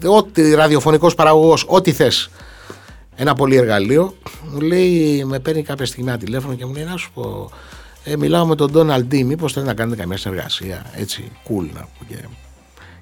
ό,τι 0.07 0.55
ραδιοφωνικός 0.55 1.15
παραγωγός, 1.15 1.65
ό,τι 1.69 1.93
θες. 1.93 2.31
Ένα 3.17 3.35
πολύ 3.35 3.57
εργαλείο. 3.57 4.15
Μου 4.53 4.61
λέει, 4.61 5.25
με 5.25 5.39
παίρνει 5.39 5.63
κάποια 5.63 5.87
στιγμή 5.87 6.09
ένα 6.11 6.19
τηλέφωνο 6.19 6.55
και 6.55 6.67
μου 6.67 6.73
λέει 6.73 6.85
να 6.85 6.97
σου 6.97 7.11
πω, 7.15 7.51
ε, 8.05 8.17
μιλάω 8.17 8.47
με 8.47 8.55
τον 8.55 8.71
Donald 8.75 9.15
D, 9.15 9.23
μήπως 9.25 9.53
θέλει 9.53 9.67
να 9.67 9.75
κάνετε 9.75 10.01
καμία 10.01 10.17
συνεργασία, 10.17 10.87
έτσι, 10.97 11.31
cool 11.45 11.67
να 11.75 11.81
πω 11.81 12.05
και, 12.09 12.17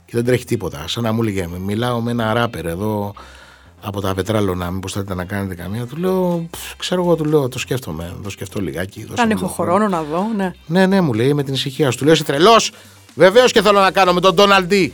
και 0.05 0.13
δεν 0.13 0.25
τρέχει 0.25 0.45
τίποτα. 0.45 0.85
Σαν 0.89 1.03
να 1.03 1.13
μου 1.13 1.23
λέγε, 1.23 1.49
μιλάω 1.67 2.01
με 2.01 2.11
ένα 2.11 2.33
ράπερ 2.33 2.67
εδώ, 2.67 3.15
από 3.81 4.01
τα 4.01 4.15
πετράλωνα, 4.15 4.71
μήπως 4.71 4.93
θέλετε 4.93 5.15
να 5.15 5.25
κάνετε 5.25 5.55
καμία. 5.55 5.87
Του 5.87 5.97
λέω, 5.97 6.49
ξέρω 6.77 7.03
εγώ, 7.03 7.17
του 7.17 7.25
λέω, 7.25 7.49
το 7.49 7.59
σκέφτομαι, 7.59 8.17
το 8.23 8.31
σκεφτώ 8.31 8.61
λιγάκι. 8.61 9.07
Αν 9.17 9.31
έχω 9.31 9.47
χρόνο 9.47 9.89
να 9.89 10.03
δω, 10.03 10.27
ναι. 10.37 10.53
Ναι, 10.67 10.87
ναι, 10.87 11.01
μου 11.01 11.13
λέει 11.13 11.35
με 11.35 11.43
την 11.43 11.55
ησυχία 11.55 11.91
σου. 11.91 11.99
Του 11.99 12.05
λέω, 12.05 12.13
είσαι 12.13 12.25
τρελός. 12.25 12.73
Βεβαίως 13.15 13.53
και 13.53 13.63
θέλω 13.63 13.81
να 13.81 13.91
κάνω 13.91 14.13
με 14.13 14.21
τον 14.21 14.35
Donald 14.37 14.73
D. 14.73 14.91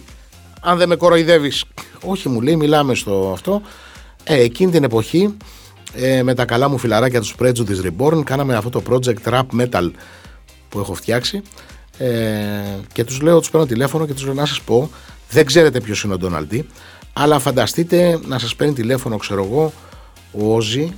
Αν 0.60 0.78
δεν 0.78 0.88
με 0.88 0.96
κοροϊδεύεις. 0.96 1.64
Όχι, 2.04 2.28
μου 2.28 2.40
λέει, 2.40 2.56
μιλάμε 2.56 2.94
στο 2.94 3.30
αυτό. 3.32 3.62
Ε, 4.24 4.40
εκείνη 4.40 4.70
την 4.70 4.84
εποχή, 4.84 5.36
ε, 5.94 6.22
με 6.22 6.34
τα 6.34 6.44
καλά 6.44 6.68
μου 6.68 6.78
φιλαράκια 6.78 7.20
του 7.20 7.28
Prejudice 7.38 7.90
Reborn, 7.90 8.22
κάναμε 8.24 8.54
αυτό 8.54 8.70
το 8.70 8.82
project 8.90 9.32
rap 9.32 9.42
metal 9.60 9.90
που 10.68 10.78
έχω 10.78 10.94
φτιάξει. 10.94 11.42
Ε, 11.98 12.10
και 12.92 13.04
τους 13.04 13.20
λέω, 13.20 13.38
τους 13.38 13.50
παίρνω 13.50 13.66
τηλέφωνο 13.66 14.06
και 14.06 14.12
τους 14.12 14.24
λέω 14.24 14.34
να 14.34 14.46
σας 14.46 14.60
πω, 14.60 14.90
δεν 15.30 15.46
ξέρετε 15.46 15.80
ποιος 15.80 16.02
είναι 16.02 16.14
ο 16.14 16.18
Donald 16.22 16.54
D. 16.54 16.60
Αλλά 17.18 17.38
φανταστείτε 17.38 18.18
να 18.26 18.38
σας 18.38 18.56
παίρνει 18.56 18.74
τηλέφωνο, 18.74 19.16
ξέρω 19.16 19.44
εγώ, 19.44 19.72
ο 20.32 20.54
Όζη, 20.54 20.92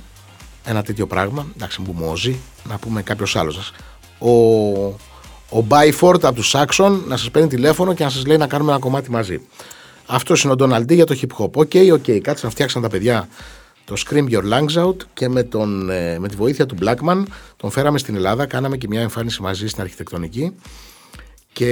ένα 0.63 0.81
τέτοιο 0.83 1.07
πράγμα, 1.07 1.47
εντάξει, 1.55 1.81
μου 1.81 1.93
πούμε 1.93 2.07
Όζη, 2.07 2.39
να 2.63 2.77
πούμε 2.77 3.01
κάποιος 3.01 3.35
άλλος 3.35 3.55
σας. 3.55 3.71
Ο, 4.19 4.31
ο 5.49 5.61
Byford 5.61 6.25
από 6.25 6.35
τους 6.35 6.49
Saxon 6.49 7.03
να 7.07 7.17
σας 7.17 7.31
παίρνει 7.31 7.47
τηλέφωνο 7.47 7.93
και 7.93 8.03
να 8.03 8.09
σας 8.09 8.25
λέει 8.25 8.37
να 8.37 8.47
κάνουμε 8.47 8.71
ένα 8.71 8.79
κομμάτι 8.79 9.11
μαζί. 9.11 9.41
Αυτός 10.05 10.43
είναι 10.43 10.51
ο 10.51 10.55
Donald 10.55 10.91
για 10.91 11.05
το 11.05 11.15
hip 11.21 11.43
hop. 11.43 11.51
OK, 11.51 11.69
okay, 11.73 11.89
OK, 11.93 12.03
okay. 12.07 12.19
κάτσε 12.19 12.45
να 12.45 12.51
φτιάξαν 12.51 12.81
τα 12.81 12.89
παιδιά 12.89 13.27
το 13.85 13.95
Scream 14.05 14.29
Your 14.29 14.43
Lungs 14.53 14.85
Out 14.85 14.95
και 15.13 15.29
με, 15.29 15.43
τον, 15.43 15.89
ε, 15.89 16.19
με 16.19 16.27
τη 16.27 16.35
βοήθεια 16.35 16.65
του 16.65 16.75
Blackman 16.81 17.23
τον 17.57 17.71
φέραμε 17.71 17.97
στην 17.97 18.15
Ελλάδα, 18.15 18.45
κάναμε 18.45 18.77
και 18.77 18.87
μια 18.87 19.01
εμφάνιση 19.01 19.41
μαζί 19.41 19.67
στην 19.67 19.81
αρχιτεκτονική 19.81 20.55
και 21.53 21.71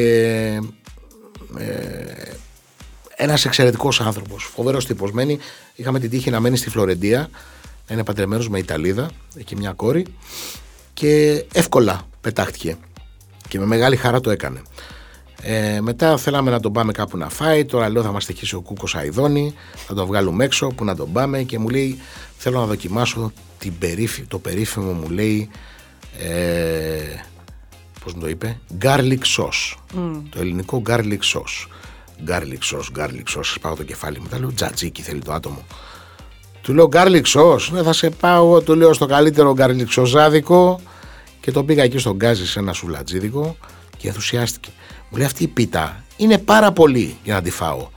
ε, 1.57 2.31
ένας 3.17 3.45
εξαιρετικός 3.45 4.01
άνθρωπος, 4.01 4.43
φοβερός 4.43 4.86
τύπος. 4.86 5.12
Είχαμε 5.75 5.99
την 5.99 6.10
τύχη 6.10 6.30
να 6.30 6.39
μένει 6.39 6.58
στη 6.58 6.69
Φλωρεντία, 6.69 7.30
να 7.88 7.93
είναι 7.93 8.03
παντρεμένος 8.03 8.49
με 8.49 8.60
Ιταλίδα, 8.60 9.10
εκεί 9.38 9.56
μια 9.56 9.71
κόρη. 9.71 10.06
Και 10.93 11.45
εύκολα 11.53 12.08
πετάχτηκε. 12.21 12.77
Και 13.47 13.60
με 13.60 13.65
μεγάλη 13.65 13.95
χαρά 13.95 14.19
το 14.19 14.30
έκανε. 14.30 14.62
Ε, 15.41 15.82
μετά 15.82 16.17
θέλαμε 16.17 16.51
να 16.51 16.60
τον 16.60 16.73
πάμε 16.73 16.91
κάπου 16.91 17.17
να 17.17 17.30
φάει. 17.30 17.65
Τώρα 17.65 17.89
λέω 17.89 18.03
θα 18.03 18.12
μας 18.12 18.25
τυχήσει 18.25 18.56
ο 18.56 18.62
Κούκος 18.62 18.95
Αϊδόνη, 18.95 19.53
θα 19.88 19.93
τον 19.93 20.06
βγάλουμε 20.06 20.45
έξω, 20.45 20.67
που 20.67 20.86
να 20.86 20.95
τον 20.95 21.12
πάμε. 21.12 21.43
Και 21.43 21.60
μου 21.60 21.69
λέει, 21.69 21.99
θέλω 22.38 22.60
να 22.60 22.65
δοκιμάσω 22.65 23.32
την 23.60 23.73
το 24.27 24.39
περίφημο 24.39 24.91
μου 24.91 25.10
λέει. 25.10 25.49
Ε, 26.19 27.23
πώς 28.03 28.13
μου 28.13 28.21
το 28.21 28.30
είπε, 28.30 28.60
garlic 28.82 29.21
sauce. 29.38 29.77
Το 30.30 30.39
ελληνικό 30.39 30.82
garlic 30.88 31.19
sauce 31.34 31.67
garlic 32.27 32.75
sauce, 32.75 32.99
garlic 32.99 33.38
sauce. 33.38 33.56
Πάω 33.62 33.75
το 33.75 33.84
κεφάλι 33.84 34.19
μου. 34.19 34.27
Τα 34.27 34.39
λέω 34.39 34.53
τζατζίκι 34.53 35.01
θέλει 35.01 35.21
το 35.21 35.34
άτομο. 35.34 35.65
Του 36.62 36.73
λέω 36.73 36.89
garlic 36.91 37.23
sauce. 37.34 37.69
Ναι, 37.71 37.84
θα 37.84 37.93
σε 37.93 38.10
πάω, 38.10 38.62
του 38.62 38.75
λέω 38.75 38.93
στο 38.93 39.06
καλύτερο 39.06 39.56
garlic 39.58 39.88
sauce 39.95 40.75
και 41.39 41.51
το 41.51 41.63
πήγα 41.63 41.84
εκεί 41.84 41.97
στον 41.97 42.15
γκάζι 42.15 42.47
σε 42.47 42.60
ένα 42.60 42.73
σουλατζίδικο 42.73 43.58
και 43.97 44.08
ενθουσιάστηκε. 44.08 44.69
Μου 45.10 45.17
λέει 45.17 45.25
αυτή 45.25 45.43
η 45.43 45.47
πίτα 45.47 46.03
είναι 46.17 46.38
πάρα 46.38 46.71
πολύ 46.71 47.17
για 47.23 47.34
να 47.34 47.41
τη 47.41 47.49
φάω. 47.49 47.88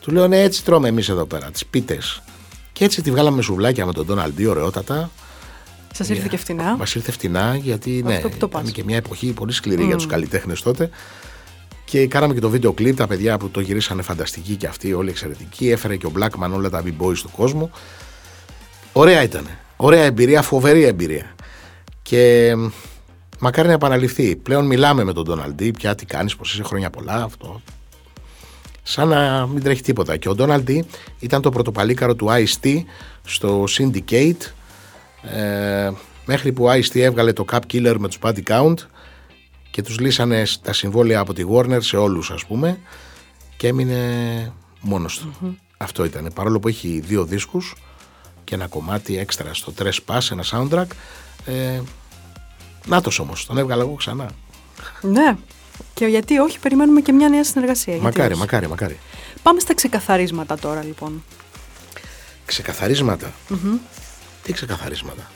Του 0.00 0.10
λέω 0.10 0.28
ναι, 0.28 0.42
έτσι 0.42 0.64
τρώμε 0.64 0.88
εμείς 0.88 1.08
εδώ 1.08 1.24
πέρα, 1.24 1.50
τις 1.50 1.66
πίτες. 1.66 2.22
Και 2.72 2.84
έτσι 2.84 3.02
τη 3.02 3.10
βγάλαμε 3.10 3.42
σουβλάκια 3.42 3.86
με 3.86 3.92
τον 3.92 4.06
Donald 4.10 4.46
ωραιότατα. 4.48 5.10
Σας 5.94 6.08
ήρθε 6.08 6.26
και 6.30 6.36
φτηνά; 6.36 6.76
Μας 6.76 6.94
ήρθε 6.94 7.12
φτηνά, 7.12 7.56
γιατί 7.56 8.02
ναι, 8.04 8.22
ήταν 8.44 8.72
και 8.72 8.84
μια 8.84 8.96
εποχή 8.96 9.32
πολύ 9.32 9.52
σκληρή 9.52 9.82
mm. 9.82 9.86
για 9.86 9.96
τους 9.96 10.06
καλλιτέχνες 10.06 10.62
τότε. 10.62 10.90
Και 11.90 12.06
κάναμε 12.06 12.34
και 12.34 12.40
το 12.40 12.48
βίντεο 12.48 12.72
κλιπ, 12.72 12.96
τα 12.96 13.06
παιδιά 13.06 13.38
που 13.38 13.50
το 13.50 13.60
γυρίσανε 13.60 14.02
φανταστικοί 14.02 14.56
και 14.56 14.66
αυτοί, 14.66 14.92
όλοι 14.92 15.08
εξαιρετικοί. 15.08 15.70
Έφερε 15.70 15.96
και 15.96 16.06
ο 16.06 16.12
Blackman 16.18 16.50
όλα 16.54 16.70
τα 16.70 16.82
b-boys 16.84 17.16
του 17.16 17.30
κόσμου. 17.36 17.70
Ωραία 18.92 19.22
ήταν. 19.22 19.46
Ωραία 19.76 20.02
εμπειρία, 20.02 20.42
φοβερή 20.42 20.84
εμπειρία. 20.84 21.34
Και 22.02 22.52
μακάρι 23.38 23.68
να 23.68 23.74
επαναληφθεί. 23.74 24.36
Πλέον 24.36 24.66
μιλάμε 24.66 25.04
με 25.04 25.12
τον 25.12 25.24
Ντόναλντ 25.24 25.62
πια 25.62 25.94
τι 25.94 26.04
κάνεις, 26.04 26.36
πώ 26.36 26.42
είσαι 26.44 26.62
χρόνια 26.62 26.90
πολλά, 26.90 27.22
αυτό. 27.22 27.60
Σαν 28.82 29.08
να 29.08 29.46
μην 29.46 29.62
τρέχει 29.62 29.82
τίποτα. 29.82 30.16
Και 30.16 30.28
ο 30.28 30.34
Ντόναλντ 30.34 30.70
ήταν 31.18 31.42
το 31.42 31.50
πρωτοπαλίκαρο 31.50 32.14
του 32.14 32.28
IST 32.30 32.82
στο 33.24 33.64
Syndicate. 33.78 34.42
Ε, 35.22 35.90
μέχρι 36.24 36.52
που 36.52 36.64
ο 36.64 36.70
IST 36.72 37.00
έβγαλε 37.00 37.32
το 37.32 37.44
Cap 37.52 37.60
Killer 37.72 37.96
με 37.98 38.08
τους 38.08 38.18
Body 38.22 38.42
Count 38.48 38.74
και 39.70 39.82
τους 39.82 39.98
λύσανε 39.98 40.42
τα 40.62 40.72
συμβόλαια 40.72 41.20
από 41.20 41.32
τη 41.32 41.44
Warner 41.52 41.78
σε 41.80 41.96
όλους 41.96 42.30
ας 42.30 42.46
πούμε 42.46 42.80
και 43.56 43.68
έμεινε 43.68 44.52
μόνος 44.80 45.18
του. 45.18 45.58
Αυτό 45.76 46.04
ήταν. 46.04 46.30
Παρόλο 46.34 46.60
που 46.60 46.68
έχει 46.68 47.00
δύο 47.06 47.24
δίσκους 47.24 47.74
και 48.44 48.54
ένα 48.54 48.66
κομμάτι 48.66 49.18
έξτρα 49.18 49.54
στο 49.54 49.72
Tres 49.78 49.98
Pass, 50.06 50.30
ένα 50.30 50.44
soundtrack. 50.50 50.86
Ε, 51.44 51.80
Νάτος 52.86 53.18
όμως, 53.18 53.46
τον 53.46 53.58
έβγαλα 53.58 53.82
εγώ 53.82 53.94
ξανά. 53.94 54.30
Ναι. 55.00 55.36
Και 55.94 56.06
γιατί 56.06 56.38
όχι, 56.38 56.58
περιμένουμε 56.58 57.00
και 57.00 57.12
μια 57.12 57.28
νέα 57.28 57.44
συνεργασία. 57.44 57.96
Μακάρι, 57.96 58.36
μακάρι, 58.36 58.68
μακάρι. 58.68 58.98
Πάμε 59.42 59.60
στα 59.60 59.74
ξεκαθαρίσματα 59.74 60.58
τώρα 60.58 60.84
λοιπόν. 60.84 61.24
Ξεκαθαρίσματα; 62.44 63.32
Τι 64.42 64.52
ξεκαθαρίσματα; 64.52 65.30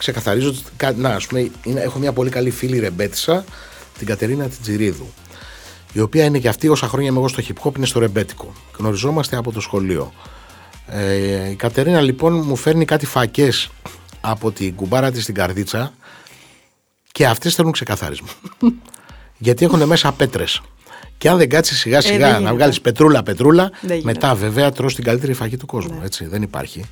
Ξεκαθαρίζω, 0.00 0.54
να 0.96 1.08
ας 1.08 1.26
πούμε, 1.26 1.50
είναι, 1.62 1.80
έχω 1.80 1.98
μια 1.98 2.12
πολύ 2.12 2.30
καλή 2.30 2.50
φίλη 2.50 2.78
ρεμπέτησα, 2.78 3.44
την 3.98 4.06
Κατερίνα 4.06 4.48
Τιτζηρίδου, 4.48 5.06
η 5.92 6.00
οποία 6.00 6.24
είναι 6.24 6.38
και 6.38 6.48
αυτή 6.48 6.68
όσα 6.68 6.88
χρόνια 6.88 7.08
είμαι 7.08 7.18
εγώ 7.18 7.28
στο 7.28 7.42
hip 7.48 7.62
hop 7.62 7.76
είναι 7.76 7.86
στο 7.86 7.98
ρεμπέτικο. 7.98 8.52
Γνωριζόμαστε 8.76 9.36
από 9.36 9.52
το 9.52 9.60
σχολείο. 9.60 10.12
Ε, 10.86 11.50
η 11.50 11.54
Κατερίνα 11.54 12.00
λοιπόν 12.00 12.42
μου 12.46 12.56
φέρνει 12.56 12.84
κάτι 12.84 13.06
φακές 13.06 13.70
από 14.20 14.50
την 14.50 14.74
κουμπάρα 14.74 15.10
της 15.10 15.22
στην 15.22 15.34
καρδίτσα 15.34 15.92
και 17.12 17.26
αυτές 17.26 17.54
θέλουν 17.54 17.72
ξεκαθάρισμα. 17.72 18.28
Γιατί 19.38 19.64
έχουν 19.64 19.82
μέσα 19.86 20.12
πέτρες. 20.12 20.60
Και 21.18 21.28
αν 21.28 21.38
δεν 21.38 21.48
κάτσεις 21.48 21.78
σιγά 21.78 22.00
σιγά 22.00 22.36
ε, 22.36 22.38
να 22.38 22.54
βγάλεις 22.54 22.80
πετρούλα 22.80 23.22
πετρούλα, 23.22 23.70
μετά 24.02 24.34
βέβαια 24.34 24.72
τρως 24.72 24.94
την 24.94 25.04
καλύτερη 25.04 25.32
φαγή 25.32 25.56
του 25.56 25.66
κόσμου. 25.66 25.98
Ναι. 25.98 26.04
Έτσι, 26.04 26.26
δεν 26.26 26.42
υπάρχει. 26.42 26.84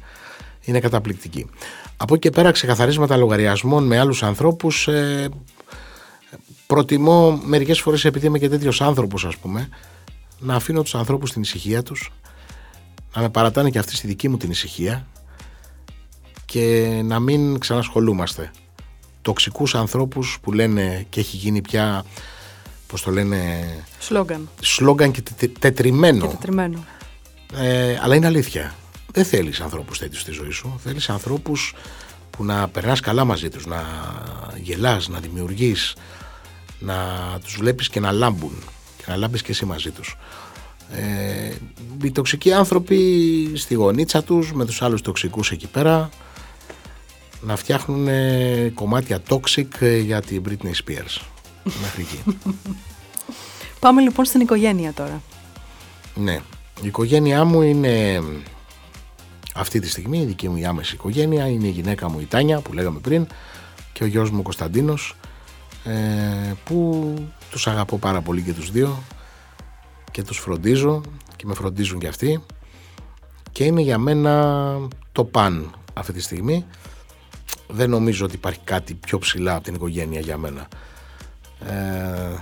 Είναι 0.65 0.81
καταπληκτική. 0.81 1.51
Από 2.01 2.15
εκεί 2.15 2.23
και 2.23 2.31
πέρα 2.31 2.51
ξεκαθαρίσματα 2.51 3.17
λογαριασμών 3.17 3.87
με 3.87 3.99
άλλους 3.99 4.23
ανθρώπους. 4.23 4.89
Ε, 4.89 5.29
προτιμώ 6.67 7.41
μερικές 7.45 7.81
φορές 7.81 8.05
επειδή 8.05 8.27
είμαι 8.27 8.39
και 8.39 8.49
τέτοιος 8.49 8.81
άνθρωπος, 8.81 9.25
ας 9.25 9.37
πούμε, 9.37 9.69
να 10.39 10.55
αφήνω 10.55 10.83
τους 10.83 10.95
ανθρώπους 10.95 11.29
στην 11.29 11.43
ησυχία 11.43 11.83
τους, 11.83 12.13
να 13.15 13.23
με 13.23 13.29
παρατάνε 13.29 13.71
και 13.71 13.79
αυτοί 13.79 13.97
στη 13.97 14.07
δική 14.07 14.29
μου 14.29 14.37
την 14.37 14.51
ησυχία 14.51 15.07
και 16.45 17.01
να 17.05 17.19
μην 17.19 17.59
ξανασχολούμαστε. 17.59 18.51
Τοξικούς 19.23 19.75
ανθρώπους 19.75 20.39
που 20.43 20.53
λένε 20.53 21.07
και 21.09 21.21
έχει 21.21 21.37
γίνει 21.37 21.61
πια, 21.61 22.05
πώς 22.87 23.03
το 23.03 23.11
λένε... 23.11 23.65
Σλόγγαν. 23.99 24.49
Σλόγγαν 24.61 25.11
και 25.11 25.23
τετριμένο. 25.59 26.27
Και 26.27 26.33
τετριμένο. 26.33 26.85
Ε, 27.55 27.99
αλλά 28.03 28.15
είναι 28.15 28.27
αλήθεια. 28.27 28.75
Δεν 29.13 29.25
θέλεις 29.25 29.61
ανθρώπους 29.61 29.99
τέτοιους 29.99 30.21
στη 30.21 30.33
ζωή 30.33 30.51
σου. 30.51 30.81
Θέλεις 30.83 31.09
ανθρώπους 31.09 31.75
που 32.31 32.45
να 32.45 32.69
περνάς 32.69 33.01
καλά 33.01 33.25
μαζί 33.25 33.49
τους, 33.49 33.67
να 33.67 33.85
γελάς, 34.63 35.09
να 35.09 35.19
δημιουργείς, 35.19 35.95
να 36.79 36.97
τους 37.45 37.57
βλέπεις 37.57 37.89
και 37.89 38.01
να 38.01 38.13
λάμπουν 38.13 38.63
και 38.97 39.05
να 39.07 39.17
λάμπεις 39.17 39.43
και 39.43 39.51
εσύ 39.51 39.65
μαζί 39.65 39.91
τους. 39.91 40.17
Ε, 40.93 41.55
οι 42.03 42.11
τοξικοί 42.11 42.53
άνθρωποι 42.53 42.99
στη 43.55 43.75
γωνίτσα 43.75 44.23
τους 44.23 44.53
με 44.53 44.65
τους 44.65 44.83
άλλους 44.83 45.01
τοξικούς 45.01 45.51
εκεί 45.51 45.67
πέρα 45.67 46.09
να 47.41 47.57
φτιάχνουν 47.57 48.09
κομμάτια 48.75 49.23
toxic 49.29 50.01
για 50.03 50.21
την 50.21 50.43
Britney 50.49 50.73
Spears 50.85 51.21
μέχρι 51.83 52.01
εκεί. 52.03 52.39
Πάμε 53.81 54.01
λοιπόν 54.01 54.25
στην 54.25 54.41
οικογένεια 54.41 54.93
τώρα. 54.93 55.23
Ναι, 56.15 56.41
η 56.83 56.87
οικογένειά 56.87 57.45
μου 57.45 57.63
είναι 57.63 58.23
αυτή 59.59 59.81
τη 59.81 59.89
στιγμή, 59.89 60.19
η 60.19 60.25
δική 60.25 60.49
μου 60.49 60.57
η 60.57 60.65
άμεση 60.65 60.95
οικογένεια 60.95 61.49
είναι 61.49 61.67
η 61.67 61.71
γυναίκα 61.71 62.11
μου 62.11 62.21
η 62.21 62.25
Τάνια 62.25 62.61
που 62.61 62.73
λέγαμε 62.73 62.99
πριν 62.99 63.27
και 63.93 64.05
ο 64.05 64.07
γιος 64.07 64.31
μου 64.31 64.39
ο 64.39 64.43
Κωνσταντίνος 64.43 65.17
ε, 65.85 66.53
που 66.65 67.15
τους 67.51 67.67
αγαπώ 67.67 67.99
πάρα 67.99 68.21
πολύ 68.21 68.43
και 68.43 68.53
τους 68.53 68.71
δύο 68.71 69.03
και 70.11 70.23
τους 70.23 70.39
φροντίζω 70.39 71.01
και 71.37 71.47
με 71.47 71.55
φροντίζουν 71.55 71.99
και 71.99 72.07
αυτοί 72.07 72.43
και 73.53 73.65
είναι 73.65 73.81
για 73.81 73.99
μένα 73.99 74.79
το 75.13 75.25
παν 75.25 75.75
αυτή 75.93 76.13
τη 76.13 76.21
στιγμή. 76.21 76.67
Δεν 77.69 77.91
νομίζω 77.91 78.25
ότι 78.25 78.35
υπάρχει 78.35 78.61
κάτι 78.65 78.95
πιο 78.95 79.19
ψηλά 79.19 79.55
από 79.55 79.65
την 79.65 79.75
οικογένεια 79.75 80.21
για 80.21 80.37
μένα. 80.37 80.69
Ε, 81.67 82.37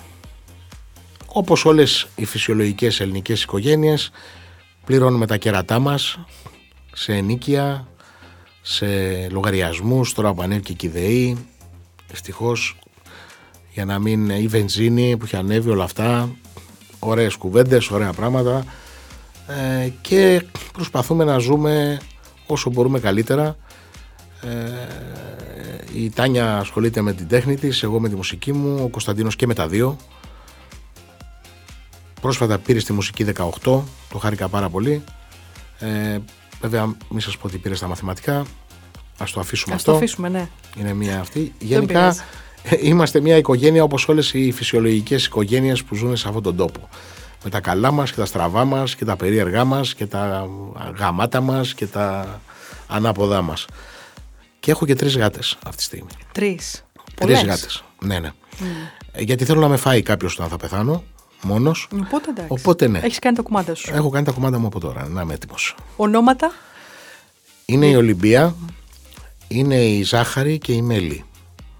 όπως 1.26 1.64
όλες 1.64 2.08
οι 2.14 2.24
φυσιολογικές 2.24 3.00
ελληνικές 3.00 3.42
οικογένειες 3.42 4.10
πληρώνουμε 4.84 5.26
τα 5.26 5.36
κέρατά 5.36 5.78
μας 5.78 6.18
σε 6.98 7.12
ενίκεια, 7.12 7.86
σε 8.62 8.86
λογαριασμούς, 9.28 10.12
τώρα 10.12 10.34
που 10.34 10.42
ανέβηκε 10.42 10.72
και 10.72 10.86
η 10.86 10.90
ΔΕΗ, 10.90 11.46
ευτυχώς 12.12 12.76
για 13.72 13.84
να 13.84 13.98
μην 13.98 14.30
η 14.30 14.46
βενζίνη 14.46 15.16
που 15.16 15.24
έχει 15.24 15.36
ανέβει 15.36 15.70
όλα 15.70 15.84
αυτά, 15.84 16.36
ωραίες 16.98 17.36
κουβέντες, 17.36 17.90
ωραία 17.90 18.12
πράγματα 18.12 18.64
ε, 19.46 19.88
και 20.00 20.46
προσπαθούμε 20.72 21.24
να 21.24 21.38
ζούμε 21.38 22.00
όσο 22.46 22.70
μπορούμε 22.70 23.00
καλύτερα. 23.00 23.56
Ε, 24.42 25.98
η 25.98 26.10
Τάνια 26.10 26.56
ασχολείται 26.58 27.00
με 27.00 27.12
την 27.12 27.28
τέχνη 27.28 27.56
της, 27.56 27.82
εγώ 27.82 28.00
με 28.00 28.08
τη 28.08 28.14
μουσική 28.14 28.52
μου, 28.52 28.80
ο 28.84 28.88
Κωνσταντίνος 28.88 29.36
και 29.36 29.46
με 29.46 29.54
τα 29.54 29.68
δύο. 29.68 29.96
Πρόσφατα 32.20 32.58
πήρε 32.58 32.78
στη 32.78 32.92
μουσική 32.92 33.24
18, 33.24 33.48
το 34.10 34.18
χάρηκα 34.18 34.48
πάρα 34.48 34.68
πολύ. 34.68 35.04
Ε, 35.78 36.18
Βέβαια, 36.60 36.96
μην 37.08 37.20
σας 37.20 37.36
πω 37.36 37.46
ότι 37.46 37.58
πήρες 37.58 37.78
στα 37.78 37.86
μαθηματικά. 37.86 38.36
Α 39.18 39.24
το 39.32 39.40
αφήσουμε 39.40 39.74
Ας 39.74 39.80
αυτό. 39.80 39.90
το 39.90 39.96
αφήσουμε, 39.96 40.28
ναι. 40.28 40.48
Είναι 40.76 40.92
μια 40.92 41.20
αυτή. 41.20 41.54
Γενικά, 41.58 42.16
είμαστε 42.80 43.20
μια 43.20 43.36
οικογένεια 43.36 43.82
όπως 43.82 44.08
όλες 44.08 44.32
οι 44.32 44.52
φυσιολογικές 44.52 45.26
οικογένειες 45.26 45.84
που 45.84 45.94
ζουν 45.94 46.16
σε 46.16 46.28
αυτόν 46.28 46.42
τον 46.42 46.56
τόπο. 46.56 46.88
Με 47.44 47.50
τα 47.50 47.60
καλά 47.60 47.90
μας 47.90 48.10
και 48.10 48.16
τα 48.16 48.24
στραβά 48.26 48.64
μας 48.64 48.94
και 48.94 49.04
τα 49.04 49.16
περίεργά 49.16 49.64
μας 49.64 49.94
και 49.94 50.06
τα 50.06 50.48
γαμάτα 50.98 51.40
μας 51.40 51.74
και 51.74 51.86
τα 51.86 52.40
ανάποδά 52.86 53.42
μας. 53.42 53.66
Και 54.60 54.70
έχω 54.70 54.86
και 54.86 54.94
τρεις 54.94 55.16
γάτες 55.16 55.58
αυτή 55.64 55.76
τη 55.76 55.82
στιγμή. 55.82 56.10
Τρεις. 56.32 56.84
Τρεις 57.14 57.44
γάτες. 57.44 57.84
Ναι, 57.98 58.18
ναι. 58.18 58.32
Mm. 58.60 58.64
Γιατί 59.18 59.44
θέλω 59.44 59.60
να 59.60 59.68
με 59.68 59.76
φάει 59.76 60.02
κάποιος 60.02 60.34
όταν 60.34 60.48
θα 60.48 60.56
πεθάνω 60.56 61.04
μόνος. 61.46 61.88
Οπότε 61.92 62.30
εντάξει. 62.30 62.52
Οπότε 62.52 62.88
ναι. 62.88 62.98
Έχεις 62.98 63.18
κάνει 63.18 63.36
τα 63.36 63.42
κουμάντα 63.42 63.74
σου. 63.74 63.90
Έχω 63.94 64.08
κάνει 64.08 64.24
τα 64.24 64.32
κουμάντα 64.32 64.58
μου 64.58 64.66
από 64.66 64.80
τώρα. 64.80 65.08
Να 65.08 65.22
είμαι 65.22 65.34
έτοιμος. 65.34 65.74
Ονόματα; 65.96 66.52
Είναι 67.64 67.86
η 67.86 67.94
Ολυμπία, 67.94 68.54
είναι 69.48 69.76
η 69.76 70.02
Ζάχαρη 70.02 70.58
και 70.58 70.72
η 70.72 70.82
Μέλη. 70.82 71.24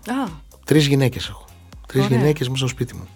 Α. 0.06 0.30
Τρεις 0.64 0.86
γυναίκες 0.86 1.28
έχω. 1.28 1.44
Τρεις 1.86 2.06
γυναίκες 2.06 2.46
μέσα 2.46 2.58
στο 2.58 2.68
σπίτι 2.68 2.94
μου. 2.94 3.08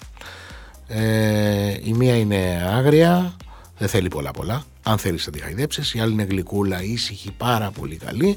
Ε, 0.86 1.76
η 1.82 1.92
μία 1.92 2.16
είναι 2.16 2.70
άγρια, 2.70 3.36
δεν 3.78 3.88
θέλει 3.88 4.08
πολλά 4.08 4.30
πολλά. 4.30 4.64
Αν 4.82 4.98
θέλεις 4.98 5.26
να 5.26 5.32
τη 5.32 5.40
χαϊδέψεις. 5.40 5.94
Η 5.94 6.00
άλλη 6.00 6.12
είναι 6.12 6.22
γλυκούλα, 6.22 6.82
ήσυχη, 6.82 7.30
πάρα 7.30 7.70
πολύ 7.70 7.96
καλή. 7.96 8.36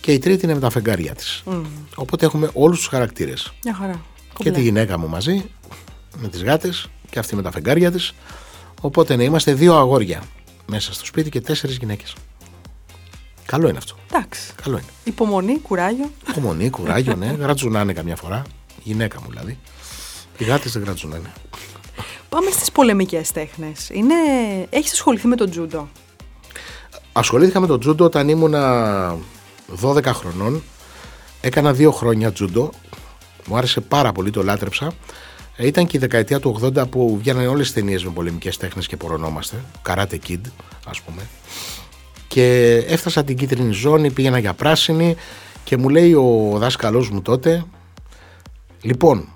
Και 0.00 0.12
η 0.12 0.18
τρίτη 0.18 0.44
είναι 0.44 0.54
με 0.54 0.60
τα 0.60 0.70
φεγγάρια 0.70 1.14
της. 1.14 1.42
Mm. 1.46 1.62
Οπότε 1.94 2.26
έχουμε 2.26 2.50
όλους 2.52 2.78
τους 2.78 2.86
χαρακτήρες. 2.86 3.52
Μια 3.64 3.74
χαρά. 3.74 4.00
Και 4.38 4.50
τη 4.50 4.60
γυναίκα 4.60 4.98
μου 4.98 5.08
μαζί, 5.08 5.50
με 6.20 6.28
τις 6.28 6.42
γάτες 6.42 6.88
και 7.16 7.22
αυτή 7.22 7.36
με 7.36 7.42
τα 7.42 7.50
φεγγάρια 7.50 7.90
της. 7.90 8.14
Οπότε 8.80 9.16
ναι, 9.16 9.24
είμαστε 9.24 9.54
δύο 9.54 9.76
αγόρια 9.76 10.22
μέσα 10.66 10.92
στο 10.92 11.04
σπίτι 11.04 11.30
και 11.30 11.40
τέσσερις 11.40 11.76
γυναίκες. 11.76 12.14
Καλό 13.46 13.68
είναι 13.68 13.78
αυτό. 13.78 13.96
Εντάξει. 14.12 14.52
Καλό 14.62 14.76
είναι. 14.76 14.86
Υπομονή, 15.04 15.58
κουράγιο. 15.58 16.10
Υπομονή, 16.28 16.70
κουράγιο, 16.70 17.16
ναι. 17.16 17.26
Γρατζουνάνε 17.40 17.92
καμιά 17.92 18.16
φορά. 18.16 18.42
Γυναίκα 18.82 19.20
μου 19.20 19.26
δηλαδή. 19.30 19.58
Οι 20.38 20.44
γάτες 20.44 20.72
δεν 20.72 20.82
γρατζουνάνε. 20.82 21.32
Πάμε 22.28 22.50
στις 22.50 22.72
πολεμικές 22.72 23.32
τέχνες. 23.32 23.88
Είναι... 23.92 24.14
Έχεις 24.70 24.92
ασχοληθεί 24.92 25.26
με 25.26 25.36
τον 25.36 25.50
τζούντο; 25.50 25.88
Ασχολήθηκα 27.12 27.60
με 27.60 27.66
τον 27.66 27.80
τζούντο 27.80 28.04
όταν 28.04 28.28
ήμουνα 28.28 29.16
12 29.82 30.04
χρονών. 30.04 30.62
Έκανα 31.40 31.72
δύο 31.72 31.90
χρόνια 31.90 32.32
τζούντο. 32.32 32.70
Μου 33.46 33.56
άρεσε 33.56 33.80
πάρα 33.80 34.12
πολύ, 34.12 34.30
το 34.30 34.42
λάτρεψα. 34.42 34.92
Ε, 35.56 35.66
ήταν 35.66 35.86
και 35.86 35.96
η 35.96 36.00
δεκαετία 36.00 36.40
του 36.40 36.60
80 36.62 36.88
που 36.90 37.16
βγαίνανε 37.18 37.46
όλες 37.46 37.68
τι 37.68 37.74
ταινίες 37.74 38.04
με 38.04 38.10
πολεμικές 38.10 38.56
τέχνες 38.56 38.86
και 38.86 38.96
πορωνόμαστε. 38.96 39.64
Karate 39.88 40.18
Kid, 40.28 40.40
ας 40.86 41.00
πούμε. 41.00 41.22
Και 42.28 42.74
έφτασα 42.88 43.24
την 43.24 43.36
κίτρινη 43.36 43.72
ζώνη, 43.72 44.10
πήγαινα 44.10 44.38
για 44.38 44.54
πράσινη 44.54 45.16
και 45.64 45.76
μου 45.76 45.88
λέει 45.88 46.14
ο 46.14 46.56
δάσκαλός 46.58 47.10
μου 47.10 47.22
τότε, 47.22 47.64
Λοιπόν, 48.86 49.28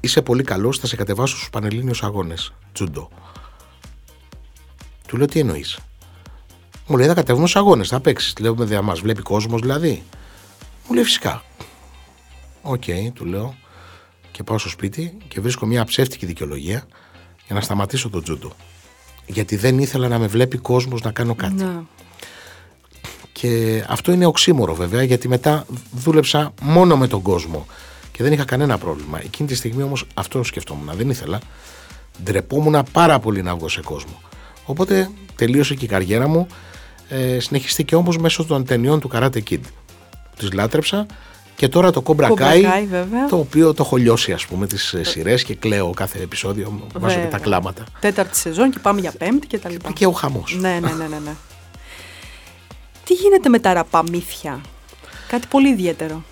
είσαι 0.00 0.22
πολύ 0.22 0.42
καλός, 0.42 0.78
θα 0.78 0.86
σε 0.86 0.96
κατεβάσω 0.96 1.36
στους 1.36 1.50
Πανελλήνιους 1.50 2.02
Αγώνες. 2.02 2.52
Τζουντό. 2.72 3.08
Του 5.06 5.16
λέω 5.16 5.26
τι 5.26 5.40
εννοείς; 5.40 5.78
Μου 6.86 6.96
λέει: 6.96 7.06
Θα 7.06 7.14
κατέβουμε 7.14 7.46
στους 7.46 7.60
αγώνες, 7.60 7.88
θα 7.88 8.00
παίξεις. 8.00 8.34
Λέω: 8.38 8.54
Με 8.54 8.80
μα 8.80 8.94
βλέπει 8.94 9.22
κόσμος 9.22 9.60
δηλαδή. 9.60 10.02
Μου 10.88 10.94
λέει: 10.94 11.04
Φυσικά. 11.04 11.42
OK, 12.62 12.82
okay, 12.86 13.10
του 13.14 13.24
λέω. 13.24 13.54
Και 14.32 14.42
πάω 14.42 14.58
στο 14.58 14.68
σπίτι 14.68 15.16
και 15.28 15.40
βρίσκω 15.40 15.66
μια 15.66 15.84
ψεύτικη 15.84 16.26
δικαιολογία 16.26 16.86
για 17.46 17.54
να 17.54 17.60
σταματήσω 17.60 18.08
το 18.08 18.22
τζούντο. 18.22 18.52
Γιατί 19.26 19.56
δεν 19.56 19.78
ήθελα 19.78 20.08
να 20.08 20.18
με 20.18 20.26
βλέπει 20.26 20.58
κόσμος 20.58 21.02
να 21.02 21.12
κάνω 21.12 21.34
κάτι. 21.34 21.62
Να. 21.62 21.84
Και 23.32 23.84
αυτό 23.88 24.12
είναι 24.12 24.26
οξύμορο 24.26 24.74
βέβαια, 24.74 25.02
γιατί 25.02 25.28
μετά 25.28 25.66
δούλεψα 25.92 26.54
μόνο 26.62 26.96
με 26.96 27.06
τον 27.06 27.22
κόσμο 27.22 27.66
και 28.12 28.22
δεν 28.22 28.32
είχα 28.32 28.44
κανένα 28.44 28.78
πρόβλημα. 28.78 29.20
Εκείνη 29.22 29.48
τη 29.48 29.54
στιγμή 29.54 29.82
όμως 29.82 30.06
αυτό 30.14 30.42
σκεφτόμουν. 30.42 30.96
Δεν 30.96 31.10
ήθελα. 31.10 31.40
Ντρεπόμουν 32.22 32.82
πάρα 32.92 33.18
πολύ 33.18 33.42
να 33.42 33.54
βγω 33.54 33.68
σε 33.68 33.80
κόσμο. 33.80 34.20
Οπότε 34.64 35.10
τελείωσε 35.36 35.74
και 35.74 35.84
η 35.84 35.88
καριέρα 35.88 36.28
μου. 36.28 36.46
Ε, 37.08 37.38
συνεχίστηκε 37.40 37.94
όμως 37.94 38.18
μέσω 38.18 38.44
των 38.44 38.64
ταινιών 38.64 39.00
του 39.00 39.10
Karate 39.12 39.42
Kid. 39.50 39.60
Τη 40.36 40.50
λάτρεψα 40.54 41.06
και 41.56 41.68
τώρα 41.68 41.90
το 41.90 42.02
Cobra 42.06 42.28
Kai, 42.28 42.64
το 43.28 43.38
οποίο 43.38 43.74
το 43.74 43.82
έχω 43.86 43.96
λιώσει 43.96 44.32
ας 44.32 44.46
πούμε 44.46 44.66
τις 44.66 44.92
ε, 44.92 45.04
σειρές 45.04 45.44
και 45.44 45.54
κλαίω 45.54 45.90
κάθε 45.90 46.18
επεισόδιο, 46.18 46.88
βάζω 46.98 47.18
και 47.18 47.26
τα 47.26 47.38
κλάματα. 47.38 47.84
Τέταρτη 48.00 48.36
σεζόν 48.36 48.70
και 48.70 48.78
πάμε 48.82 49.00
για 49.00 49.12
πέμπτη 49.18 49.46
και 49.46 49.58
τα 49.58 49.68
λοιπά. 49.68 49.92
Και 49.92 50.06
ο 50.06 50.12
χαμός. 50.12 50.56
ναι, 50.60 50.68
ναι, 50.68 50.92
ναι, 50.92 51.06
ναι. 51.06 51.18
ναι. 51.24 51.34
Τι 53.04 53.14
γίνεται 53.14 53.48
με 53.48 53.58
τα 53.58 53.72
ραπαμύθια, 53.72 54.60
κάτι 55.28 55.46
πολύ 55.46 55.68
ιδιαίτερο. 55.68 56.22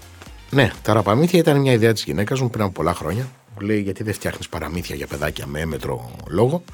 Ναι, 0.50 0.70
τα 0.82 0.92
ραπαμύθια 0.92 1.38
ήταν 1.38 1.60
μια 1.60 1.72
ιδέα 1.72 1.92
της 1.92 2.04
γυναίκας 2.04 2.40
μου 2.40 2.50
πριν 2.50 2.64
από 2.64 2.72
πολλά 2.72 2.94
χρόνια. 2.94 3.28
Μου 3.54 3.66
λέει 3.66 3.80
γιατί 3.80 4.02
δεν 4.02 4.14
φτιάχνεις 4.14 4.48
παραμύθια 4.48 4.96
για 4.96 5.06
παιδάκια 5.06 5.46
με 5.46 5.60
έμετρο 5.60 6.10
λόγο; 6.28 6.64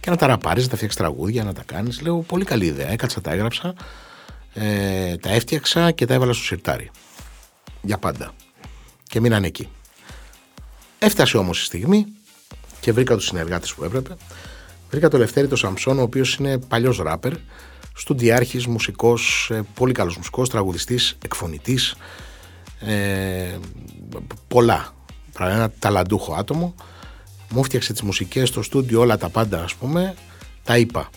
Και 0.00 0.10
να 0.10 0.16
τα 0.16 0.26
ραπάρεις, 0.26 0.62
να 0.62 0.68
τα 0.68 0.76
φτιάξεις 0.76 1.00
τραγούδια, 1.00 1.44
να 1.44 1.52
τα 1.52 1.62
κάνεις. 1.66 2.00
Λέω 2.00 2.16
πολύ 2.16 2.44
καλή 2.44 2.66
ιδέα. 2.66 2.90
Έκατσα, 2.90 3.20
τα 3.20 3.32
έγραψα, 3.32 3.74
ε, 4.54 5.16
τα 5.16 5.30
έφτιαξα 5.30 5.90
και 5.90 6.06
τα 6.06 6.14
έβαλα 6.14 6.32
στο 6.32 6.44
σιρτάρι. 6.44 6.90
Για 7.82 7.98
πάντα. 7.98 8.32
Και 9.02 9.20
μείναν 9.20 9.44
εκεί. 9.44 9.68
Έφτασε 10.98 11.36
όμως 11.36 11.60
η 11.60 11.64
στιγμή 11.64 12.06
και 12.80 12.92
βρήκα 12.92 13.14
τους 13.14 13.24
συνεργάτες 13.24 13.74
που 13.74 13.84
έπρεπε. 13.84 14.16
Βρήκα 14.90 15.08
το 15.08 15.18
Λευτέρη 15.18 15.48
το 15.48 15.56
Σαμψόν, 15.56 15.98
ο 15.98 16.02
οποίος 16.02 16.34
είναι 16.34 16.58
παλιός 16.58 16.98
ράπερ, 16.98 17.32
στουντιάρχης, 17.94 18.66
μουσικός, 18.66 19.50
ε, 19.52 19.62
πολύ 19.74 19.92
καλός 19.92 20.16
μουσικός, 20.16 20.48
τραγουδιστής, 20.48 21.16
εκφωνητής, 21.24 21.94
ε, 22.80 23.58
πολλά. 24.48 24.92
Ένα 25.40 25.70
ταλαντούχο 25.78 26.34
άτομο. 26.34 26.74
Μου 27.50 27.64
φτιάξε 27.64 27.92
τις 27.92 28.02
μουσικές 28.02 28.48
στο 28.48 28.62
στούντιο, 28.62 29.00
όλα 29.00 29.18
τα 29.18 29.28
πάντα 29.28 29.62
ας 29.62 29.74
πούμε, 29.74 30.14
τα 30.64 30.78
είπα. 30.78 31.10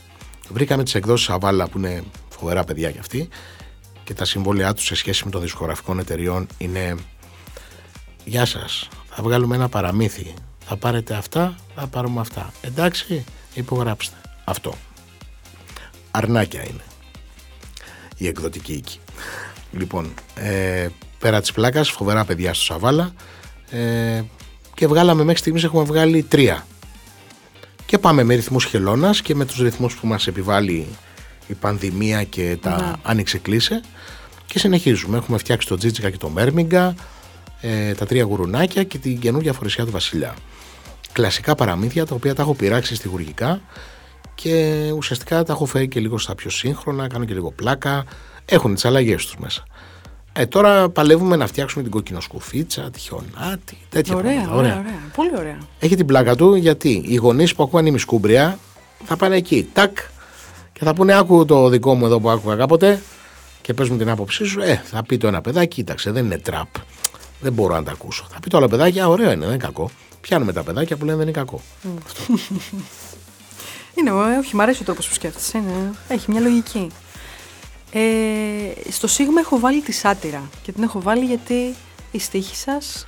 Βρήκαμε 0.50 0.84
τις 0.84 0.96
εκδόσεις 0.96 1.30
Αβάλα 1.30 1.68
που 1.68 1.78
είναι 1.78 2.04
φοβερά 2.30 2.64
παιδιά 2.64 2.92
κι 2.92 3.00
αυτοί 3.00 3.30
και 4.12 4.18
τα 4.18 4.26
συμβόλαιά 4.26 4.74
τους 4.74 4.86
σε 4.86 4.96
σχέση 4.96 5.26
με 5.26 5.32
των 5.32 5.42
δισκογραφικών 5.42 6.00
εταιριών 6.00 6.48
είναι 6.58 6.96
«Γεια 8.26 8.46
σας, 8.46 8.88
θα 9.10 9.24
βγάλουμε 9.24 9.56
ένα 9.56 9.70
παραμύθι, 9.70 10.34
θα 10.66 10.76
πάρετε 10.76 11.14
αυτά, 11.14 11.56
θα 11.76 11.88
πάρουμε 11.88 12.20
αυτά. 12.20 12.54
Εντάξει, 12.62 13.24
υπογράψτε. 13.54 14.16
Αυτό 14.44 14.76
αρνάκια 16.12 16.64
είναι 16.64 16.84
η 18.18 18.28
εκδοτική 18.28 18.74
οίκη. 18.74 19.00
Λοιπόν, 19.72 20.14
ε, 20.36 20.88
πέρα 21.20 21.42
της 21.42 21.52
πλάκας, 21.52 21.90
φοβερά 21.90 22.26
παιδιά 22.26 22.54
στο 22.54 22.64
Σαβάλα 22.64 23.14
ε, 23.70 24.22
και 24.74 24.88
βγάλαμε 24.88 25.24
μέχρι 25.24 25.40
στιγμής 25.40 25.64
έχουμε 25.64 25.84
βγάλει 25.84 26.24
τρία. 26.24 26.68
Και 27.86 27.98
πάμε 27.98 28.24
με 28.24 28.34
ρυθμούς 28.34 28.66
χελώνας 28.66 29.22
και 29.22 29.36
με 29.36 29.46
τους 29.46 29.58
ρυθμούς 29.58 29.96
που 29.96 30.08
μας 30.08 30.28
επιβάλλει 30.28 30.88
η 31.52 31.58
πανδημία 31.60 32.24
και 32.24 32.58
τα 32.62 32.82
ναι. 32.82 32.92
άνοιξε 33.04 33.38
κλείσε 33.38 33.82
και 34.46 34.60
συνεχίζουμε. 34.60 35.18
Έχουμε 35.18 35.38
φτιάξει 35.38 35.68
το 35.68 35.78
Τζίτσικα 35.78 36.10
και 36.10 36.18
το 36.18 36.30
Μέρμιγκα, 36.30 36.96
ε, 37.62 37.94
τα 37.94 38.06
τρία 38.06 38.24
γουρουνάκια 38.24 38.84
και 38.84 38.98
την 38.98 39.20
καινούργια 39.20 39.54
φορεσιά 39.54 39.86
του 39.86 39.92
Βασιλιά. 39.92 40.36
Κλασικά 41.12 41.56
παραμύθια 41.56 42.06
τα 42.06 42.16
οποία 42.16 42.36
τα 42.36 42.42
έχω 42.42 42.54
πειράξει 42.54 42.96
στιγουργικά 42.96 43.62
και 44.36 44.84
ουσιαστικά 44.96 45.44
τα 45.44 45.54
έχω 45.54 45.66
φέρει 45.66 45.88
και 45.88 46.00
λίγο 46.00 46.18
στα 46.18 46.36
πιο 46.36 46.50
σύγχρονα, 46.50 47.08
κάνω 47.08 47.26
και 47.26 47.34
λίγο 47.34 47.52
πλάκα. 47.52 48.06
Έχουν 48.46 48.74
τις 48.74 48.86
αλλαγές 48.86 49.26
τους 49.26 49.38
μέσα. 49.38 49.64
Ε, 50.34 50.46
τώρα 50.46 50.90
παλεύουμε 50.90 51.36
να 51.36 51.48
φτιάξουμε 51.48 51.84
την 51.84 51.92
κοκκινοσκουφίτσα, 51.92 52.90
τη 52.90 53.00
χιονάτη, 53.00 53.78
τέτοια 53.90 54.16
ωραία, 54.16 54.34
πράγματα. 54.34 54.58
Ωραία, 54.58 54.80
ωραία, 54.80 55.00
πολύ 55.16 55.32
ωραία. 55.38 55.58
Έχει 55.80 55.96
την 55.96 56.06
πλάκα 56.06 56.36
του 56.36 56.56
γιατί 56.56 57.04
οι 57.06 57.16
γονείς 57.16 57.56
που 57.56 57.64
ακούνε 57.64 57.90
η 57.90 57.92
μισκούμπρια 57.92 58.60
θα 59.06 59.16
πάνε 59.16 59.36
εκεί, 59.36 59.70
τάκ, 59.74 59.98
και 60.82 60.88
θα 60.88 60.94
πούνε: 60.94 61.18
Άκου 61.18 61.46
το 61.46 61.70
δικό 61.70 61.96
μου 61.96 62.06
εδώ 62.06 62.20
που 62.20 62.30
άκουγα 62.30 62.56
κάποτε 62.56 63.02
και 63.62 63.74
πες 63.74 63.90
μου 63.90 63.98
την 63.98 64.10
άποψή 64.10 64.46
σου. 64.46 64.62
Ε, 64.62 64.82
θα 64.86 65.04
πει 65.04 65.18
το 65.18 65.28
ένα 65.28 65.42
παιδάκι, 65.42 65.76
κοίταξε, 65.76 66.12
δεν 66.12 66.26
είναι 66.26 66.38
τραπ. 66.38 66.68
Δεν 67.42 67.54
μπορώ 67.54 67.74
να 67.76 67.84
τα 67.84 67.92
ακούσω. 67.92 68.28
Θα 68.32 68.40
πει 68.40 68.50
το 68.50 68.58
άλλο 68.58 68.68
παιδάκι, 68.68 69.00
Α, 69.00 69.08
ωραίο 69.08 69.32
είναι, 69.32 69.40
δεν 69.40 69.48
είναι 69.48 69.58
κακό. 69.58 69.90
Πιάνουμε 70.22 70.54
τα 70.54 70.64
παιδάκια 70.64 70.98
που 70.98 71.06
λένε 71.06 71.18
δεν 71.18 71.28
είναι 71.28 71.38
κακό. 71.38 71.62
Είναι, 73.96 74.10
ε, 74.10 74.38
όχι, 74.40 74.56
μου 74.56 74.62
αρέσει 74.62 74.82
ο 74.82 74.86
τρόπο 74.86 75.02
που 75.02 75.14
σκέφτεσαι. 75.14 75.58
Είναι, 75.58 75.92
έχει 76.08 76.32
μια 76.32 76.42
λογική. 76.42 76.88
Ε, 77.92 78.92
στο 78.92 79.08
Σίγμα 79.08 79.40
έχω 79.40 79.60
βάλει 79.60 79.82
τη 79.82 79.92
σάτυρα 79.92 80.50
και 80.62 80.72
την 80.72 80.84
έχω 80.84 81.02
βάλει 81.02 81.26
γιατί 81.26 81.76
η 82.12 82.20
στίχη 82.20 82.56
σας. 82.56 83.06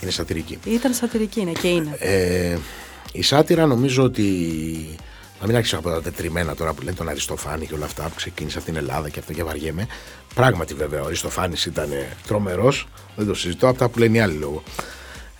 Είναι 0.00 0.10
σατυρική. 0.10 0.58
Ήταν 0.64 0.94
σατυρική, 0.94 1.40
είναι 1.40 1.52
και 1.52 1.68
είναι. 1.68 1.96
Ε, 1.98 2.56
η 3.12 3.22
σάτυρα 3.22 3.66
νομίζω 3.66 4.02
ότι. 4.02 4.96
Να 5.40 5.46
μην 5.46 5.56
άρχισα 5.56 5.76
από 5.76 5.88
τα 5.90 6.02
τετριμένα 6.02 6.54
τώρα 6.54 6.72
που 6.72 6.82
λένε 6.82 6.96
τον 6.96 7.08
Αριστοφάνη 7.08 7.66
και 7.66 7.74
όλα 7.74 7.84
αυτά 7.84 8.02
που 8.02 8.14
ξεκίνησε 8.14 8.58
από 8.58 8.66
την 8.66 8.76
Ελλάδα 8.76 9.08
και 9.08 9.18
αυτό 9.18 9.32
και 9.32 9.42
βαριέμαι. 9.42 9.86
Πράγματι 10.34 10.74
βέβαια 10.74 11.02
ο 11.02 11.04
Αριστοφάνης 11.04 11.64
ήταν 11.64 11.90
τρομερός, 12.26 12.88
δεν 13.16 13.26
το 13.26 13.34
συζητώ, 13.34 13.68
από 13.68 13.78
τα 13.78 13.88
που 13.88 13.98
λένε 13.98 14.16
οι 14.16 14.20
άλλοι 14.20 14.34
λόγο. 14.34 14.62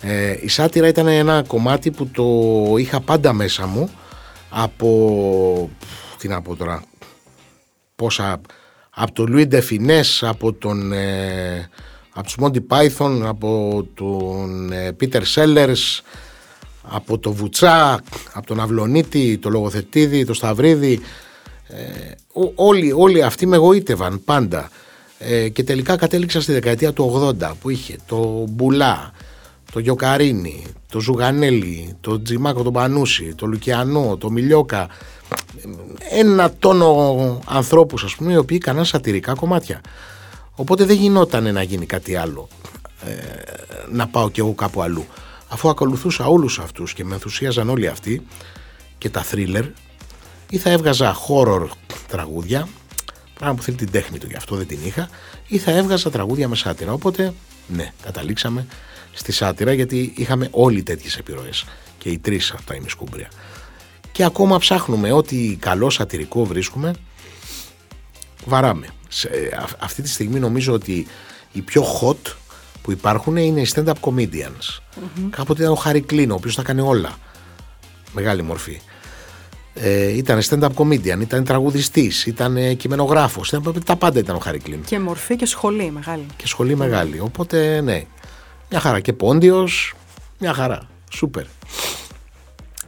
Ε, 0.01 0.37
η 0.41 0.47
σάτυρα 0.47 0.87
ήταν 0.87 1.07
ένα 1.07 1.43
κομμάτι 1.47 1.91
που 1.91 2.07
το 2.07 2.23
είχα 2.77 2.99
πάντα 2.99 3.33
μέσα 3.33 3.65
μου 3.65 3.89
από 4.49 5.69
τι 6.17 6.27
να 6.27 6.41
πω 6.41 6.55
τώρα 6.55 6.83
πόσα 7.95 8.41
από 8.89 9.11
τον 9.11 9.27
Λουί 9.27 9.47
Ντεφινές 9.47 10.23
από 10.23 10.53
τον 10.53 10.91
ε, 10.91 11.69
από 12.13 12.27
τους 12.27 12.37
Monty 12.39 12.59
Python 12.67 13.21
από 13.25 13.83
τον 13.93 14.71
ε, 14.71 14.95
Peter 14.99 15.21
Sellers 15.35 16.01
από 16.89 17.17
τον 17.17 17.33
Βουτσά 17.33 18.01
από 18.33 18.47
τον 18.47 18.59
Αυλονίτη, 18.59 19.37
τον 19.37 19.51
Λογοθετίδη, 19.51 20.25
τον 20.25 20.35
Σταυρίδη 20.35 20.99
ε, 21.67 22.11
όλοι, 22.55 22.91
όλοι 22.91 23.23
αυτοί 23.23 23.45
με 23.45 23.55
εγωίτευαν 23.55 24.21
πάντα 24.25 24.69
ε, 25.17 25.49
και 25.49 25.63
τελικά 25.63 25.95
κατέληξα 25.95 26.41
στη 26.41 26.51
δεκαετία 26.51 26.93
του 26.93 27.33
80 27.41 27.51
που 27.61 27.69
είχε 27.69 27.95
το 28.05 28.45
Μπουλά 28.49 29.13
το 29.75 29.81
Γιοκαρίνη, 29.81 30.63
το 30.91 30.99
Ζουγανέλη, 30.99 31.95
το 32.01 32.21
Τζιμάκο 32.21 32.63
τον 32.63 32.73
Πανούση, 32.73 33.35
το 33.35 33.45
Λουκιανό, 33.45 34.17
το 34.17 34.29
Μιλιόκα. 34.29 34.87
Ένα 36.09 36.53
τόνο 36.59 37.41
ανθρώπους 37.45 38.03
ας 38.03 38.15
πούμε 38.15 38.31
οι 38.33 38.37
οποίοι 38.37 38.57
έκαναν 38.61 38.85
σατυρικά 38.85 39.33
κομμάτια. 39.33 39.81
Οπότε 40.55 40.85
δεν 40.85 40.95
γινόταν 40.95 41.53
να 41.53 41.61
γίνει 41.61 41.85
κάτι 41.85 42.15
άλλο. 42.15 42.47
Ε, 43.05 43.13
να 43.91 44.07
πάω 44.07 44.29
κι 44.29 44.39
εγώ 44.39 44.53
κάπου 44.53 44.81
αλλού. 44.81 45.05
Αφού 45.47 45.69
ακολουθούσα 45.69 46.25
όλους 46.25 46.59
αυτούς 46.59 46.93
και 46.93 47.05
με 47.05 47.13
ενθουσίαζαν 47.13 47.69
όλοι 47.69 47.87
αυτοί 47.87 48.25
και 48.97 49.09
τα 49.09 49.25
thriller 49.31 49.71
ή 50.49 50.57
θα 50.57 50.69
έβγαζα 50.69 51.15
horror 51.27 51.67
τραγούδια 52.07 52.67
πράγμα 53.33 53.55
που 53.55 53.63
θέλει 53.63 53.77
την 53.77 53.91
τέχνη 53.91 54.17
του 54.17 54.27
γι' 54.27 54.35
αυτό 54.35 54.55
δεν 54.55 54.67
την 54.67 54.79
είχα 54.83 55.09
ή 55.47 55.57
θα 55.57 55.71
έβγαζα 55.71 56.09
τραγούδια 56.09 56.47
με 56.47 56.55
σάτυρα 56.55 56.93
οπότε 56.93 57.33
ναι 57.67 57.93
καταλήξαμε 58.03 58.67
στη 59.11 59.31
σάτυρα 59.31 59.73
γιατί 59.73 60.13
είχαμε 60.15 60.47
όλοι 60.51 60.83
τέτοιες 60.83 61.17
επιρροές 61.17 61.65
και 61.97 62.09
οι 62.09 62.19
τρεις 62.19 62.51
από 62.51 62.63
τα 62.63 62.75
ημισκούμπρια. 62.75 63.29
Και 64.11 64.23
ακόμα 64.23 64.57
ψάχνουμε 64.57 65.11
ό,τι 65.11 65.55
καλό 65.55 65.89
σατυρικό 65.89 66.45
βρίσκουμε, 66.45 66.93
βαράμε. 68.45 68.87
Σε, 69.07 69.29
αυτή 69.79 70.01
τη 70.01 70.09
στιγμή 70.09 70.39
νομίζω 70.39 70.73
ότι 70.73 71.07
οι 71.51 71.61
πιο 71.61 71.83
hot 72.01 72.31
που 72.85 72.91
υπάρχουν 72.91 73.35
είναι 73.35 73.61
οι 73.61 73.67
stand-up 73.75 73.93
comedians. 74.01 74.79
Κάποτε 75.29 75.61
ήταν 75.61 75.73
ο 75.73 75.75
Χάρη 75.75 76.01
Κλίν, 76.01 76.31
ο 76.31 76.33
οποίος 76.35 76.55
τα 76.55 76.63
κάνει 76.63 76.81
όλα. 76.81 77.17
Μεγάλη 78.13 78.41
μορφή. 78.41 78.81
Ε, 79.73 80.17
ήταν 80.17 80.41
stand-up 80.49 80.69
comedian, 80.75 81.19
ήταν 81.21 81.43
τραγουδιστής, 81.43 82.25
ήταν 82.25 82.77
κειμενογράφος. 82.77 83.53
Τα 83.85 83.95
πάντα 83.95 84.19
ήταν 84.19 84.35
ο 84.35 84.39
Χάρη 84.39 84.59
Κλίν. 84.59 84.81
Και 84.83 84.99
μορφή 84.99 85.35
και 85.35 85.45
σχολή 85.45 85.91
μεγάλη. 85.91 86.25
Και 86.35 86.47
σχολή 86.47 86.75
μεγάλη. 86.75 87.19
Οπότε 87.19 87.81
ναι, 87.81 88.05
μια 88.69 88.79
χαρά. 88.79 88.99
Και 88.99 89.13
πόντιος, 89.13 89.93
μια 90.39 90.53
χαρά. 90.53 90.87
Σούπερ. 91.11 91.45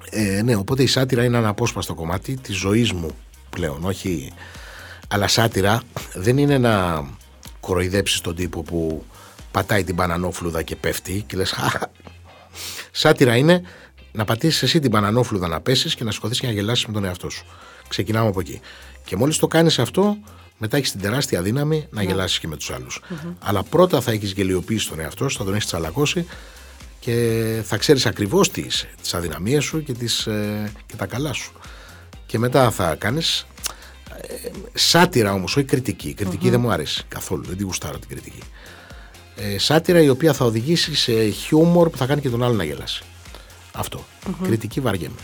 Ε, 0.10 0.42
ναι, 0.42 0.56
οπότε 0.56 0.84
η 0.84 0.88
σάτυρα 0.88 1.24
είναι 1.24 1.38
ένα 1.38 1.48
απόσπαστο 1.48 1.94
κομμάτι 1.94 2.38
της 2.38 2.56
ζωής 2.56 2.92
μου 2.92 3.10
πλέον, 3.50 3.84
όχι... 3.84 4.34
Αλλά 5.08 5.28
σάτυρα 5.28 5.82
δεν 6.14 6.38
είναι 6.38 6.58
να 6.58 7.06
κοροϊδέψεις 7.60 8.22
τον 8.22 8.36
τύπο 8.36 8.62
που 8.62 9.06
πατάει 9.58 9.84
την 9.84 9.96
μπανανόφλουδα 9.96 10.62
και 10.62 10.76
πέφτει 10.76 11.24
και 11.28 11.38
λες 11.38 11.56
Σάτυρα 12.92 13.36
είναι 13.36 13.62
να 14.12 14.26
πατήσεις 14.26 14.64
εσύ 14.64 14.80
την 14.80 14.90
μπανανόφλουδα 14.90 15.48
να 15.48 15.62
πέσεις 15.62 15.96
και 15.96 16.04
να 16.04 16.12
σηκωθείς 16.12 16.40
και 16.40 16.48
να 16.48 16.54
γελάσεις 16.54 16.86
με 16.86 16.94
τον 16.94 17.06
εαυτό 17.06 17.30
σου. 17.30 17.46
Ξεκινάμε 17.88 18.28
από 18.28 18.40
εκεί. 18.40 18.60
Και 19.06 19.16
μόλις 19.16 19.38
το 19.38 19.48
κάνεις 19.48 19.80
αυτό, 19.80 20.18
μετά 20.58 20.78
έχεις 20.78 20.92
την 20.92 21.02
τεράστια 21.02 21.42
δύναμη 21.42 21.88
να 21.90 22.04
γελάσεις 22.04 22.40
και 22.40 22.48
με 22.48 22.56
τους 22.56 22.72
αλλου 22.72 22.88
Αλλά 23.40 23.64
πρώτα 23.64 24.02
θα 24.02 24.12
έχεις 24.12 24.32
γελιοποιήσει 24.32 24.90
τον 24.90 25.00
εαυτό 25.00 25.30
σου, 25.30 25.38
θα 25.38 25.44
τον 25.44 25.54
έχεις 25.54 25.66
τσαλακώσει 25.66 26.28
και 27.00 27.62
θα 27.64 27.78
ξέρεις 27.78 28.06
ακριβώς 28.06 28.52
τι 28.52 28.62
είσαι, 28.62 28.90
τις 29.02 29.14
αδυναμίες 29.14 29.64
σου 29.64 29.84
και, 29.84 29.94
τις, 29.94 30.28
ε, 30.28 30.72
και 30.86 30.96
τα 30.96 31.06
καλά 31.06 31.34
σου. 31.34 31.52
Και 32.26 32.40
μετά 32.40 32.72
θα 32.72 32.96
κάνεις 32.96 33.48
ε, 34.22 34.50
σάτιρα 34.74 35.34
όμως, 35.34 35.56
όχι 35.56 35.66
κριτική. 35.66 36.14
Κριτική 36.14 36.50
δεν 36.50 36.60
μου 36.60 36.72
άρεσε 36.72 37.04
καθόλου, 37.08 37.44
δεν 37.44 37.58
τη 37.58 37.64
γουστάρω 37.64 38.00
την 38.00 38.10
κριτική. 38.10 38.42
Ε, 39.40 39.60
σάτιρα 39.60 40.02
η 40.02 40.10
οποία 40.10 40.34
θα 40.34 40.46
οδηγήσει 40.46 40.96
σε 40.96 41.30
χιούμορ 41.30 41.90
που 41.90 41.98
θα 41.98 42.06
κάνει 42.06 42.22
και 42.22 42.30
τον 42.30 42.44
άλλο 42.44 42.54
να 42.54 42.64
γελάσει. 42.64 43.04
Αυτό. 43.74 44.06
Κριτική 44.44 44.80
βαριέμαι. 44.80 45.16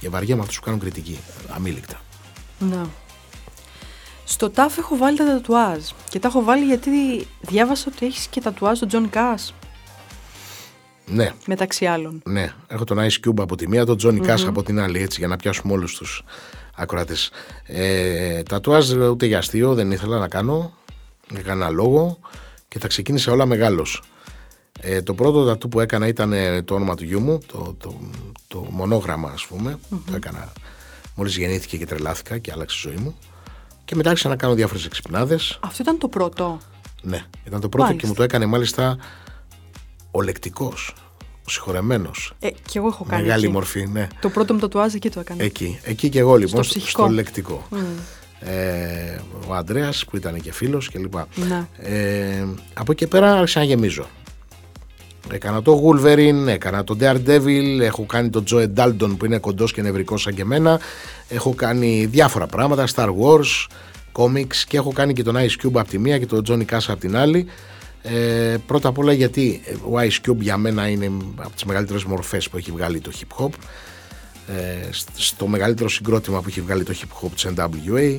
Και 0.00 0.08
βαριέμαι 0.08 0.40
αυτούς 0.40 0.58
που 0.58 0.64
κάνουν 0.64 0.80
κριτική. 0.80 1.18
Αμείλικτα. 1.48 2.00
Να. 2.58 2.88
Στο 4.24 4.50
ταυ 4.50 4.78
έχω 4.78 4.96
βάλει 4.96 5.16
τα 5.16 5.24
τατουάζ. 5.24 5.80
Και 6.08 6.18
τα 6.18 6.28
έχω 6.28 6.42
βάλει 6.42 6.64
γιατί 6.64 6.90
διάβασα 7.40 7.84
ότι 7.94 8.06
έχεις 8.06 8.26
και 8.26 8.40
τατουάζ 8.40 8.78
τον 8.78 8.88
Johnny 8.88 9.10
Cash. 9.10 9.54
Ναι. 11.06 11.32
Μεταξύ 11.46 11.86
άλλων. 11.86 12.22
Ναι. 12.24 12.52
Έχω 12.66 12.84
τον 12.84 12.98
Ice 12.98 13.28
Cube 13.28 13.40
από 13.40 13.56
τη 13.56 13.68
μία, 13.68 13.84
τον 13.84 13.96
Johnny 14.02 14.26
Cash 14.26 14.44
από 14.46 14.62
την 14.62 14.80
άλλη, 14.80 15.02
έτσι, 15.02 15.18
για 15.18 15.28
να 15.28 15.36
πιάσουμε 15.36 15.72
όλους 15.72 15.96
τους 15.96 16.24
ακροατές. 16.76 17.30
Ε, 17.64 18.42
τατουάζ 18.42 18.92
ούτε 18.92 19.26
για 19.26 19.38
αστείο 19.38 19.74
δεν 19.74 19.90
ήθελα 19.90 20.18
να 20.18 20.28
κάνω. 20.28 20.72
Για 21.30 21.42
κανένα 21.42 21.70
λόγο. 21.70 22.18
Και 22.74 22.80
τα 22.80 22.88
ξεκίνησε 22.88 23.30
όλα 23.30 23.46
μεγάλος. 23.46 24.02
Ε, 24.80 25.02
το 25.02 25.14
πρώτο 25.14 25.44
τατού 25.44 25.68
που 25.68 25.80
έκανα 25.80 26.06
ήταν 26.06 26.32
ε, 26.32 26.62
το 26.62 26.74
όνομα 26.74 26.94
του 26.94 27.04
γιού 27.04 27.20
μου, 27.20 27.38
το, 27.46 27.76
το, 27.78 27.98
το 28.48 28.66
μονόγραμμα 28.70 29.30
ας 29.30 29.46
πούμε. 29.46 29.78
Το 29.90 30.16
έκανα 30.16 30.52
μόλις 31.14 31.36
γεννήθηκε 31.36 31.76
και 31.76 31.86
τρελάθηκα 31.86 32.38
και 32.38 32.52
άλλαξε 32.52 32.88
η 32.88 32.90
ζωή 32.90 33.02
μου. 33.02 33.16
Και 33.84 33.94
μετά 33.94 34.10
άρχισα 34.10 34.28
να 34.28 34.36
κάνω 34.36 34.54
διάφορες 34.54 34.84
εξυπνάδες. 34.84 35.58
Αυτό 35.62 35.82
ήταν 35.82 35.98
το 35.98 36.08
πρώτο. 36.08 36.58
Ναι, 37.02 37.24
ήταν 37.44 37.60
το 37.60 37.68
πρώτο 37.68 37.92
και 37.92 38.06
μου 38.06 38.14
το 38.14 38.22
έκανε 38.22 38.46
μάλιστα 38.46 38.96
ο 40.10 40.22
λεκτικός. 40.22 40.94
Ο 41.46 41.50
συγχωρεμένος. 41.50 42.32
Ε, 42.40 42.50
και 42.50 42.78
εγώ 42.78 42.86
έχω 42.86 43.04
κάνει. 43.04 43.22
Μεγάλη 43.22 43.44
εκεί. 43.44 43.52
μορφή, 43.52 43.86
ναι. 43.86 44.08
Το 44.20 44.28
πρώτο 44.28 44.54
μου 44.54 44.60
το 44.60 44.68
τουάζ 44.68 44.94
εκεί 44.94 45.10
το 45.10 45.20
έκανε. 45.20 45.42
Εκεί. 45.44 45.80
Εκεί 45.82 46.08
και 46.08 46.18
εγώ 46.18 46.36
λοιπόν, 46.36 46.62
Στο 46.62 46.72
στο, 46.72 46.80
ψυχικό. 46.80 47.08
λεκτικό. 47.08 47.68
Ε, 48.46 49.18
ο 49.48 49.54
Αντρέα 49.54 49.92
που 50.10 50.16
ήταν 50.16 50.40
και 50.40 50.52
φίλος 50.52 50.90
κλπ. 50.90 51.14
Ναι. 51.34 51.66
Ε, 51.78 52.44
από 52.74 52.92
εκεί 52.92 53.06
πέρα 53.06 53.32
άρχισα 53.32 53.58
να 53.58 53.64
γεμίζω. 53.64 54.06
Έκανα 55.32 55.62
το 55.62 55.82
Wolverine, 55.86 56.46
έκανα 56.46 56.84
το 56.84 56.96
Daredevil, 57.00 57.80
έχω 57.80 58.04
κάνει 58.06 58.30
το 58.30 58.44
Joe 58.50 58.66
Dalton 58.76 59.14
που 59.18 59.24
είναι 59.24 59.38
κοντός 59.38 59.72
και 59.72 59.82
νευρικός 59.82 60.22
σαν 60.22 60.34
και 60.34 60.42
εμένα, 60.42 60.80
έχω 61.28 61.54
κάνει 61.54 62.06
διάφορα 62.06 62.46
πράγματα, 62.46 62.86
Star 62.94 63.08
Wars, 63.08 63.66
comics 64.12 64.56
και 64.68 64.76
έχω 64.76 64.92
κάνει 64.92 65.12
και 65.12 65.22
τον 65.22 65.36
Ice 65.36 65.64
Cube 65.66 65.74
από 65.74 65.88
τη 65.88 65.98
μία 65.98 66.18
και 66.18 66.26
τον 66.26 66.42
Johnny 66.48 66.74
Cash 66.74 66.84
από 66.88 67.00
την 67.00 67.16
άλλη. 67.16 67.46
Ε, 68.02 68.56
πρώτα 68.66 68.88
απ' 68.88 68.98
όλα 68.98 69.12
γιατί 69.12 69.60
ο 69.90 69.92
Ice 69.94 70.28
Cube 70.30 70.36
για 70.38 70.56
μένα 70.56 70.88
είναι 70.88 71.10
από 71.36 71.50
τις 71.54 71.64
μεγαλύτερες 71.64 72.04
μορφές 72.04 72.48
που 72.48 72.56
έχει 72.56 72.70
βγάλει 72.70 73.00
το 73.00 73.10
hip 73.14 73.44
hop 73.44 73.48
ε, 73.48 73.58
σ- 73.58 73.58
στο 75.14 75.46
μεγαλύτερο 75.46 75.88
συγκρότημα 75.88 76.40
που 76.40 76.48
έχει 76.48 76.60
βγάλει 76.60 76.84
το 76.84 76.94
hip 77.00 77.24
hop 77.24 77.30
της 77.34 77.46
NWA 77.56 78.18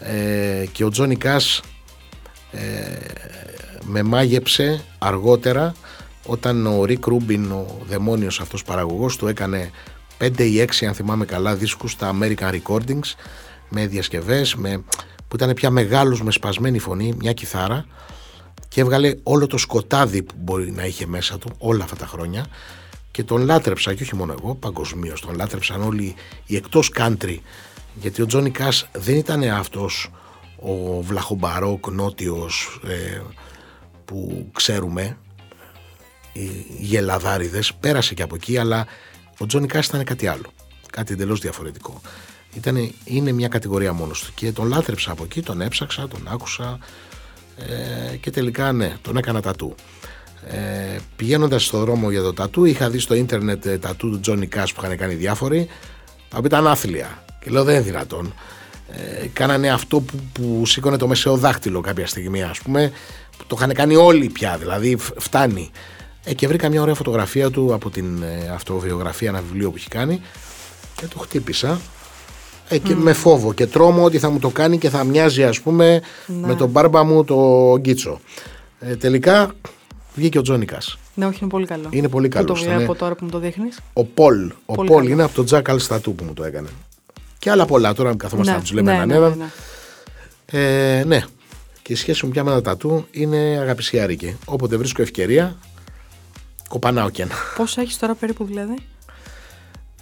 ε, 0.00 0.66
και 0.72 0.84
ο 0.84 0.90
Johnny 0.96 1.16
Cash 1.22 1.60
με 3.84 4.02
μάγεψε 4.02 4.84
αργότερα 4.98 5.74
όταν 6.26 6.66
ο 6.66 6.82
Rick 6.88 7.00
Rubin, 7.00 7.46
ο 7.50 7.84
δαιμόνιος 7.88 8.40
αυτός 8.40 8.64
παραγωγός 8.64 9.16
του 9.16 9.26
έκανε 9.26 9.70
5 10.18 10.38
ή 10.38 10.64
6 10.80 10.86
αν 10.86 10.94
θυμάμαι 10.94 11.24
καλά 11.24 11.54
δίσκους 11.54 11.92
στα 11.92 12.16
American 12.20 12.50
Recordings 12.50 13.14
με 13.68 13.86
διασκευές 13.86 14.54
με, 14.54 14.82
που 15.28 15.36
ήταν 15.36 15.54
πια 15.54 15.70
μεγάλος 15.70 16.22
με 16.22 16.30
σπασμένη 16.30 16.78
φωνή, 16.78 17.14
μια 17.18 17.32
κιθάρα 17.32 17.86
και 18.68 18.80
έβγαλε 18.80 19.14
όλο 19.22 19.46
το 19.46 19.58
σκοτάδι 19.58 20.22
που 20.22 20.34
μπορεί 20.38 20.70
να 20.70 20.84
είχε 20.84 21.06
μέσα 21.06 21.38
του 21.38 21.50
όλα 21.58 21.84
αυτά 21.84 21.96
τα 21.96 22.06
χρόνια 22.06 22.46
και 23.18 23.24
τον 23.24 23.44
λάτρεψα 23.44 23.94
και 23.94 24.02
όχι 24.02 24.14
μόνο 24.14 24.34
εγώ, 24.38 24.54
παγκοσμίως 24.54 25.20
τον 25.20 25.34
λάτρεψαν 25.34 25.82
όλοι 25.82 26.14
οι 26.46 26.56
εκτός 26.56 26.90
country. 26.96 27.38
Γιατί 27.94 28.22
ο 28.22 28.26
Τζόνι 28.26 28.50
Κάς 28.50 28.88
δεν 28.92 29.16
ήταν 29.16 29.42
αυτός 29.42 30.10
ο 30.56 31.02
βλαχομπαρόκ 31.02 31.86
νότιος 31.86 32.80
ε, 32.86 33.20
που 34.04 34.50
ξέρουμε 34.52 35.18
οι 36.32 36.46
γελαδάριδες. 36.78 37.74
Πέρασε 37.74 38.14
και 38.14 38.22
από 38.22 38.34
εκεί 38.34 38.58
αλλά 38.58 38.86
ο 39.38 39.46
Τζόνι 39.46 39.66
Κάς 39.66 39.86
ήταν 39.86 40.04
κάτι 40.04 40.26
άλλο 40.26 40.52
κάτι 40.92 41.12
εντελώς 41.12 41.40
διαφορετικό. 41.40 42.00
Ήτανε, 42.54 42.90
είναι 43.04 43.32
μια 43.32 43.48
κατηγορία 43.48 43.92
μόνος 43.92 44.22
του. 44.22 44.32
Και 44.34 44.52
τον 44.52 44.66
λάτρεψα 44.66 45.10
από 45.10 45.24
εκεί, 45.24 45.42
τον 45.42 45.60
έψαξα, 45.60 46.08
τον 46.08 46.28
άκουσα 46.28 46.78
ε, 47.56 48.16
και 48.16 48.30
τελικά 48.30 48.72
ναι, 48.72 48.96
τον 49.02 49.16
έκανα 49.16 49.40
τατού 49.40 49.74
ε, 50.46 50.98
πηγαίνοντας 51.16 51.64
στο 51.64 51.78
δρόμο 51.78 52.10
για 52.10 52.22
το 52.22 52.32
τατού 52.32 52.64
είχα 52.64 52.90
δει 52.90 52.98
στο 52.98 53.14
ίντερνετ 53.14 53.66
ε, 53.66 53.78
τατού 53.78 54.10
του 54.10 54.20
Τζόνι 54.20 54.46
Κάς 54.46 54.72
που 54.72 54.84
είχαν 54.84 54.96
κάνει 54.96 55.14
διάφοροι 55.14 55.68
τα 56.28 56.36
οποία 56.38 56.58
ήταν 56.58 56.66
άθλια. 56.66 57.24
Και 57.40 57.50
λέω 57.50 57.64
δεν 57.64 57.74
είναι 57.74 57.84
δυνατόν. 57.84 58.34
Ε, 58.92 59.26
κάνανε 59.32 59.70
αυτό 59.70 60.00
που, 60.00 60.14
που 60.32 60.66
σήκωνε 60.66 60.96
το 60.96 61.06
μεσαίο 61.06 61.36
δάχτυλο 61.36 61.80
κάποια 61.80 62.06
στιγμή 62.06 62.42
ας 62.42 62.58
πούμε. 62.58 62.92
Που 63.38 63.44
το 63.46 63.56
είχαν 63.58 63.72
κάνει 63.74 63.96
όλοι 63.96 64.28
πια 64.28 64.56
δηλαδή 64.58 64.96
φ- 64.96 65.20
φτάνει. 65.20 65.70
Ε, 66.24 66.34
και 66.34 66.48
βρήκα 66.48 66.68
μια 66.68 66.82
ωραία 66.82 66.94
φωτογραφία 66.94 67.50
του 67.50 67.74
από 67.74 67.90
την 67.90 68.22
ε, 68.22 68.50
αυτοβιογραφία 68.54 69.28
ένα 69.28 69.40
βιβλίο 69.40 69.70
που 69.70 69.76
έχει 69.76 69.88
κάνει. 69.88 70.20
Και 70.94 71.06
το 71.06 71.18
χτύπησα. 71.18 71.80
Ε, 72.68 72.78
και 72.78 72.94
με 72.94 73.12
φόβο 73.12 73.52
και 73.52 73.66
τρόμο 73.66 74.04
ότι 74.04 74.18
θα 74.18 74.30
μου 74.30 74.38
το 74.38 74.48
κάνει 74.48 74.78
και 74.78 74.88
θα 74.88 75.04
μοιάζει 75.04 75.44
ας 75.44 75.60
πούμε 75.60 76.00
με 76.26 76.54
τον 76.54 76.68
μπάρμπα 76.68 77.04
μου 77.04 77.24
το 77.24 77.36
γκίτσο. 77.80 78.20
Ε, 78.80 78.96
τελικά 78.96 79.52
βγήκε 80.18 80.38
ο 80.38 80.42
Τζόνικας 80.42 80.98
Ναι, 81.14 81.26
όχι, 81.26 81.38
είναι 81.40 81.50
πολύ 81.50 81.66
καλό. 81.66 81.88
Είναι 81.90 82.08
πολύ 82.08 82.28
Πού 82.28 82.36
το 82.36 82.42
καλός, 82.44 82.64
βλέπω 82.64 82.92
ναι. 82.92 82.98
τώρα 82.98 83.14
που 83.14 83.24
μου 83.24 83.30
το 83.30 83.38
δείχνεις. 83.38 83.78
ο 83.92 84.04
Πολ. 84.04 84.52
Ο 84.66 84.74
Πολύ 84.74 84.88
Πολ 84.88 84.98
καλό. 85.02 85.12
είναι 85.12 85.22
από 85.22 85.42
το 85.44 85.56
Jackal 85.56 85.78
Tattoo 85.88 86.14
που 86.16 86.24
μου 86.24 86.32
το 86.34 86.44
έκανε. 86.44 86.68
Και 87.38 87.50
άλλα 87.50 87.66
πολλά 87.66 87.94
τώρα 87.94 88.16
καθόμαστε 88.16 88.52
να 88.52 88.60
τους 88.60 88.72
λέμε 88.72 88.92
έναν 88.94 89.10
έναν. 89.10 89.50
Ε, 90.46 91.02
ναι. 91.06 91.22
Και 91.82 91.92
η 91.92 91.96
σχέση 91.96 92.24
μου 92.26 92.30
πια 92.32 92.44
με 92.44 92.50
τα 92.50 92.62
τατού 92.62 93.06
είναι 93.10 93.36
αγαπησιάρικη. 93.60 94.36
Όποτε 94.44 94.76
βρίσκω 94.76 95.02
ευκαιρία, 95.02 95.56
κοπανάω 96.68 97.10
και 97.10 97.22
ένα. 97.22 97.34
Πόσο 97.56 97.80
έχεις 97.80 97.98
τώρα 97.98 98.14
περίπου 98.14 98.44
δηλαδή; 98.44 98.74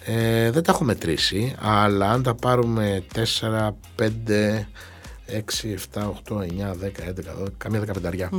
Ε, 0.05 0.51
δεν 0.51 0.63
τα 0.63 0.73
έχω 0.73 0.85
μετρήσει, 0.85 1.55
αλλά 1.61 2.11
αν 2.11 2.23
τα 2.23 2.35
πάρουμε 2.35 3.03
4, 3.15 3.21
5, 3.97 4.07
6, 5.27 5.75
7, 5.95 6.13
8, 6.29 6.37
9, 6.37 6.75
10, 6.75 6.87
11, 6.87 7.45
12, 7.45 7.49
καμία 7.59 7.81
δεκαπενταριά. 7.81 8.31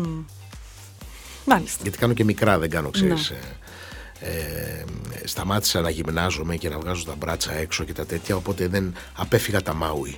Μάλιστα. 1.48 1.80
Γιατί 1.82 1.98
κάνω 1.98 2.14
και 2.14 2.24
μικρά, 2.24 2.60
δεν 2.60 2.70
κάνω, 2.70 2.90
ξέρεις. 2.90 3.30
Ε, 3.30 3.38
ε, 4.20 4.84
σταμάτησα 5.24 5.82
να 5.82 5.90
γυμνάζομαι 5.90 6.56
και 6.56 6.70
να 6.70 6.80
βγάζω 6.80 7.04
τα 7.06 7.16
μπράτσα 7.18 7.54
έξω 7.54 7.84
και 7.84 7.94
τα 7.94 8.06
τέτοια, 8.06 8.36
οπότε 8.36 8.68
δεν 8.68 8.94
απέφυγα 9.16 9.62
τα 9.62 9.74
μάουι. 9.74 10.18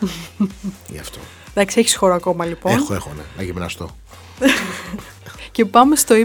Γι' 0.92 0.98
αυτό. 0.98 1.18
Εντάξει, 1.50 1.78
έχεις 1.78 1.96
χώρο 1.96 2.14
ακόμα 2.14 2.44
λοιπόν. 2.44 2.72
Έχω, 2.72 2.94
έχω, 2.94 3.12
ναι, 3.16 3.22
να 3.36 3.42
γυμναστώ. 3.42 3.96
Και 5.52 5.64
πάμε 5.64 5.96
στο 5.96 6.14
Y 6.14 6.24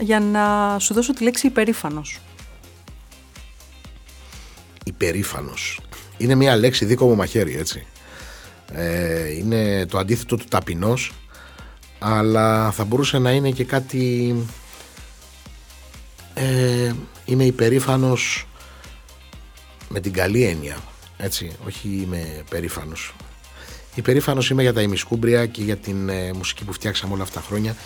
για 0.00 0.20
να 0.20 0.76
σου 0.78 0.94
δώσω 0.94 1.12
τη 1.12 1.22
λέξη 1.22 1.46
υπερήφανος. 1.46 2.20
Υπερήφανος. 4.84 5.80
Είναι 6.16 6.34
μια 6.34 6.56
λέξη 6.56 6.84
δίκο 6.84 7.06
μου 7.06 7.16
μαχαίρι, 7.16 7.56
έτσι. 7.56 7.86
Ε, 8.72 9.32
είναι 9.32 9.86
το 9.86 9.98
αντίθετο 9.98 10.36
του 10.36 10.44
ταπεινός, 10.48 11.12
αλλά 11.98 12.70
θα 12.70 12.84
μπορούσε 12.84 13.18
να 13.18 13.30
είναι 13.30 13.50
και 13.50 13.64
κάτι... 13.64 14.34
Ε, 16.34 16.92
είμαι 17.24 17.44
υπερήφανος 17.44 18.46
με 19.88 20.00
την 20.00 20.12
καλή 20.12 20.44
έννοια, 20.44 20.76
έτσι, 21.16 21.52
όχι 21.66 21.88
είμαι 21.88 22.44
περήφανος. 22.50 23.14
Υπερήφανος 23.94 24.50
είμαι 24.50 24.62
για 24.62 24.72
τα 24.72 24.82
ημισκούμπρια 24.82 25.46
και 25.46 25.62
για 25.62 25.76
την 25.76 26.08
ε, 26.08 26.32
μουσική 26.32 26.64
που 26.64 26.72
φτιάξαμε 26.72 27.14
όλα 27.14 27.22
αυτά 27.22 27.40
τα 27.40 27.46
χρόνια 27.46 27.76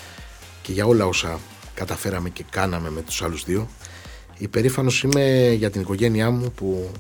και 0.62 0.72
για 0.72 0.86
όλα 0.86 1.06
όσα 1.06 1.38
καταφέραμε 1.74 2.28
και 2.28 2.44
κάναμε 2.50 2.90
με 2.90 3.02
τους 3.02 3.22
άλλους 3.22 3.44
δύο. 3.44 3.68
Υπερήφανος 4.38 5.02
είμαι 5.02 5.52
για 5.52 5.70
την 5.70 5.80
οικογένειά 5.80 6.30
μου 6.30 6.52
που 6.52 6.90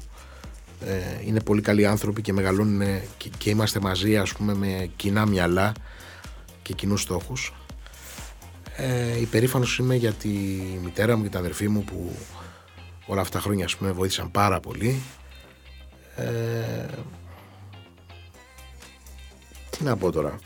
ε, 0.86 1.26
είναι 1.26 1.40
πολύ 1.40 1.60
καλοί 1.60 1.86
άνθρωποι 1.86 2.22
και 2.22 2.32
μεγαλώνουν 2.32 2.80
ε, 2.80 3.02
και, 3.16 3.30
και 3.38 3.50
είμαστε 3.50 3.80
μαζί 3.80 4.16
ας 4.16 4.32
πούμε 4.32 4.54
με 4.54 4.90
κοινά 4.96 5.26
μυαλά 5.26 5.72
και 6.62 6.72
κοινούς 6.72 7.00
στόχους. 7.00 7.52
Ε, 8.76 9.20
υπερήφανος 9.20 9.78
είμαι 9.78 9.94
για 9.94 10.12
τη 10.12 10.28
μητέρα 10.82 11.16
μου 11.16 11.22
και 11.22 11.28
την 11.28 11.38
αδερφή 11.38 11.68
μου 11.68 11.84
που 11.84 12.16
όλα 13.06 13.20
αυτά 13.20 13.38
τα 13.38 13.44
χρόνια 13.44 13.64
ας 13.64 13.76
πούμε 13.76 13.92
βοήθησαν 13.92 14.30
πάρα 14.30 14.60
πολύ. 14.60 15.02
Ε, 16.16 16.86
τι 19.70 19.84
να 19.84 19.96
πω 19.96 20.10
τώρα. 20.10 20.38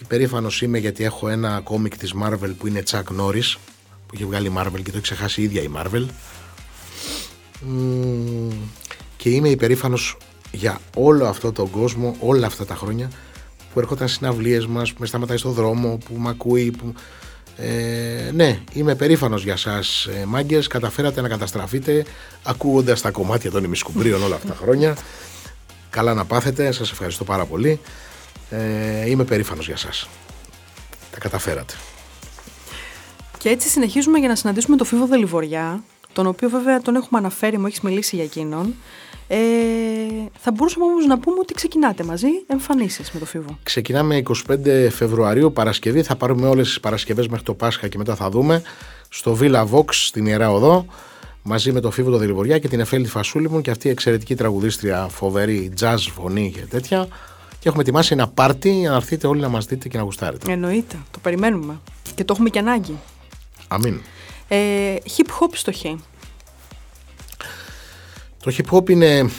Υπερήφανος 0.00 0.62
είμαι 0.62 0.78
γιατί 0.78 1.04
έχω 1.04 1.28
ένα 1.28 1.60
κόμικ 1.60 1.96
της 1.96 2.14
Marvel 2.22 2.54
που 2.58 2.66
είναι 2.66 2.82
Chuck 2.90 3.20
Norris 3.20 3.56
που 4.06 4.14
έχει 4.14 4.24
βγάλει 4.24 4.46
η 4.46 4.52
Marvel 4.56 4.82
και 4.82 4.90
το 4.90 4.96
έχει 4.96 5.00
ξεχάσει 5.00 5.40
η 5.40 5.44
ίδια 5.44 5.62
η 5.62 5.68
Marvel. 5.76 6.06
Μμμ, 7.60 8.50
και 9.16 9.30
είμαι 9.30 9.48
υπερήφανος 9.48 10.16
για 10.50 10.80
όλο 10.96 11.26
αυτό 11.26 11.52
τον 11.52 11.70
κόσμο, 11.70 12.16
όλα 12.20 12.46
αυτά 12.46 12.66
τα 12.66 12.74
χρόνια 12.74 13.10
που 13.72 13.80
έρχονταν 13.80 14.08
συναυλίες 14.08 14.66
μας, 14.66 14.92
που 14.92 14.96
με 15.00 15.06
σταματάει 15.06 15.36
στον 15.36 15.52
δρόμο, 15.52 15.98
που 16.04 16.14
με 16.20 16.28
ακούει, 16.28 16.70
που... 16.70 16.94
Ε, 17.56 18.30
ναι, 18.34 18.60
είμαι 18.72 18.94
περήφανος 18.94 19.42
για 19.42 19.56
σας 19.56 20.06
ε, 20.06 20.24
μάγκες, 20.26 20.66
καταφέρατε 20.66 21.20
να 21.20 21.28
καταστραφείτε 21.28 22.04
ακούγοντας 22.42 23.00
τα 23.00 23.10
κομμάτια 23.10 23.50
των 23.50 23.64
ημισκουμπρίων 23.64 24.22
όλα 24.22 24.34
αυτά 24.34 24.48
τα 24.48 24.54
χρόνια. 24.54 24.96
Καλά 25.90 26.14
να 26.14 26.24
πάθετε, 26.24 26.72
σας 26.72 26.90
ευχαριστώ 26.90 27.24
πάρα 27.24 27.44
πολύ. 27.44 27.80
Ε, 28.50 29.10
είμαι 29.10 29.24
περήφανος 29.24 29.66
για 29.66 29.76
σας. 29.76 30.08
Τα 31.10 31.18
καταφέρατε. 31.18 31.74
Και 33.38 33.48
έτσι 33.48 33.68
συνεχίζουμε 33.68 34.18
για 34.18 34.28
να 34.28 34.34
συναντήσουμε 34.34 34.76
τον 34.76 34.86
Φίβο 34.86 35.06
Δελιβοριά, 35.06 35.82
τον 36.12 36.26
οποίο 36.26 36.48
βέβαια 36.48 36.80
τον 36.80 36.96
έχουμε 36.96 37.18
αναφέρει, 37.18 37.58
μου 37.58 37.66
έχεις 37.66 37.80
μιλήσει 37.80 38.16
για 38.16 38.24
εκείνον. 38.24 38.74
Ε, 39.32 39.38
θα 40.38 40.52
μπορούσαμε 40.52 40.84
όμως 40.84 41.06
να 41.06 41.18
πούμε 41.18 41.36
ότι 41.40 41.54
ξεκινάτε 41.54 42.04
μαζί 42.04 42.26
εμφανίσεις 42.46 43.10
με 43.12 43.18
το 43.20 43.26
Φίβο. 43.26 43.58
Ξεκινάμε 43.62 44.22
25 44.48 44.88
Φεβρουαρίου, 44.90 45.52
Παρασκευή. 45.52 46.02
Θα 46.02 46.16
πάρουμε 46.16 46.48
όλες 46.48 46.66
τις 46.66 46.80
Παρασκευές 46.80 47.28
μέχρι 47.28 47.44
το 47.44 47.54
Πάσχα 47.54 47.88
και 47.88 47.98
μετά 47.98 48.14
θα 48.14 48.30
δούμε. 48.30 48.62
Στο 49.08 49.38
Villa 49.40 49.66
Vox 49.70 49.84
στην 49.90 50.26
Ιερά 50.26 50.52
Οδό, 50.52 50.86
μαζί 51.42 51.72
με 51.72 51.80
το 51.80 51.90
Φίβο 51.90 52.10
το 52.10 52.16
Δελιβοριά 52.16 52.58
και 52.58 52.68
την 52.68 52.80
Εφέλη 52.80 53.06
Φασούλη 53.06 53.50
μου 53.50 53.60
και 53.60 53.70
αυτή 53.70 53.86
η 53.88 53.90
εξαιρετική 53.90 54.34
τραγουδίστρια, 54.34 55.08
φοβερή 55.10 55.72
jazz 55.80 55.96
φωνή 56.14 56.52
και 56.54 56.60
τέτοια. 56.60 57.08
Και 57.58 57.68
έχουμε 57.68 57.82
ετοιμάσει 57.82 58.12
ένα 58.12 58.28
πάρτι 58.28 58.70
για 58.70 58.90
να 58.90 58.96
έρθετε 58.96 59.26
όλοι 59.26 59.40
να 59.40 59.48
μας 59.48 59.66
δείτε 59.66 59.88
και 59.88 59.96
να 59.96 60.02
γουστάρετε. 60.02 60.52
Εννοείται, 60.52 60.96
το 61.10 61.18
περιμένουμε. 61.18 61.80
Και 62.14 62.24
το 62.24 62.32
έχουμε 62.32 62.50
και 62.50 62.58
ανάγκη. 62.58 62.98
Αμήν. 63.68 64.00
Ε, 64.48 64.94
hip 65.16 65.26
hop 65.26 65.50
στο 65.52 65.72
χ. 65.72 65.84
Το 68.42 68.54
hip 68.56 68.76
hop 68.76 68.90
είναι 68.90 69.30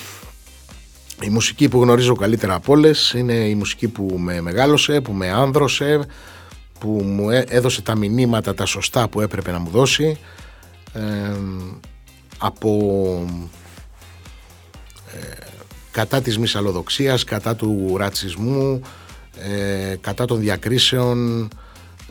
η 1.21 1.29
μουσική 1.29 1.69
που 1.69 1.81
γνωρίζω 1.81 2.15
καλύτερα 2.15 2.53
από 2.53 2.73
όλες. 2.73 3.13
Είναι 3.13 3.33
η 3.33 3.55
μουσική 3.55 3.87
που 3.87 4.15
με 4.17 4.41
μεγάλωσε, 4.41 5.01
που 5.01 5.13
με 5.13 5.29
άνδρωσε, 5.29 6.05
που 6.79 6.89
μου 6.89 7.29
έδωσε 7.29 7.81
τα 7.81 7.95
μηνύματα 7.95 8.53
τα 8.53 8.65
σωστά 8.65 9.07
που 9.07 9.21
έπρεπε 9.21 9.51
να 9.51 9.59
μου 9.59 9.69
δώσει. 9.69 10.19
Ε, 10.93 11.01
από 12.37 12.69
ε, 15.13 15.35
κατά 15.91 16.21
της 16.21 16.37
μυσαλλοδοξίας, 16.37 17.23
κατά 17.23 17.55
του 17.55 17.95
ρατσισμού, 17.97 18.81
ε, 19.37 19.95
κατά 20.01 20.25
των 20.25 20.39
διακρίσεων, 20.39 21.47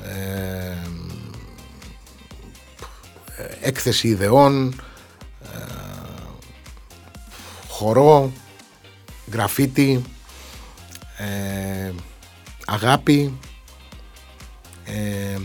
ε, 0.03 0.77
έκθεση 3.61 4.09
ιδεών, 4.09 4.75
χορό, 7.81 8.33
γραφίτι, 9.33 10.03
ε, 11.19 11.93
αγάπη, 12.67 13.39
ε, 14.85 15.39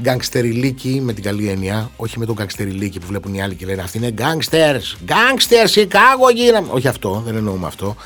γκάγκστεριλίκι 0.00 1.00
με 1.04 1.12
την 1.12 1.24
καλή 1.24 1.48
έννοια, 1.48 1.90
όχι 1.96 2.18
με 2.18 2.26
τον 2.26 2.34
γκάγκστεριλίκι 2.34 2.98
που 2.98 3.06
βλέπουν 3.06 3.34
οι 3.34 3.42
άλλοι 3.42 3.54
και 3.54 3.66
λένε 3.66 3.82
Αυτοί 3.82 3.98
είναι 3.98 4.10
γκάγκστερς, 4.10 4.96
γκάγκστερς, 5.04 5.70
Σικάγο 5.70 6.30
γίναμε. 6.30 6.68
Όχι 6.70 6.88
αυτό, 6.88 7.22
δεν 7.24 7.36
εννοούμε 7.36 7.66
αυτό. 7.66 7.96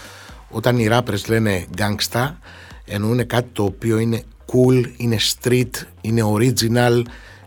Όταν 0.51 0.79
οι 0.79 0.89
rappers 0.91 1.29
λένε 1.29 1.67
γκάγκστα, 1.75 2.39
εννοούν 2.85 3.27
κάτι 3.27 3.49
το 3.53 3.65
οποίο 3.65 3.99
είναι 3.99 4.23
cool, 4.53 4.85
είναι 4.97 5.17
street, 5.21 5.71
είναι 6.01 6.23
original, 6.35 7.03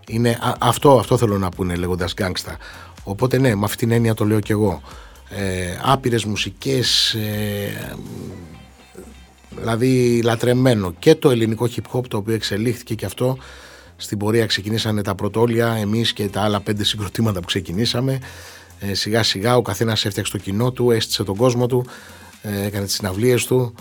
είναι 0.08 0.40
αυτό, 0.60 0.98
αυτό 1.00 1.18
θέλω 1.18 1.38
να 1.38 1.50
πούνε 1.50 1.76
λέγοντας 1.76 2.14
γκάγκστα. 2.14 2.58
Οπότε 3.04 3.38
ναι, 3.38 3.56
με 3.56 3.66
αυτήν 3.66 3.88
την 3.88 3.92
έννοια 3.92 4.14
το 4.14 4.26
λέω 4.26 4.40
κι 4.40 4.52
εγώ 4.52 4.82
ε, 5.30 5.78
άπειρες 5.84 6.26
μουσικές 6.26 7.14
ε, 7.14 7.96
δηλαδή 9.58 10.22
λατρεμένο. 10.24 10.94
Και 11.00 11.16
το 11.16 11.30
ελληνικό 11.30 11.70
hip 11.76 11.98
hop 11.98 12.08
το 12.08 12.18
οποίο 12.18 12.34
εξελίχθηκε 12.34 12.96
και 12.96 13.06
αυτό 13.06 13.38
στην 13.98 14.18
πορεία 14.18 14.46
ξεκινήσανε 14.46 15.02
τα 15.02 15.16
πρωτόλια 15.16 15.68
εμείς 15.68 16.14
και 16.14 16.28
τα 16.28 16.42
άλλα 16.42 16.62
πέντε 16.62 16.84
συγκροτήματα 16.84 17.40
που 17.40 17.46
ξεκινήσαμε. 17.46 18.20
Ε, 18.80 18.94
σιγά 18.94 19.24
σιγά 19.24 19.58
ο 19.58 19.62
καθένας 19.62 20.06
έφτιαξε 20.06 20.32
το 20.32 20.38
κοινό 20.38 20.72
του 20.72 20.92
έστησε 20.92 21.24
τον 21.24 21.36
κόσμο 21.36 21.66
του 21.68 21.86
ε, 22.42 22.66
έκανε 22.66 22.86
τις 22.86 22.94
συναυλίες 22.94 23.46
του. 23.46 23.76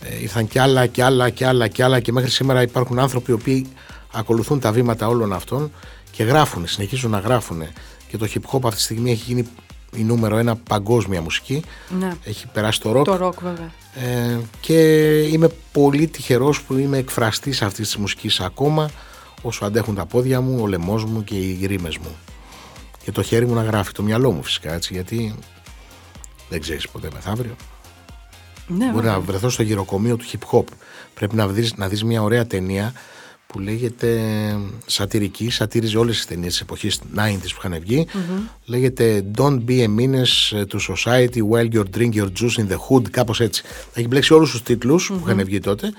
Ε, 0.00 0.20
ήρθαν 0.20 0.48
κι 0.48 0.58
άλλα 0.58 0.86
κι 0.86 1.02
άλλα 1.02 1.30
κι 1.30 1.44
άλλα 1.44 1.68
κι 1.68 1.82
άλλα 1.82 2.00
και 2.00 2.12
μέχρι 2.12 2.30
σήμερα 2.30 2.62
υπάρχουν 2.62 2.98
άνθρωποι 2.98 3.30
οι 3.30 3.34
οποίοι 3.34 3.66
ακολουθούν 4.12 4.60
τα 4.60 4.72
βήματα 4.72 5.08
όλων 5.08 5.32
αυτών 5.32 5.72
και 6.10 6.22
γράφουν, 6.22 6.66
συνεχίζουν 6.66 7.10
να 7.10 7.18
γράφουν 7.18 7.62
και 8.08 8.16
το 8.16 8.26
hip 8.34 8.56
hop 8.56 8.60
αυτή 8.62 8.76
τη 8.76 8.82
στιγμή 8.82 9.10
έχει 9.10 9.22
γίνει 9.26 9.48
η 9.96 10.02
νούμερο 10.02 10.36
ένα 10.36 10.56
παγκόσμια 10.56 11.20
μουσική. 11.20 11.62
Ναι. 11.98 12.12
Έχει 12.24 12.46
περάσει 12.46 12.80
το 12.80 12.92
ροκ. 12.92 13.04
Το 13.04 13.16
ροκ 13.16 13.40
βέβαια. 13.40 13.70
Ε, 13.94 14.38
και 14.60 14.78
είμαι 15.22 15.48
πολύ 15.72 16.06
τυχερός 16.06 16.62
που 16.62 16.74
είμαι 16.74 16.98
εκφραστής 16.98 17.62
αυτής 17.62 17.86
της 17.86 17.96
μουσικής 17.96 18.40
ακόμα 18.40 18.90
όσο 19.42 19.64
αντέχουν 19.64 19.94
τα 19.94 20.06
πόδια 20.06 20.40
μου, 20.40 20.58
ο 20.62 20.66
λαιμός 20.66 21.04
μου 21.04 21.24
και 21.24 21.34
οι 21.34 21.66
ρήμες 21.66 21.98
μου. 21.98 22.16
Και 23.04 23.12
το 23.12 23.22
χέρι 23.22 23.46
μου 23.46 23.54
να 23.54 23.62
γράφει, 23.62 23.92
το 23.92 24.02
μυαλό 24.02 24.32
μου 24.32 24.42
φυσικά 24.42 24.72
έτσι, 24.72 24.92
γιατί 24.92 25.34
δεν 26.48 26.60
ξέρεις 26.60 26.88
ποτέ 26.88 27.08
μεθαύριο. 27.12 27.56
Ναι, 28.66 28.90
Μπορεί 28.90 29.06
να 29.06 29.20
βρεθώ 29.20 29.48
στο 29.48 29.62
γυροκομείο 29.62 30.16
του 30.16 30.24
hip 30.32 30.56
hop. 30.56 30.64
Πρέπει 31.14 31.36
να 31.36 31.46
δεις, 31.46 31.76
να 31.76 31.88
δεις 31.88 32.04
μια 32.04 32.22
ωραία 32.22 32.46
ταινία 32.46 32.92
που 33.52 33.58
λέγεται 33.58 34.20
σατυρική, 34.86 35.50
σατήριζε 35.50 35.98
όλες 35.98 36.16
τις 36.16 36.26
ταινίες 36.26 36.52
της 36.52 36.60
εποχής 36.60 37.00
90's 37.16 37.38
που 37.40 37.62
είχαν 37.64 37.80
βγει. 37.80 38.06
Λέγεται 38.64 39.24
Don't 39.36 39.58
be 39.68 39.84
a 39.84 39.88
menace 39.88 40.64
to 40.66 40.78
society 40.94 41.40
while 41.50 41.68
you 41.72 41.82
drink 41.96 42.14
your 42.14 42.28
juice 42.40 42.58
in 42.58 42.68
the 42.72 42.76
hood, 42.88 43.10
κάπως 43.10 43.40
έτσι. 43.40 43.62
Έχει 43.94 44.06
μπλέξει 44.06 44.34
όλους 44.34 44.50
τους 44.50 44.62
τιτλους 44.62 45.06
που 45.06 45.22
είχαν 45.26 45.44
βγει 45.44 45.58
τότε 45.58 45.92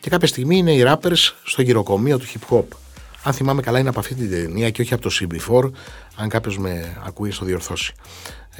και 0.00 0.10
κάποια 0.10 0.28
στιγμή 0.28 0.56
είναι 0.56 0.72
οι 0.72 0.84
rappers 0.86 1.32
στο 1.44 1.62
γυροκομείο 1.62 2.18
του 2.18 2.26
hip 2.26 2.54
hop. 2.54 2.64
Αν 3.22 3.32
θυμάμαι 3.32 3.62
καλά 3.62 3.78
είναι 3.78 3.88
από 3.88 3.98
αυτή 3.98 4.14
την 4.14 4.30
ταινία 4.30 4.70
και 4.70 4.82
όχι 4.82 4.94
από 4.94 5.02
το 5.02 5.10
CB4, 5.20 5.70
αν 6.16 6.28
κάποιος 6.28 6.58
με 6.58 6.96
ακούει 7.04 7.30
στο 7.30 7.44
διορθώσει. 7.44 7.92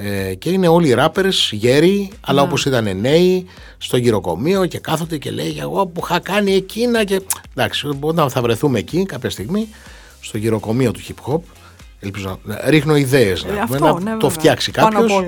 Ε, 0.01 0.33
και 0.33 0.49
είναι 0.49 0.67
όλοι 0.67 0.89
οι 0.89 0.95
rappers 0.97 1.49
γέροι, 1.51 2.11
αλλά 2.21 2.41
ναι. 2.41 2.47
όπως 2.47 2.65
ήταν 2.65 2.99
νέοι, 2.99 3.45
στο 3.77 3.97
γυροκομείο 3.97 4.65
και 4.65 4.79
κάθονται 4.79 5.17
και 5.17 5.31
λέει 5.31 5.57
εγώ 5.59 5.87
που 5.87 6.01
είχα 6.03 6.19
κάνει 6.19 6.53
εκείνα 6.53 7.03
και... 7.03 7.21
Εντάξει, 7.55 7.89
όταν 7.99 8.29
θα 8.29 8.41
βρεθούμε 8.41 8.79
εκεί 8.79 9.05
κάποια 9.05 9.29
στιγμή, 9.29 9.67
στο 10.21 10.37
γυροκομείο 10.37 10.91
του 10.91 10.99
hip 11.07 11.33
hop, 11.33 11.39
ελπίζω 11.99 12.39
να 12.43 12.61
ρίχνω 12.65 12.95
ιδέες 12.95 13.45
να, 13.45 13.75
ε, 13.75 13.79
να 13.79 13.99
ναι, 13.99 14.17
το 14.17 14.29
φτιάξει 14.29 14.71
κάποιος. 14.71 15.23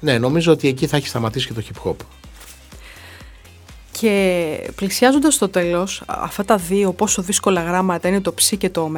Ναι, 0.00 0.18
νομίζω 0.18 0.52
ότι 0.52 0.68
εκεί 0.68 0.86
θα 0.86 0.96
έχει 0.96 1.08
σταματήσει 1.08 1.46
και 1.46 1.52
το 1.52 1.62
hip 1.68 1.88
hop. 1.88 1.96
Και 4.00 4.70
πλησιάζοντας 4.74 5.38
το 5.38 5.48
τέλος, 5.48 6.02
αυτά 6.06 6.44
τα 6.44 6.56
δύο 6.56 6.92
πόσο 6.92 7.22
δύσκολα 7.22 7.62
γράμματα 7.62 8.08
είναι 8.08 8.20
το 8.20 8.34
ψ 8.34 8.52
και 8.58 8.70
το 8.70 8.80
ω, 8.80 8.90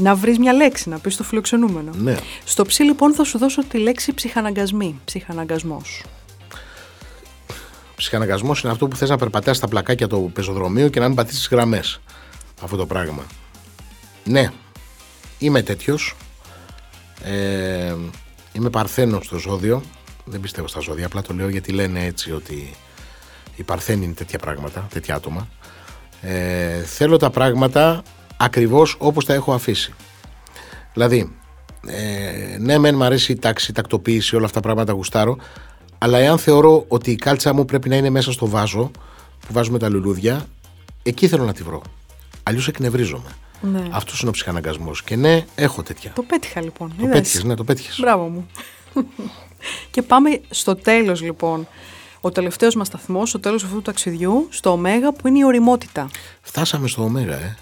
να 0.00 0.14
βρεις 0.14 0.38
μια 0.38 0.52
λέξη, 0.52 0.88
να 0.88 0.98
πεις 0.98 1.16
το 1.16 1.22
φιλοξενούμενο. 1.22 1.90
Ναι. 1.94 2.16
Στο 2.44 2.64
ψι 2.64 2.82
λοιπόν 2.82 3.14
θα 3.14 3.24
σου 3.24 3.38
δώσω 3.38 3.64
τη 3.64 3.78
λέξη 3.78 4.14
ψυχαναγκασμή, 4.14 5.00
ψυχαναγκασμός. 5.04 6.04
Ψυχαναγκασμός 7.96 8.62
είναι 8.62 8.72
αυτό 8.72 8.88
που 8.88 8.96
θες 8.96 9.08
να 9.08 9.16
περπατάς 9.16 9.56
στα 9.56 9.68
πλακάκια 9.68 10.08
του 10.08 10.30
πεζοδρομίου 10.34 10.90
και 10.90 11.00
να 11.00 11.06
μην 11.06 11.16
πατήσεις 11.16 11.48
γραμμές. 11.50 12.00
Αυτό 12.62 12.76
το 12.76 12.86
πράγμα. 12.86 13.24
Ναι, 14.24 14.50
είμαι 15.38 15.62
τέτοιος. 15.62 16.16
Ε, 17.22 17.94
είμαι 18.52 18.70
παρθένος 18.70 19.26
στο 19.26 19.38
ζώδιο. 19.38 19.82
Δεν 20.24 20.40
πιστεύω 20.40 20.68
στα 20.68 20.80
ζώδια, 20.80 21.06
απλά 21.06 21.22
το 21.22 21.34
λέω 21.34 21.48
γιατί 21.48 21.72
λένε 21.72 22.04
έτσι 22.04 22.32
ότι 22.32 22.74
οι 23.56 23.62
παρθένοι 23.62 24.04
είναι 24.04 24.14
τέτοια 24.14 24.38
πράγματα, 24.38 24.86
τέτοια 24.90 25.14
άτομα. 25.14 25.48
Ε, 26.22 26.82
θέλω 26.82 27.16
τα 27.16 27.30
πράγματα 27.30 28.02
ακριβώς 28.40 28.96
όπως 28.98 29.24
τα 29.24 29.34
έχω 29.34 29.52
αφήσει. 29.52 29.92
Δηλαδή, 30.92 31.32
ε, 31.86 32.56
ναι 32.58 32.78
μεν 32.78 32.94
μου 32.96 33.04
αρέσει 33.04 33.32
η 33.32 33.38
τάξη, 33.38 33.70
η 33.70 33.74
τακτοποίηση, 33.74 34.36
όλα 34.36 34.44
αυτά 34.44 34.60
τα 34.60 34.66
πράγματα 34.66 34.92
γουστάρω, 34.92 35.36
αλλά 35.98 36.18
εάν 36.18 36.38
θεωρώ 36.38 36.84
ότι 36.88 37.10
η 37.10 37.16
κάλτσα 37.16 37.52
μου 37.52 37.64
πρέπει 37.64 37.88
να 37.88 37.96
είναι 37.96 38.10
μέσα 38.10 38.32
στο 38.32 38.46
βάζο 38.46 38.90
που 39.40 39.52
βάζουμε 39.52 39.78
τα 39.78 39.88
λουλούδια, 39.88 40.46
εκεί 41.02 41.28
θέλω 41.28 41.44
να 41.44 41.52
τη 41.52 41.62
βρω. 41.62 41.82
Αλλιώς 42.42 42.68
εκνευρίζομαι. 42.68 43.30
Ναι. 43.60 43.88
Αυτός 43.90 44.20
είναι 44.20 44.28
ο 44.28 44.32
ψυχαναγκασμός. 44.32 45.02
Και 45.02 45.16
ναι, 45.16 45.44
έχω 45.54 45.82
τέτοια. 45.82 46.12
Το 46.14 46.22
πέτυχα 46.22 46.62
λοιπόν. 46.62 46.92
Το 47.00 47.06
πέτυχες, 47.06 47.44
ναι, 47.44 47.54
το 47.54 47.64
πέτυχες. 47.64 47.98
Μπράβο 48.00 48.28
μου. 48.28 48.46
και 49.90 50.02
πάμε 50.02 50.40
στο 50.50 50.74
τέλος 50.76 51.22
λοιπόν. 51.22 51.66
Ο 52.20 52.30
τελευταίος 52.30 52.74
μας 52.74 52.86
σταθμός, 52.86 53.28
στο 53.28 53.40
τέλος 53.40 53.64
αυτού 53.64 53.76
του 53.76 53.82
ταξιδιού, 53.82 54.46
στο 54.50 54.70
Ωμέγα 54.70 55.12
που 55.12 55.28
είναι 55.28 55.38
η 55.38 55.44
οριμότητα. 55.44 56.08
Φτάσαμε 56.40 56.88
στο 56.88 57.02
Ωμέγα, 57.02 57.34
ε. 57.34 57.56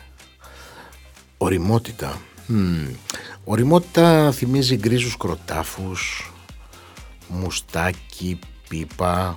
Οριμότητα. 1.39 2.21
Mm. 2.49 2.95
Οριμότητα 3.45 4.33
θυμίζει 4.33 4.77
γκρίζους 4.77 5.17
κροτάφους, 5.17 6.33
μουστάκι, 7.29 8.39
πίπα, 8.69 9.37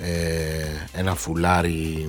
ε, 0.00 0.66
ένα 0.92 1.14
φουλάρι 1.14 2.06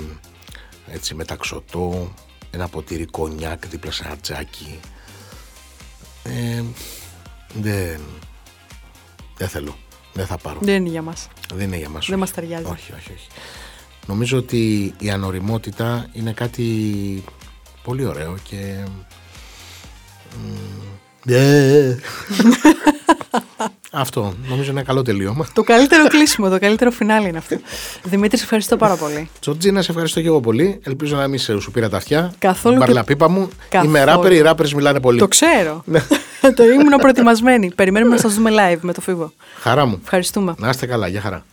έτσι 0.88 1.16
μεταξωτό, 1.16 2.14
ένα 2.52 2.68
ποτήρι 2.68 3.06
κονιάκ 3.06 3.68
δίπλα 3.68 3.92
σε 3.92 4.04
ένα 4.06 4.18
τζάκι. 4.18 4.80
Ε, 6.24 6.64
δεν, 7.54 8.00
δεν 9.38 9.48
θέλω. 9.48 9.76
Δεν 10.14 10.26
θα 10.26 10.38
πάρω. 10.38 10.60
Δεν 10.62 10.76
είναι 10.76 10.90
για 10.90 11.02
μας. 11.02 11.28
Δεν 11.54 11.68
είναι 11.68 11.78
για 11.78 11.90
μας. 11.90 12.06
Δεν 12.06 12.14
όχι. 12.14 12.20
μας 12.20 12.32
ταιριάζει. 12.32 12.66
Όχι, 12.66 12.92
όχι, 12.92 13.12
όχι. 13.12 13.28
Νομίζω 14.08 14.38
ότι 14.38 14.94
η 15.00 15.10
ανοριμότητα 15.10 16.10
είναι 16.14 16.34
κάτι 16.34 17.24
πολύ 17.84 18.06
ωραίο 18.06 18.36
και... 18.50 18.56
μ, 20.36 21.32
ε. 21.32 21.98
Αυτό 23.96 24.34
νομίζω 24.48 24.62
είναι 24.70 24.80
ένα 24.80 24.84
καλό 24.84 25.02
τελείωμα. 25.02 25.48
Το 25.54 25.64
καλύτερο 25.64 26.08
κλείσιμο, 26.08 26.50
το 26.50 26.60
καλύτερο 26.60 26.92
φινάλι 26.92 27.28
είναι 27.28 27.38
αυτό. 27.38 27.58
Δημήτρη, 28.04 28.38
σε 28.38 28.44
ευχαριστώ 28.44 28.78
πάρα 28.78 28.96
πολύ. 28.96 29.30
Τζορτζίνα, 29.40 29.82
σε 29.82 29.92
ευχαριστώ 29.92 30.22
και 30.22 30.28
εγώ 30.28 30.40
πολύ. 30.40 30.80
Ελπίζω 30.84 31.16
να 31.16 31.28
μην 31.28 31.40
σε 31.40 31.60
σου 31.60 31.72
πήρα 31.72 31.90
τα 31.90 31.98
αυτιά. 31.98 32.34
Καθόλου 32.40 32.76
Την 32.76 32.84
και- 32.84 32.92
παρλαπίπα 32.92 33.30
μου. 33.30 33.50
Καθόλου. 33.70 33.90
Είμαι 33.90 34.04
ράπερ, 34.04 34.32
οι 34.32 34.42
ράπερς 34.42 34.74
μιλάνε 34.74 35.00
πολύ. 35.00 35.20
Το 35.20 35.28
ξέρω. 35.28 35.84
το 36.56 36.64
ήμουν 36.64 36.98
προετοιμασμένη. 37.00 37.72
Περιμένουμε 37.76 38.16
να 38.16 38.22
σας 38.22 38.34
δούμε 38.34 38.52
live 38.54 38.80
με 38.82 38.94
το 38.94 39.02
φίβο. 39.02 39.34
Χαρά 39.60 39.86
μου. 39.86 40.00
Ευχαριστούμε. 40.04 40.54
Να 40.58 40.70
είστε 40.70 40.86
καλά, 40.86 41.08
για 41.08 41.22
χαρά. 41.22 41.46